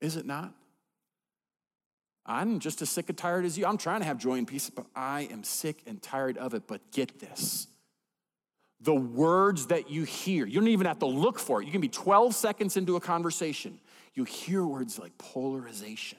Is 0.00 0.16
it 0.16 0.26
not? 0.26 0.52
I'm 2.24 2.60
just 2.60 2.82
as 2.82 2.90
sick 2.90 3.08
and 3.08 3.18
tired 3.18 3.44
as 3.44 3.58
you. 3.58 3.66
I'm 3.66 3.78
trying 3.78 4.00
to 4.00 4.06
have 4.06 4.18
joy 4.18 4.34
and 4.34 4.46
peace, 4.46 4.70
but 4.70 4.86
I 4.94 5.28
am 5.32 5.42
sick 5.42 5.82
and 5.86 6.00
tired 6.00 6.38
of 6.38 6.54
it. 6.54 6.64
But 6.66 6.92
get 6.92 7.18
this 7.18 7.66
the 8.82 8.94
words 8.94 9.66
that 9.66 9.90
you 9.90 10.02
hear, 10.02 10.44
you 10.44 10.58
don't 10.58 10.68
even 10.68 10.86
have 10.86 10.98
to 10.98 11.06
look 11.06 11.38
for 11.38 11.62
it. 11.62 11.66
You 11.66 11.72
can 11.72 11.80
be 11.80 11.88
12 11.88 12.34
seconds 12.34 12.76
into 12.76 12.96
a 12.96 13.00
conversation. 13.00 13.78
You 14.14 14.24
hear 14.24 14.64
words 14.64 14.98
like 14.98 15.16
polarization. 15.18 16.18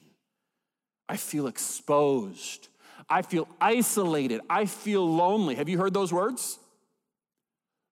I 1.09 1.17
feel 1.17 1.47
exposed. 1.47 2.69
I 3.09 3.21
feel 3.21 3.49
isolated. 3.59 4.39
I 4.49 4.65
feel 4.65 5.05
lonely. 5.05 5.55
Have 5.55 5.67
you 5.67 5.77
heard 5.77 5.93
those 5.93 6.13
words? 6.13 6.57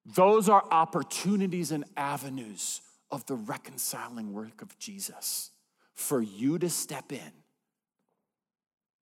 Those 0.06 0.48
are 0.48 0.64
opportunities 0.72 1.72
and 1.72 1.84
avenues 1.98 2.80
of 3.12 3.26
the 3.26 3.36
reconciling 3.36 4.34
work 4.34 4.62
of 4.62 4.78
Jesus 4.80 5.51
for 5.93 6.22
you 6.22 6.57
to 6.59 6.70
step 6.70 7.12
in 7.12 7.32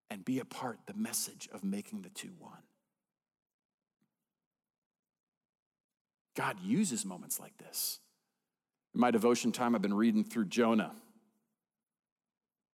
and 0.09 0.25
be 0.25 0.39
a 0.39 0.45
part 0.45 0.79
the 0.87 0.93
message 0.93 1.47
of 1.53 1.63
making 1.63 2.01
the 2.01 2.09
two 2.09 2.31
one. 2.39 2.63
God 6.35 6.57
uses 6.61 7.05
moments 7.05 7.39
like 7.39 7.57
this. 7.57 7.99
In 8.95 9.01
my 9.01 9.11
devotion 9.11 9.51
time, 9.51 9.75
I've 9.75 9.81
been 9.81 9.93
reading 9.93 10.23
through 10.23 10.45
Jonah. 10.45 10.93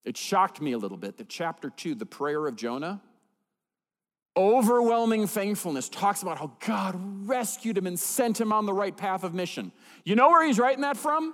It 0.05 0.17
shocked 0.17 0.61
me 0.61 0.71
a 0.73 0.77
little 0.77 0.97
bit 0.97 1.17
that 1.17 1.29
chapter 1.29 1.69
two, 1.69 1.95
the 1.95 2.05
prayer 2.05 2.47
of 2.47 2.55
Jonah, 2.55 3.01
overwhelming 4.37 5.27
thankfulness 5.27 5.89
talks 5.89 6.21
about 6.21 6.37
how 6.37 6.51
God 6.65 6.95
rescued 7.27 7.77
him 7.77 7.87
and 7.87 7.99
sent 7.99 8.39
him 8.39 8.51
on 8.51 8.65
the 8.65 8.73
right 8.73 8.95
path 8.95 9.23
of 9.23 9.33
mission. 9.33 9.71
You 10.03 10.15
know 10.15 10.29
where 10.29 10.45
he's 10.45 10.59
writing 10.59 10.81
that 10.81 10.97
from? 10.97 11.33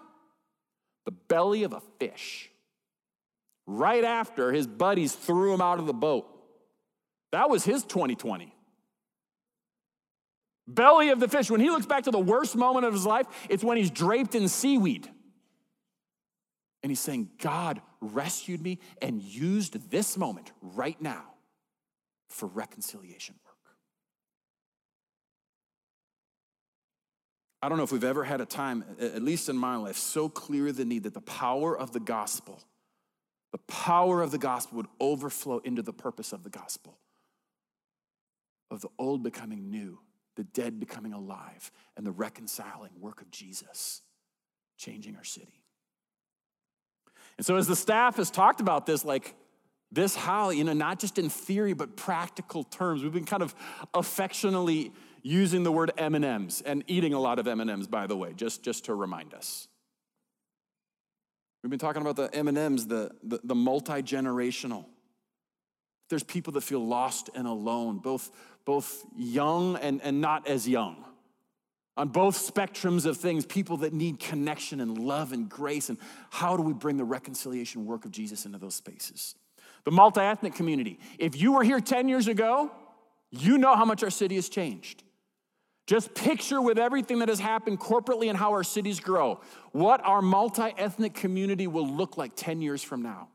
The 1.06 1.12
belly 1.12 1.64
of 1.64 1.74
a 1.74 1.82
fish. 2.00 2.50
Right 3.66 4.04
after 4.04 4.52
his 4.52 4.68
buddies 4.68 5.14
threw 5.14 5.54
him 5.54 5.62
out 5.62 5.80
of 5.80 5.88
the 5.88 5.94
boat. 5.94 6.28
That 7.32 7.50
was 7.50 7.64
his 7.64 7.84
2020. 7.84 8.54
Belly 10.68 11.10
of 11.10 11.20
the 11.20 11.28
fish. 11.28 11.50
When 11.50 11.62
he 11.62 11.70
looks 11.70 11.86
back 11.86 12.04
to 12.04 12.12
the 12.12 12.20
worst 12.20 12.56
moment 12.56 12.86
of 12.86 12.94
his 12.94 13.06
life, 13.06 13.26
it's 13.50 13.64
when 13.64 13.78
he's 13.78 13.90
draped 13.90 14.36
in 14.36 14.48
seaweed. 14.48 15.10
And 16.84 16.92
he's 16.92 17.00
saying, 17.00 17.30
God 17.40 17.82
rescued 18.00 18.62
me 18.62 18.80
and 19.02 19.22
used 19.22 19.90
this 19.92 20.18
moment 20.18 20.52
right 20.62 21.00
now 21.02 21.31
for 22.32 22.48
reconciliation 22.48 23.36
work. 23.46 23.52
I 27.62 27.70
don't 27.70 27.78
know 27.78 27.84
if 27.84 27.92
we've 27.92 28.04
ever 28.04 28.24
had 28.24 28.42
a 28.42 28.46
time, 28.46 28.84
at 29.00 29.22
least 29.22 29.48
in 29.48 29.56
my 29.56 29.76
life, 29.76 29.98
so 29.98 30.28
clear 30.30 30.72
the 30.72 30.86
need 30.86 31.04
that 31.04 31.14
the 31.14 31.22
power 31.22 31.78
of 31.78 31.92
the 31.92 32.00
gospel, 32.00 32.60
the 33.52 33.60
power 33.60 34.22
of 34.22 34.32
the 34.32 34.40
gospel 34.40 34.78
would 34.78 34.88
overflow 35.00 35.60
into 35.60 35.84
the 35.84 35.94
purpose 35.94 36.34
of 36.34 36.44
the 36.44 36.50
gospel, 36.50 36.98
of 38.72 38.82
the 38.82 38.90
old 38.98 39.22
becoming 39.22 39.70
new, 39.70 40.00
the 40.38 40.44
dead 40.44 40.80
becoming 40.80 41.14
alive, 41.14 41.72
and 41.96 42.06
the 42.06 42.12
reconciling 42.12 42.92
work 43.00 43.22
of 43.22 43.30
Jesus 43.30 44.02
changing 44.78 45.16
our 45.16 45.24
city. 45.24 45.62
And 47.38 47.46
so, 47.46 47.56
as 47.58 47.68
the 47.68 47.76
staff 47.76 48.18
has 48.18 48.32
talked 48.32 48.60
about 48.60 48.88
this, 48.88 49.06
like 49.06 49.36
this, 49.92 50.16
how, 50.16 50.52
you 50.52 50.64
know, 50.64 50.74
not 50.74 51.00
just 51.00 51.18
in 51.18 51.30
theory, 51.30 51.74
but 51.74 51.98
practical 51.98 52.64
terms, 52.64 53.04
we've 53.04 53.12
been 53.12 53.26
kind 53.26 53.44
of 53.44 53.54
affectionately 53.94 54.94
using 55.24 55.64
the 55.64 55.72
word 55.72 55.92
M&Ms 55.98 56.64
and 56.66 56.84
eating 56.88 57.14
a 57.14 57.20
lot 57.20 57.40
of 57.40 57.48
M&Ms, 57.48 57.88
by 57.88 58.08
the 58.08 58.16
way, 58.16 58.34
just, 58.34 58.64
just 58.64 58.86
to 58.86 58.96
remind 58.96 59.34
us. 59.34 59.68
We've 61.62 61.70
been 61.70 61.80
talking 61.80 62.02
about 62.02 62.16
the 62.16 62.34
M&Ms, 62.36 62.88
the, 62.88 63.12
the, 63.24 63.40
the 63.44 63.56
multi-generational. 63.56 64.86
There's 66.10 66.24
people 66.24 66.54
that 66.54 66.62
feel 66.62 66.86
lost 66.86 67.30
and 67.36 67.46
alone, 67.46 68.00
both, 68.00 68.32
both 68.66 69.06
young 69.16 69.76
and, 69.78 70.02
and 70.02 70.22
not 70.22 70.48
as 70.48 70.68
young. 70.68 71.06
On 71.98 72.08
both 72.08 72.36
spectrums 72.36 73.06
of 73.06 73.18
things, 73.18 73.46
people 73.46 73.78
that 73.78 73.94
need 73.94 74.20
connection 74.20 74.80
and 74.80 74.98
love 74.98 75.34
and 75.34 75.50
grace. 75.50 75.90
And 75.90 76.00
how 76.32 76.58
do 76.58 76.64
we 76.64 76.74
bring 76.74 76.98
the 76.98 77.04
reconciliation 77.04 77.86
work 77.86 78.06
of 78.06 78.12
Jesus 78.12 78.46
into 78.46 78.58
those 78.58 78.76
spaces? 78.76 79.36
The 79.84 79.92
multi 79.92 80.22
ethnic 80.22 80.54
community. 80.56 81.00
If 81.18 81.40
you 81.40 81.54
were 81.54 81.64
here 81.64 81.80
10 81.80 82.08
years 82.08 82.28
ago, 82.28 82.72
you 83.32 83.58
know 83.58 83.76
how 83.76 83.86
much 83.86 84.04
our 84.04 84.10
city 84.10 84.36
has 84.36 84.50
changed. 84.50 85.04
Just 85.88 86.14
picture 86.14 86.62
with 86.62 86.78
everything 86.78 87.20
that 87.20 87.30
has 87.30 87.40
happened 87.40 87.80
corporately 87.80 88.30
and 88.30 88.38
how 88.38 88.52
our 88.52 88.64
cities 88.64 89.00
grow, 89.00 89.42
what 89.72 90.00
our 90.06 90.22
multi 90.22 90.74
ethnic 90.78 91.14
community 91.14 91.68
will 91.68 91.88
look 91.88 92.18
like 92.18 92.34
10 92.36 92.62
years 92.62 92.84
from 92.84 93.02
now. 93.02 93.30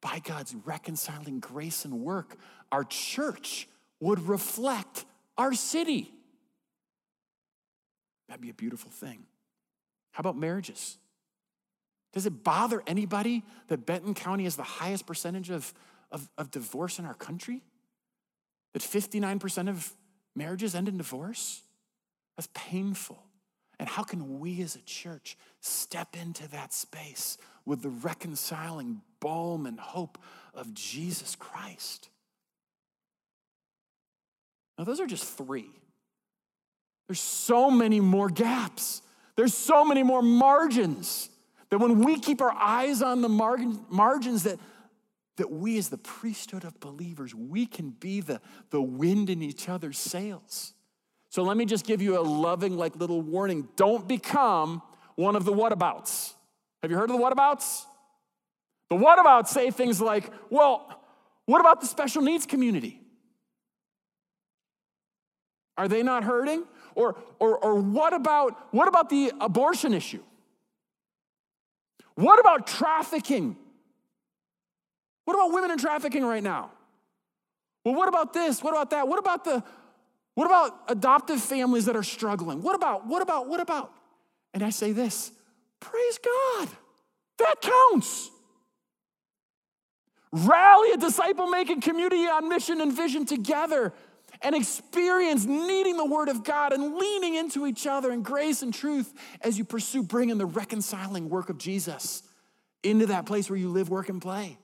by 0.00 0.18
God's 0.18 0.54
reconciling 0.64 1.40
grace 1.40 1.84
and 1.84 2.00
work, 2.00 2.36
our 2.72 2.84
church 2.84 3.68
would 4.00 4.20
reflect 4.28 5.04
our 5.36 5.52
city. 5.52 6.12
That'd 8.28 8.40
be 8.40 8.50
a 8.50 8.54
beautiful 8.54 8.90
thing. 8.90 9.26
How 10.12 10.20
about 10.20 10.38
marriages? 10.38 10.96
Does 12.12 12.26
it 12.26 12.42
bother 12.42 12.82
anybody 12.86 13.44
that 13.68 13.86
Benton 13.86 14.14
County 14.14 14.44
has 14.44 14.56
the 14.56 14.62
highest 14.62 15.06
percentage 15.06 15.50
of, 15.50 15.72
of, 16.10 16.28
of 16.36 16.50
divorce 16.50 16.98
in 16.98 17.04
our 17.04 17.14
country? 17.14 17.62
That 18.72 18.82
59% 18.82 19.68
of 19.68 19.94
marriages 20.34 20.74
end 20.74 20.88
in 20.88 20.96
divorce? 20.96 21.62
That's 22.36 22.48
painful. 22.54 23.22
And 23.78 23.88
how 23.88 24.02
can 24.02 24.40
we 24.40 24.60
as 24.62 24.76
a 24.76 24.82
church 24.82 25.38
step 25.60 26.16
into 26.20 26.48
that 26.50 26.74
space 26.74 27.38
with 27.64 27.82
the 27.82 27.88
reconciling 27.88 29.02
balm 29.20 29.66
and 29.66 29.78
hope 29.78 30.18
of 30.52 30.74
Jesus 30.74 31.36
Christ? 31.36 32.10
Now, 34.76 34.84
those 34.84 35.00
are 35.00 35.06
just 35.06 35.24
three. 35.36 35.70
There's 37.06 37.20
so 37.20 37.70
many 37.70 38.00
more 38.00 38.28
gaps, 38.28 39.02
there's 39.36 39.54
so 39.54 39.84
many 39.84 40.02
more 40.02 40.22
margins 40.22 41.30
that 41.70 41.78
when 41.78 42.04
we 42.04 42.18
keep 42.18 42.40
our 42.40 42.52
eyes 42.52 43.00
on 43.00 43.22
the 43.22 43.28
margin, 43.28 43.84
margins, 43.88 44.42
that, 44.42 44.58
that 45.36 45.50
we 45.50 45.78
as 45.78 45.88
the 45.88 45.98
priesthood 45.98 46.64
of 46.64 46.78
believers, 46.80 47.34
we 47.34 47.64
can 47.64 47.90
be 47.90 48.20
the, 48.20 48.40
the 48.70 48.82
wind 48.82 49.30
in 49.30 49.40
each 49.42 49.68
other's 49.68 49.98
sails. 49.98 50.74
So 51.30 51.42
let 51.44 51.56
me 51.56 51.64
just 51.64 51.86
give 51.86 52.02
you 52.02 52.18
a 52.18 52.22
loving, 52.22 52.76
like 52.76 52.96
little 52.96 53.22
warning. 53.22 53.68
Don't 53.76 54.06
become 54.06 54.82
one 55.14 55.36
of 55.36 55.44
the 55.44 55.52
whatabouts. 55.52 56.34
Have 56.82 56.90
you 56.90 56.96
heard 56.96 57.10
of 57.10 57.16
the 57.16 57.22
whatabouts? 57.22 57.84
The 58.88 58.96
whatabouts 58.96 59.48
say 59.48 59.70
things 59.70 60.00
like, 60.00 60.30
well, 60.50 61.00
what 61.46 61.60
about 61.60 61.80
the 61.80 61.86
special 61.86 62.22
needs 62.22 62.46
community? 62.46 63.00
Are 65.76 65.86
they 65.86 66.02
not 66.02 66.24
hurting? 66.24 66.64
Or, 66.96 67.16
or, 67.38 67.56
or 67.58 67.76
what, 67.76 68.12
about, 68.12 68.74
what 68.74 68.88
about 68.88 69.08
the 69.08 69.32
abortion 69.40 69.94
issue? 69.94 70.22
What 72.20 72.38
about 72.38 72.66
trafficking? 72.66 73.56
What 75.24 75.34
about 75.34 75.52
women 75.52 75.70
in 75.70 75.78
trafficking 75.78 76.24
right 76.24 76.42
now? 76.42 76.70
Well, 77.84 77.94
what 77.94 78.08
about 78.08 78.34
this? 78.34 78.62
What 78.62 78.72
about 78.72 78.90
that? 78.90 79.08
What 79.08 79.18
about 79.18 79.44
the 79.44 79.64
what 80.34 80.46
about 80.46 80.74
adoptive 80.88 81.40
families 81.40 81.86
that 81.86 81.96
are 81.96 82.02
struggling? 82.02 82.62
What 82.62 82.74
about 82.74 83.06
what 83.06 83.22
about 83.22 83.48
what 83.48 83.60
about? 83.60 83.92
And 84.52 84.62
I 84.62 84.70
say 84.70 84.92
this, 84.92 85.32
praise 85.80 86.18
God. 86.18 86.68
That 87.38 87.56
counts. 87.62 88.30
Rally 90.32 90.92
a 90.92 90.96
disciple 90.96 91.48
making 91.48 91.80
community 91.80 92.26
on 92.26 92.48
mission 92.48 92.80
and 92.80 92.92
vision 92.92 93.24
together 93.24 93.92
and 94.42 94.54
experience 94.54 95.44
needing 95.44 95.96
the 95.96 96.04
Word 96.04 96.28
of 96.28 96.44
God 96.44 96.72
and 96.72 96.96
leaning 96.96 97.34
into 97.34 97.66
each 97.66 97.86
other 97.86 98.10
in 98.10 98.22
grace 98.22 98.62
and 98.62 98.72
truth 98.72 99.12
as 99.42 99.58
you 99.58 99.64
pursue 99.64 100.02
bringing 100.02 100.38
the 100.38 100.46
reconciling 100.46 101.28
work 101.28 101.50
of 101.50 101.58
Jesus 101.58 102.22
into 102.82 103.06
that 103.06 103.26
place 103.26 103.50
where 103.50 103.58
you 103.58 103.68
live, 103.68 103.90
work, 103.90 104.08
and 104.08 104.22
play. 104.22 104.58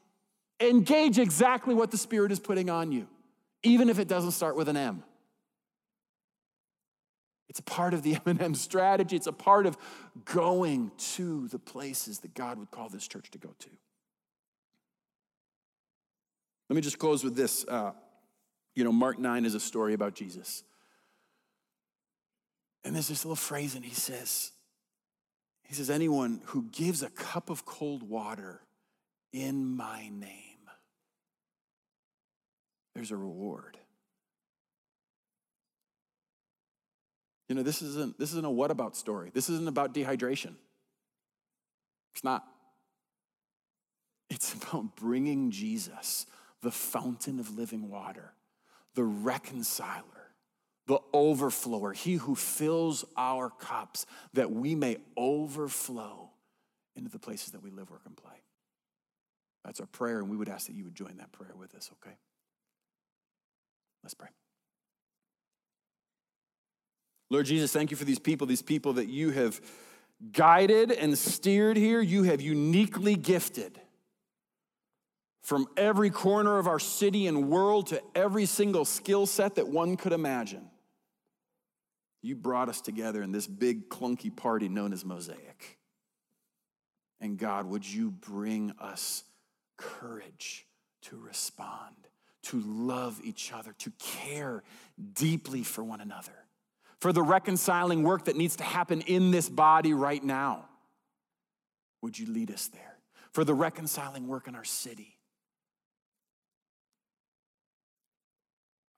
Engage 0.60 1.18
exactly 1.18 1.74
what 1.74 1.90
the 1.90 1.98
Spirit 1.98 2.32
is 2.32 2.40
putting 2.40 2.70
on 2.70 2.90
you, 2.90 3.06
even 3.62 3.90
if 3.90 3.98
it 3.98 4.08
doesn't 4.08 4.30
start 4.30 4.56
with 4.56 4.68
an 4.68 4.76
M. 4.76 5.02
It's 7.48 7.60
a 7.60 7.62
part 7.62 7.94
of 7.94 8.02
the 8.02 8.16
M&M 8.26 8.54
strategy. 8.54 9.16
It's 9.16 9.26
a 9.26 9.32
part 9.32 9.66
of 9.66 9.76
going 10.24 10.90
to 11.14 11.48
the 11.48 11.58
places 11.58 12.20
that 12.20 12.34
God 12.34 12.58
would 12.58 12.70
call 12.70 12.88
this 12.88 13.06
church 13.06 13.30
to 13.32 13.38
go 13.38 13.50
to. 13.58 13.70
Let 16.68 16.76
me 16.76 16.82
just 16.82 16.98
close 16.98 17.22
with 17.22 17.36
this. 17.36 17.64
Uh, 17.66 17.92
you 18.76 18.84
know, 18.84 18.92
Mark 18.92 19.18
9 19.18 19.44
is 19.44 19.54
a 19.54 19.60
story 19.60 19.94
about 19.94 20.14
Jesus. 20.14 20.62
And 22.84 22.94
there's 22.94 23.08
this 23.08 23.24
little 23.24 23.34
phrase, 23.34 23.74
and 23.74 23.84
he 23.84 23.94
says, 23.94 24.52
he 25.64 25.74
says, 25.74 25.90
anyone 25.90 26.40
who 26.44 26.66
gives 26.70 27.02
a 27.02 27.10
cup 27.10 27.50
of 27.50 27.64
cold 27.64 28.04
water 28.08 28.60
in 29.32 29.76
my 29.76 30.08
name, 30.08 30.70
there's 32.94 33.10
a 33.10 33.16
reward. 33.16 33.76
You 37.48 37.54
know, 37.54 37.62
this 37.62 37.82
isn't, 37.82 38.18
this 38.18 38.30
isn't 38.30 38.44
a 38.44 38.50
what 38.50 38.70
about 38.70 38.94
story. 38.94 39.30
This 39.32 39.48
isn't 39.48 39.68
about 39.68 39.94
dehydration. 39.94 40.54
It's 42.14 42.22
not. 42.24 42.44
It's 44.28 44.54
about 44.54 44.96
bringing 44.96 45.50
Jesus, 45.50 46.26
the 46.62 46.70
fountain 46.70 47.40
of 47.40 47.56
living 47.56 47.88
water, 47.88 48.32
the 48.96 49.04
reconciler, 49.04 50.02
the 50.88 50.98
overflower, 51.14 51.92
he 51.92 52.14
who 52.14 52.34
fills 52.34 53.04
our 53.16 53.50
cups 53.50 54.06
that 54.32 54.50
we 54.50 54.74
may 54.74 54.96
overflow 55.16 56.30
into 56.96 57.10
the 57.10 57.18
places 57.18 57.52
that 57.52 57.62
we 57.62 57.70
live, 57.70 57.90
work, 57.90 58.02
and 58.06 58.16
play. 58.16 58.42
That's 59.64 59.80
our 59.80 59.86
prayer, 59.86 60.18
and 60.18 60.28
we 60.28 60.36
would 60.36 60.48
ask 60.48 60.66
that 60.66 60.74
you 60.74 60.84
would 60.84 60.94
join 60.94 61.18
that 61.18 61.30
prayer 61.30 61.54
with 61.56 61.74
us, 61.74 61.90
okay? 62.00 62.16
Let's 64.02 64.14
pray. 64.14 64.28
Lord 67.28 67.46
Jesus, 67.46 67.72
thank 67.72 67.90
you 67.90 67.96
for 67.96 68.04
these 68.04 68.20
people, 68.20 68.46
these 68.46 68.62
people 68.62 68.94
that 68.94 69.08
you 69.08 69.30
have 69.30 69.60
guided 70.32 70.90
and 70.90 71.18
steered 71.18 71.76
here, 71.76 72.00
you 72.00 72.22
have 72.22 72.40
uniquely 72.40 73.16
gifted 73.16 73.80
from 75.46 75.68
every 75.76 76.10
corner 76.10 76.58
of 76.58 76.66
our 76.66 76.80
city 76.80 77.28
and 77.28 77.48
world 77.48 77.86
to 77.86 78.02
every 78.16 78.46
single 78.46 78.84
skill 78.84 79.26
set 79.26 79.54
that 79.54 79.68
one 79.68 79.96
could 79.96 80.12
imagine. 80.12 80.68
You 82.20 82.34
brought 82.34 82.68
us 82.68 82.80
together 82.80 83.22
in 83.22 83.30
this 83.30 83.46
big, 83.46 83.88
clunky 83.88 84.34
party 84.34 84.68
known 84.68 84.92
as 84.92 85.04
Mosaic. 85.04 85.78
And 87.20 87.38
God, 87.38 87.66
would 87.66 87.88
you 87.88 88.10
bring 88.10 88.72
us 88.80 89.22
courage 89.76 90.66
to 91.02 91.16
respond, 91.16 91.94
to 92.42 92.60
love 92.66 93.20
each 93.22 93.52
other, 93.52 93.72
to 93.78 93.92
care 94.00 94.64
deeply 95.12 95.62
for 95.62 95.84
one 95.84 96.00
another, 96.00 96.34
for 96.98 97.12
the 97.12 97.22
reconciling 97.22 98.02
work 98.02 98.24
that 98.24 98.34
needs 98.34 98.56
to 98.56 98.64
happen 98.64 99.00
in 99.02 99.30
this 99.30 99.48
body 99.48 99.94
right 99.94 100.24
now? 100.24 100.64
Would 102.02 102.18
you 102.18 102.26
lead 102.26 102.50
us 102.50 102.66
there? 102.66 102.98
For 103.30 103.44
the 103.44 103.54
reconciling 103.54 104.26
work 104.26 104.48
in 104.48 104.56
our 104.56 104.64
city 104.64 105.15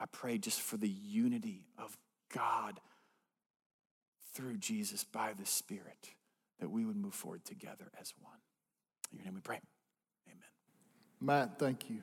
I 0.01 0.07
pray 0.07 0.39
just 0.39 0.61
for 0.61 0.77
the 0.77 0.89
unity 0.89 1.67
of 1.79 1.97
God 2.35 2.81
through 4.35 4.59
Jesus 4.59 5.05
by 5.05 5.33
the 5.39 5.47
Spirit 5.47 6.11
that 6.61 6.71
we 6.71 6.85
would 6.85 6.97
move 6.97 7.15
forward 7.15 7.45
together 7.45 7.91
as 8.01 8.13
one. 8.21 8.35
In 9.13 9.19
your 9.19 9.25
name 9.25 9.35
we 9.35 9.41
pray. 9.41 9.61
Amen. 10.29 10.39
Matt, 11.21 11.59
thank 11.59 11.91
you. 11.91 12.03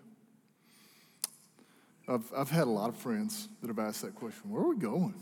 I've, 2.08 2.32
I've 2.36 2.50
had 2.52 2.68
a 2.68 2.72
lot 2.72 2.90
of 2.90 2.98
friends 2.98 3.48
that 3.62 3.68
have 3.68 3.80
asked 3.80 4.02
that 4.02 4.16
question 4.16 4.50
Where 4.50 4.64
are 4.64 4.70
we 4.70 4.78
going? 4.78 5.16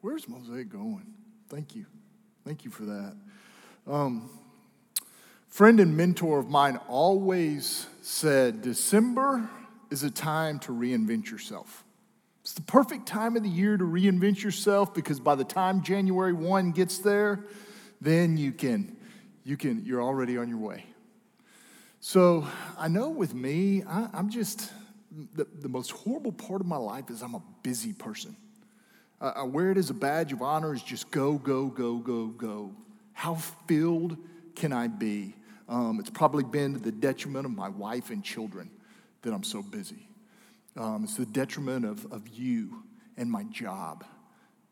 Where's 0.00 0.28
Mosaic 0.28 0.68
going? 0.68 1.06
Thank 1.48 1.74
you. 1.74 1.86
Thank 2.44 2.64
you 2.64 2.70
for 2.70 2.84
that. 2.84 3.16
Um, 3.86 4.30
friend 5.48 5.80
and 5.80 5.96
mentor 5.96 6.38
of 6.38 6.48
mine 6.48 6.76
always 6.88 7.86
said 8.00 8.62
December 8.62 9.48
is 9.92 10.02
a 10.02 10.10
time 10.10 10.58
to 10.60 10.72
reinvent 10.72 11.30
yourself. 11.30 11.84
It's 12.40 12.54
the 12.54 12.62
perfect 12.62 13.06
time 13.06 13.36
of 13.36 13.42
the 13.42 13.48
year 13.48 13.76
to 13.76 13.84
reinvent 13.84 14.42
yourself 14.42 14.94
because 14.94 15.20
by 15.20 15.34
the 15.34 15.44
time 15.44 15.82
January 15.82 16.32
1 16.32 16.72
gets 16.72 16.98
there, 16.98 17.44
then 18.00 18.36
you 18.38 18.52
can, 18.52 18.96
you 19.44 19.56
can, 19.56 19.84
you're 19.84 20.02
already 20.02 20.38
on 20.38 20.48
your 20.48 20.58
way. 20.58 20.86
So 22.00 22.48
I 22.78 22.88
know 22.88 23.10
with 23.10 23.34
me, 23.34 23.84
I, 23.84 24.08
am 24.14 24.30
just, 24.30 24.72
the, 25.36 25.46
the 25.60 25.68
most 25.68 25.92
horrible 25.92 26.32
part 26.32 26.62
of 26.62 26.66
my 26.66 26.78
life 26.78 27.10
is 27.10 27.22
I'm 27.22 27.34
a 27.34 27.42
busy 27.62 27.92
person. 27.92 28.34
I, 29.20 29.44
wear 29.44 29.70
it 29.70 29.76
as 29.76 29.90
a 29.90 29.94
badge 29.94 30.32
of 30.32 30.42
honor 30.42 30.74
is 30.74 30.82
just 30.82 31.12
go, 31.12 31.34
go, 31.34 31.66
go, 31.66 31.98
go, 31.98 32.26
go. 32.26 32.72
How 33.12 33.34
filled 33.36 34.16
can 34.56 34.72
I 34.72 34.88
be? 34.88 35.36
Um, 35.68 36.00
it's 36.00 36.10
probably 36.10 36.42
been 36.42 36.72
to 36.72 36.80
the 36.80 36.90
detriment 36.90 37.44
of 37.44 37.52
my 37.52 37.68
wife 37.68 38.10
and 38.10 38.24
children 38.24 38.70
that 39.22 39.32
I'm 39.32 39.44
so 39.44 39.62
busy. 39.62 40.08
Um, 40.76 41.04
it's 41.04 41.16
the 41.16 41.26
detriment 41.26 41.84
of, 41.84 42.10
of 42.12 42.28
you 42.28 42.82
and 43.16 43.30
my 43.30 43.44
job 43.44 44.04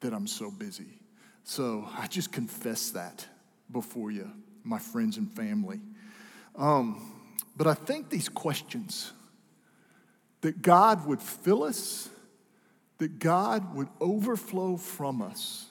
that 0.01 0.13
I'm 0.13 0.27
so 0.27 0.51
busy. 0.51 0.99
So 1.45 1.89
I 1.97 2.07
just 2.07 2.33
confess 2.33 2.91
that 2.91 3.27
before 3.71 4.11
you, 4.11 4.31
my 4.65 4.79
friends 4.79 5.17
and 5.17 5.31
family. 5.33 5.81
Um, 6.57 7.17
but 7.57 7.67
I 7.67 7.75
think 7.75 8.11
these 8.11 8.29
questions 8.29 9.13
that 10.41 10.63
God 10.63 11.07
would 11.07 11.21
fill 11.21 11.63
us, 11.65 12.09
that 12.99 13.19
God 13.19 13.75
would 13.75 13.89
overflow 14.01 14.77
from 14.77 15.23
us. 15.23 15.67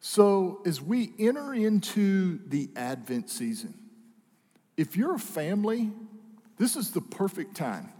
So 0.00 0.60
as 0.66 0.82
we 0.82 1.12
enter 1.18 1.54
into 1.54 2.40
the 2.48 2.70
Advent 2.76 3.30
season, 3.30 3.74
if 4.76 4.96
you're 4.96 5.14
a 5.14 5.18
family 5.18 5.90
This 6.62 6.76
is 6.76 6.92
the 6.92 7.00
perfect 7.00 7.56
time. 7.56 7.92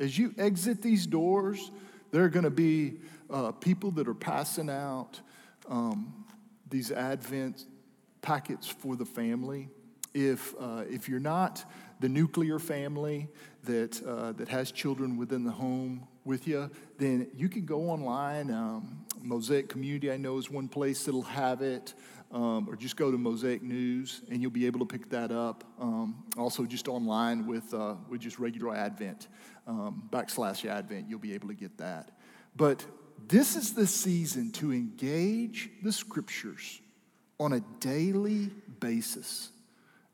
As 0.00 0.16
you 0.16 0.34
exit 0.38 0.80
these 0.80 1.06
doors, 1.06 1.70
there 2.10 2.24
are 2.24 2.30
going 2.30 2.44
to 2.44 2.50
be 2.50 2.94
uh, 3.28 3.52
people 3.52 3.90
that 3.92 4.08
are 4.08 4.14
passing 4.14 4.70
out 4.70 5.20
um, 5.68 6.24
these 6.70 6.90
Advent 6.90 7.66
packets 8.22 8.66
for 8.66 8.96
the 8.96 9.04
family. 9.04 9.68
If, 10.14 10.54
uh, 10.58 10.84
if 10.88 11.06
you're 11.06 11.20
not 11.20 11.64
the 12.00 12.08
nuclear 12.08 12.58
family 12.58 13.28
that, 13.64 14.02
uh, 14.02 14.32
that 14.32 14.48
has 14.48 14.72
children 14.72 15.18
within 15.18 15.44
the 15.44 15.52
home 15.52 16.08
with 16.24 16.48
you, 16.48 16.70
then 16.98 17.28
you 17.36 17.50
can 17.50 17.66
go 17.66 17.90
online. 17.90 18.50
Um, 18.50 19.04
Mosaic 19.22 19.68
Community, 19.68 20.10
I 20.10 20.16
know, 20.16 20.38
is 20.38 20.50
one 20.50 20.68
place 20.68 21.04
that'll 21.04 21.22
have 21.22 21.62
it. 21.62 21.94
Um, 22.32 22.68
or 22.68 22.76
just 22.76 22.96
go 22.96 23.10
to 23.10 23.18
Mosaic 23.18 23.60
News 23.60 24.22
and 24.30 24.40
you'll 24.40 24.52
be 24.52 24.66
able 24.66 24.78
to 24.80 24.86
pick 24.86 25.08
that 25.10 25.32
up. 25.32 25.64
Um, 25.80 26.22
also, 26.38 26.64
just 26.64 26.86
online 26.86 27.44
with, 27.44 27.74
uh, 27.74 27.96
with 28.08 28.20
just 28.20 28.38
regular 28.38 28.74
Advent, 28.74 29.26
um, 29.66 30.08
backslash 30.12 30.64
Advent, 30.64 31.08
you'll 31.08 31.18
be 31.18 31.34
able 31.34 31.48
to 31.48 31.54
get 31.54 31.76
that. 31.78 32.12
But 32.54 32.86
this 33.26 33.56
is 33.56 33.74
the 33.74 33.86
season 33.86 34.52
to 34.52 34.72
engage 34.72 35.70
the 35.82 35.92
scriptures 35.92 36.80
on 37.40 37.54
a 37.54 37.60
daily 37.80 38.50
basis 38.78 39.50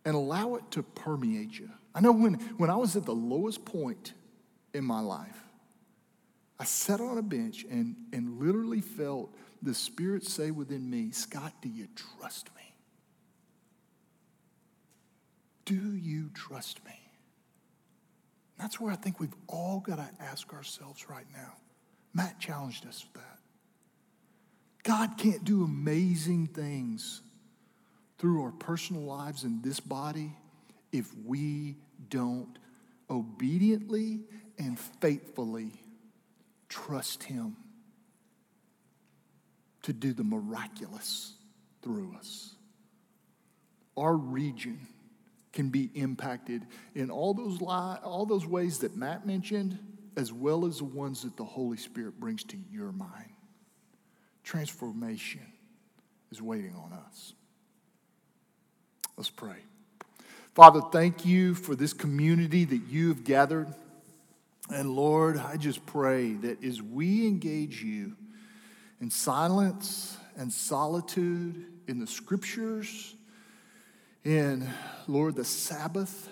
and 0.06 0.14
allow 0.14 0.54
it 0.54 0.70
to 0.70 0.82
permeate 0.82 1.58
you. 1.58 1.68
I 1.94 2.00
know 2.00 2.12
when, 2.12 2.34
when 2.56 2.70
I 2.70 2.76
was 2.76 2.96
at 2.96 3.04
the 3.04 3.14
lowest 3.14 3.64
point 3.64 4.14
in 4.72 4.84
my 4.84 5.00
life, 5.00 5.45
I 6.58 6.64
sat 6.64 7.00
on 7.00 7.18
a 7.18 7.22
bench 7.22 7.64
and, 7.70 7.96
and 8.12 8.40
literally 8.40 8.80
felt 8.80 9.34
the 9.62 9.74
Spirit 9.74 10.24
say 10.24 10.50
within 10.50 10.88
me, 10.88 11.10
Scott, 11.10 11.52
do 11.60 11.68
you 11.68 11.86
trust 12.18 12.48
me? 12.56 12.74
Do 15.64 15.94
you 15.96 16.30
trust 16.32 16.84
me? 16.84 16.92
That's 18.58 18.80
where 18.80 18.92
I 18.92 18.96
think 18.96 19.20
we've 19.20 19.34
all 19.48 19.80
got 19.80 19.96
to 19.96 20.08
ask 20.24 20.52
ourselves 20.54 21.10
right 21.10 21.26
now. 21.34 21.52
Matt 22.14 22.40
challenged 22.40 22.86
us 22.86 23.04
with 23.04 23.22
that. 23.22 23.38
God 24.82 25.18
can't 25.18 25.44
do 25.44 25.64
amazing 25.64 26.46
things 26.46 27.20
through 28.18 28.42
our 28.42 28.52
personal 28.52 29.02
lives 29.02 29.44
in 29.44 29.60
this 29.60 29.80
body 29.80 30.32
if 30.92 31.12
we 31.26 31.76
don't 32.08 32.58
obediently 33.10 34.20
and 34.58 34.78
faithfully 34.78 35.72
trust 36.68 37.24
Him 37.24 37.56
to 39.82 39.92
do 39.92 40.12
the 40.12 40.24
miraculous 40.24 41.34
through 41.82 42.14
us. 42.18 42.54
Our 43.96 44.16
region 44.16 44.80
can 45.52 45.70
be 45.70 45.90
impacted 45.94 46.66
in 46.94 47.10
all 47.10 47.32
those, 47.32 47.60
li- 47.60 47.98
all 48.02 48.26
those 48.26 48.46
ways 48.46 48.80
that 48.80 48.96
Matt 48.96 49.26
mentioned, 49.26 49.78
as 50.16 50.32
well 50.32 50.66
as 50.66 50.78
the 50.78 50.84
ones 50.84 51.22
that 51.22 51.36
the 51.36 51.44
Holy 51.44 51.76
Spirit 51.76 52.18
brings 52.20 52.44
to 52.44 52.56
your 52.70 52.92
mind. 52.92 53.30
Transformation 54.44 55.40
is 56.30 56.42
waiting 56.42 56.74
on 56.74 56.92
us. 56.92 57.32
Let's 59.16 59.30
pray. 59.30 59.56
Father, 60.54 60.80
thank 60.92 61.24
you 61.24 61.54
for 61.54 61.74
this 61.74 61.92
community 61.92 62.64
that 62.64 62.82
you 62.88 63.08
have 63.08 63.24
gathered. 63.24 63.72
And 64.72 64.90
Lord, 64.90 65.38
I 65.38 65.56
just 65.56 65.86
pray 65.86 66.32
that 66.34 66.62
as 66.64 66.82
we 66.82 67.26
engage 67.26 67.82
you 67.82 68.16
in 69.00 69.10
silence 69.10 70.16
and 70.36 70.52
solitude 70.52 71.66
in 71.86 72.00
the 72.00 72.06
scriptures, 72.06 73.14
in, 74.24 74.68
Lord, 75.06 75.36
the 75.36 75.44
Sabbath 75.44 76.28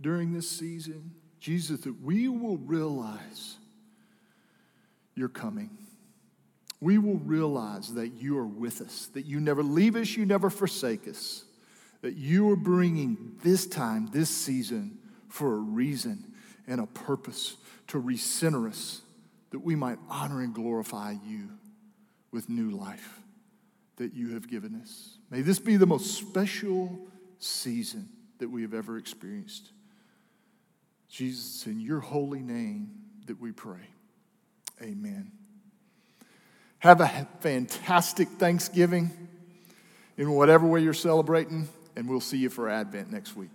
during 0.00 0.34
this 0.34 0.48
season, 0.48 1.12
Jesus, 1.40 1.80
that 1.80 2.02
we 2.02 2.28
will 2.28 2.58
realize 2.58 3.56
you're 5.14 5.28
coming. 5.28 5.70
We 6.82 6.98
will 6.98 7.18
realize 7.18 7.94
that 7.94 8.08
you 8.08 8.36
are 8.38 8.46
with 8.46 8.82
us, 8.82 9.06
that 9.14 9.24
you 9.24 9.40
never 9.40 9.62
leave 9.62 9.96
us, 9.96 10.16
you 10.16 10.26
never 10.26 10.50
forsake 10.50 11.08
us, 11.08 11.44
that 12.02 12.14
you 12.14 12.50
are 12.50 12.56
bringing 12.56 13.36
this 13.42 13.66
time, 13.66 14.08
this 14.12 14.30
season, 14.30 14.98
for 15.28 15.54
a 15.54 15.58
reason 15.58 16.32
and 16.66 16.80
a 16.80 16.86
purpose 16.86 17.56
to 17.90 18.00
recenter 18.00 18.68
us, 18.68 19.02
that 19.50 19.60
we 19.60 19.74
might 19.74 19.98
honor 20.08 20.42
and 20.42 20.54
glorify 20.54 21.14
you 21.26 21.48
with 22.30 22.48
new 22.48 22.70
life 22.70 23.20
that 23.96 24.14
you 24.14 24.34
have 24.34 24.48
given 24.48 24.80
us. 24.80 25.18
May 25.28 25.42
this 25.42 25.58
be 25.58 25.76
the 25.76 25.86
most 25.86 26.14
special 26.14 27.08
season 27.38 28.08
that 28.38 28.48
we 28.48 28.62
have 28.62 28.74
ever 28.74 28.96
experienced. 28.96 29.70
Jesus, 31.08 31.66
in 31.66 31.80
your 31.80 32.00
holy 32.00 32.40
name 32.40 32.92
that 33.26 33.40
we 33.40 33.50
pray. 33.50 33.88
Amen. 34.80 35.32
Have 36.78 37.00
a 37.00 37.28
fantastic 37.40 38.28
Thanksgiving 38.28 39.10
in 40.16 40.30
whatever 40.32 40.66
way 40.66 40.80
you're 40.80 40.94
celebrating, 40.94 41.68
and 41.96 42.08
we'll 42.08 42.20
see 42.20 42.38
you 42.38 42.48
for 42.48 42.68
Advent 42.68 43.10
next 43.10 43.36
week. 43.36 43.50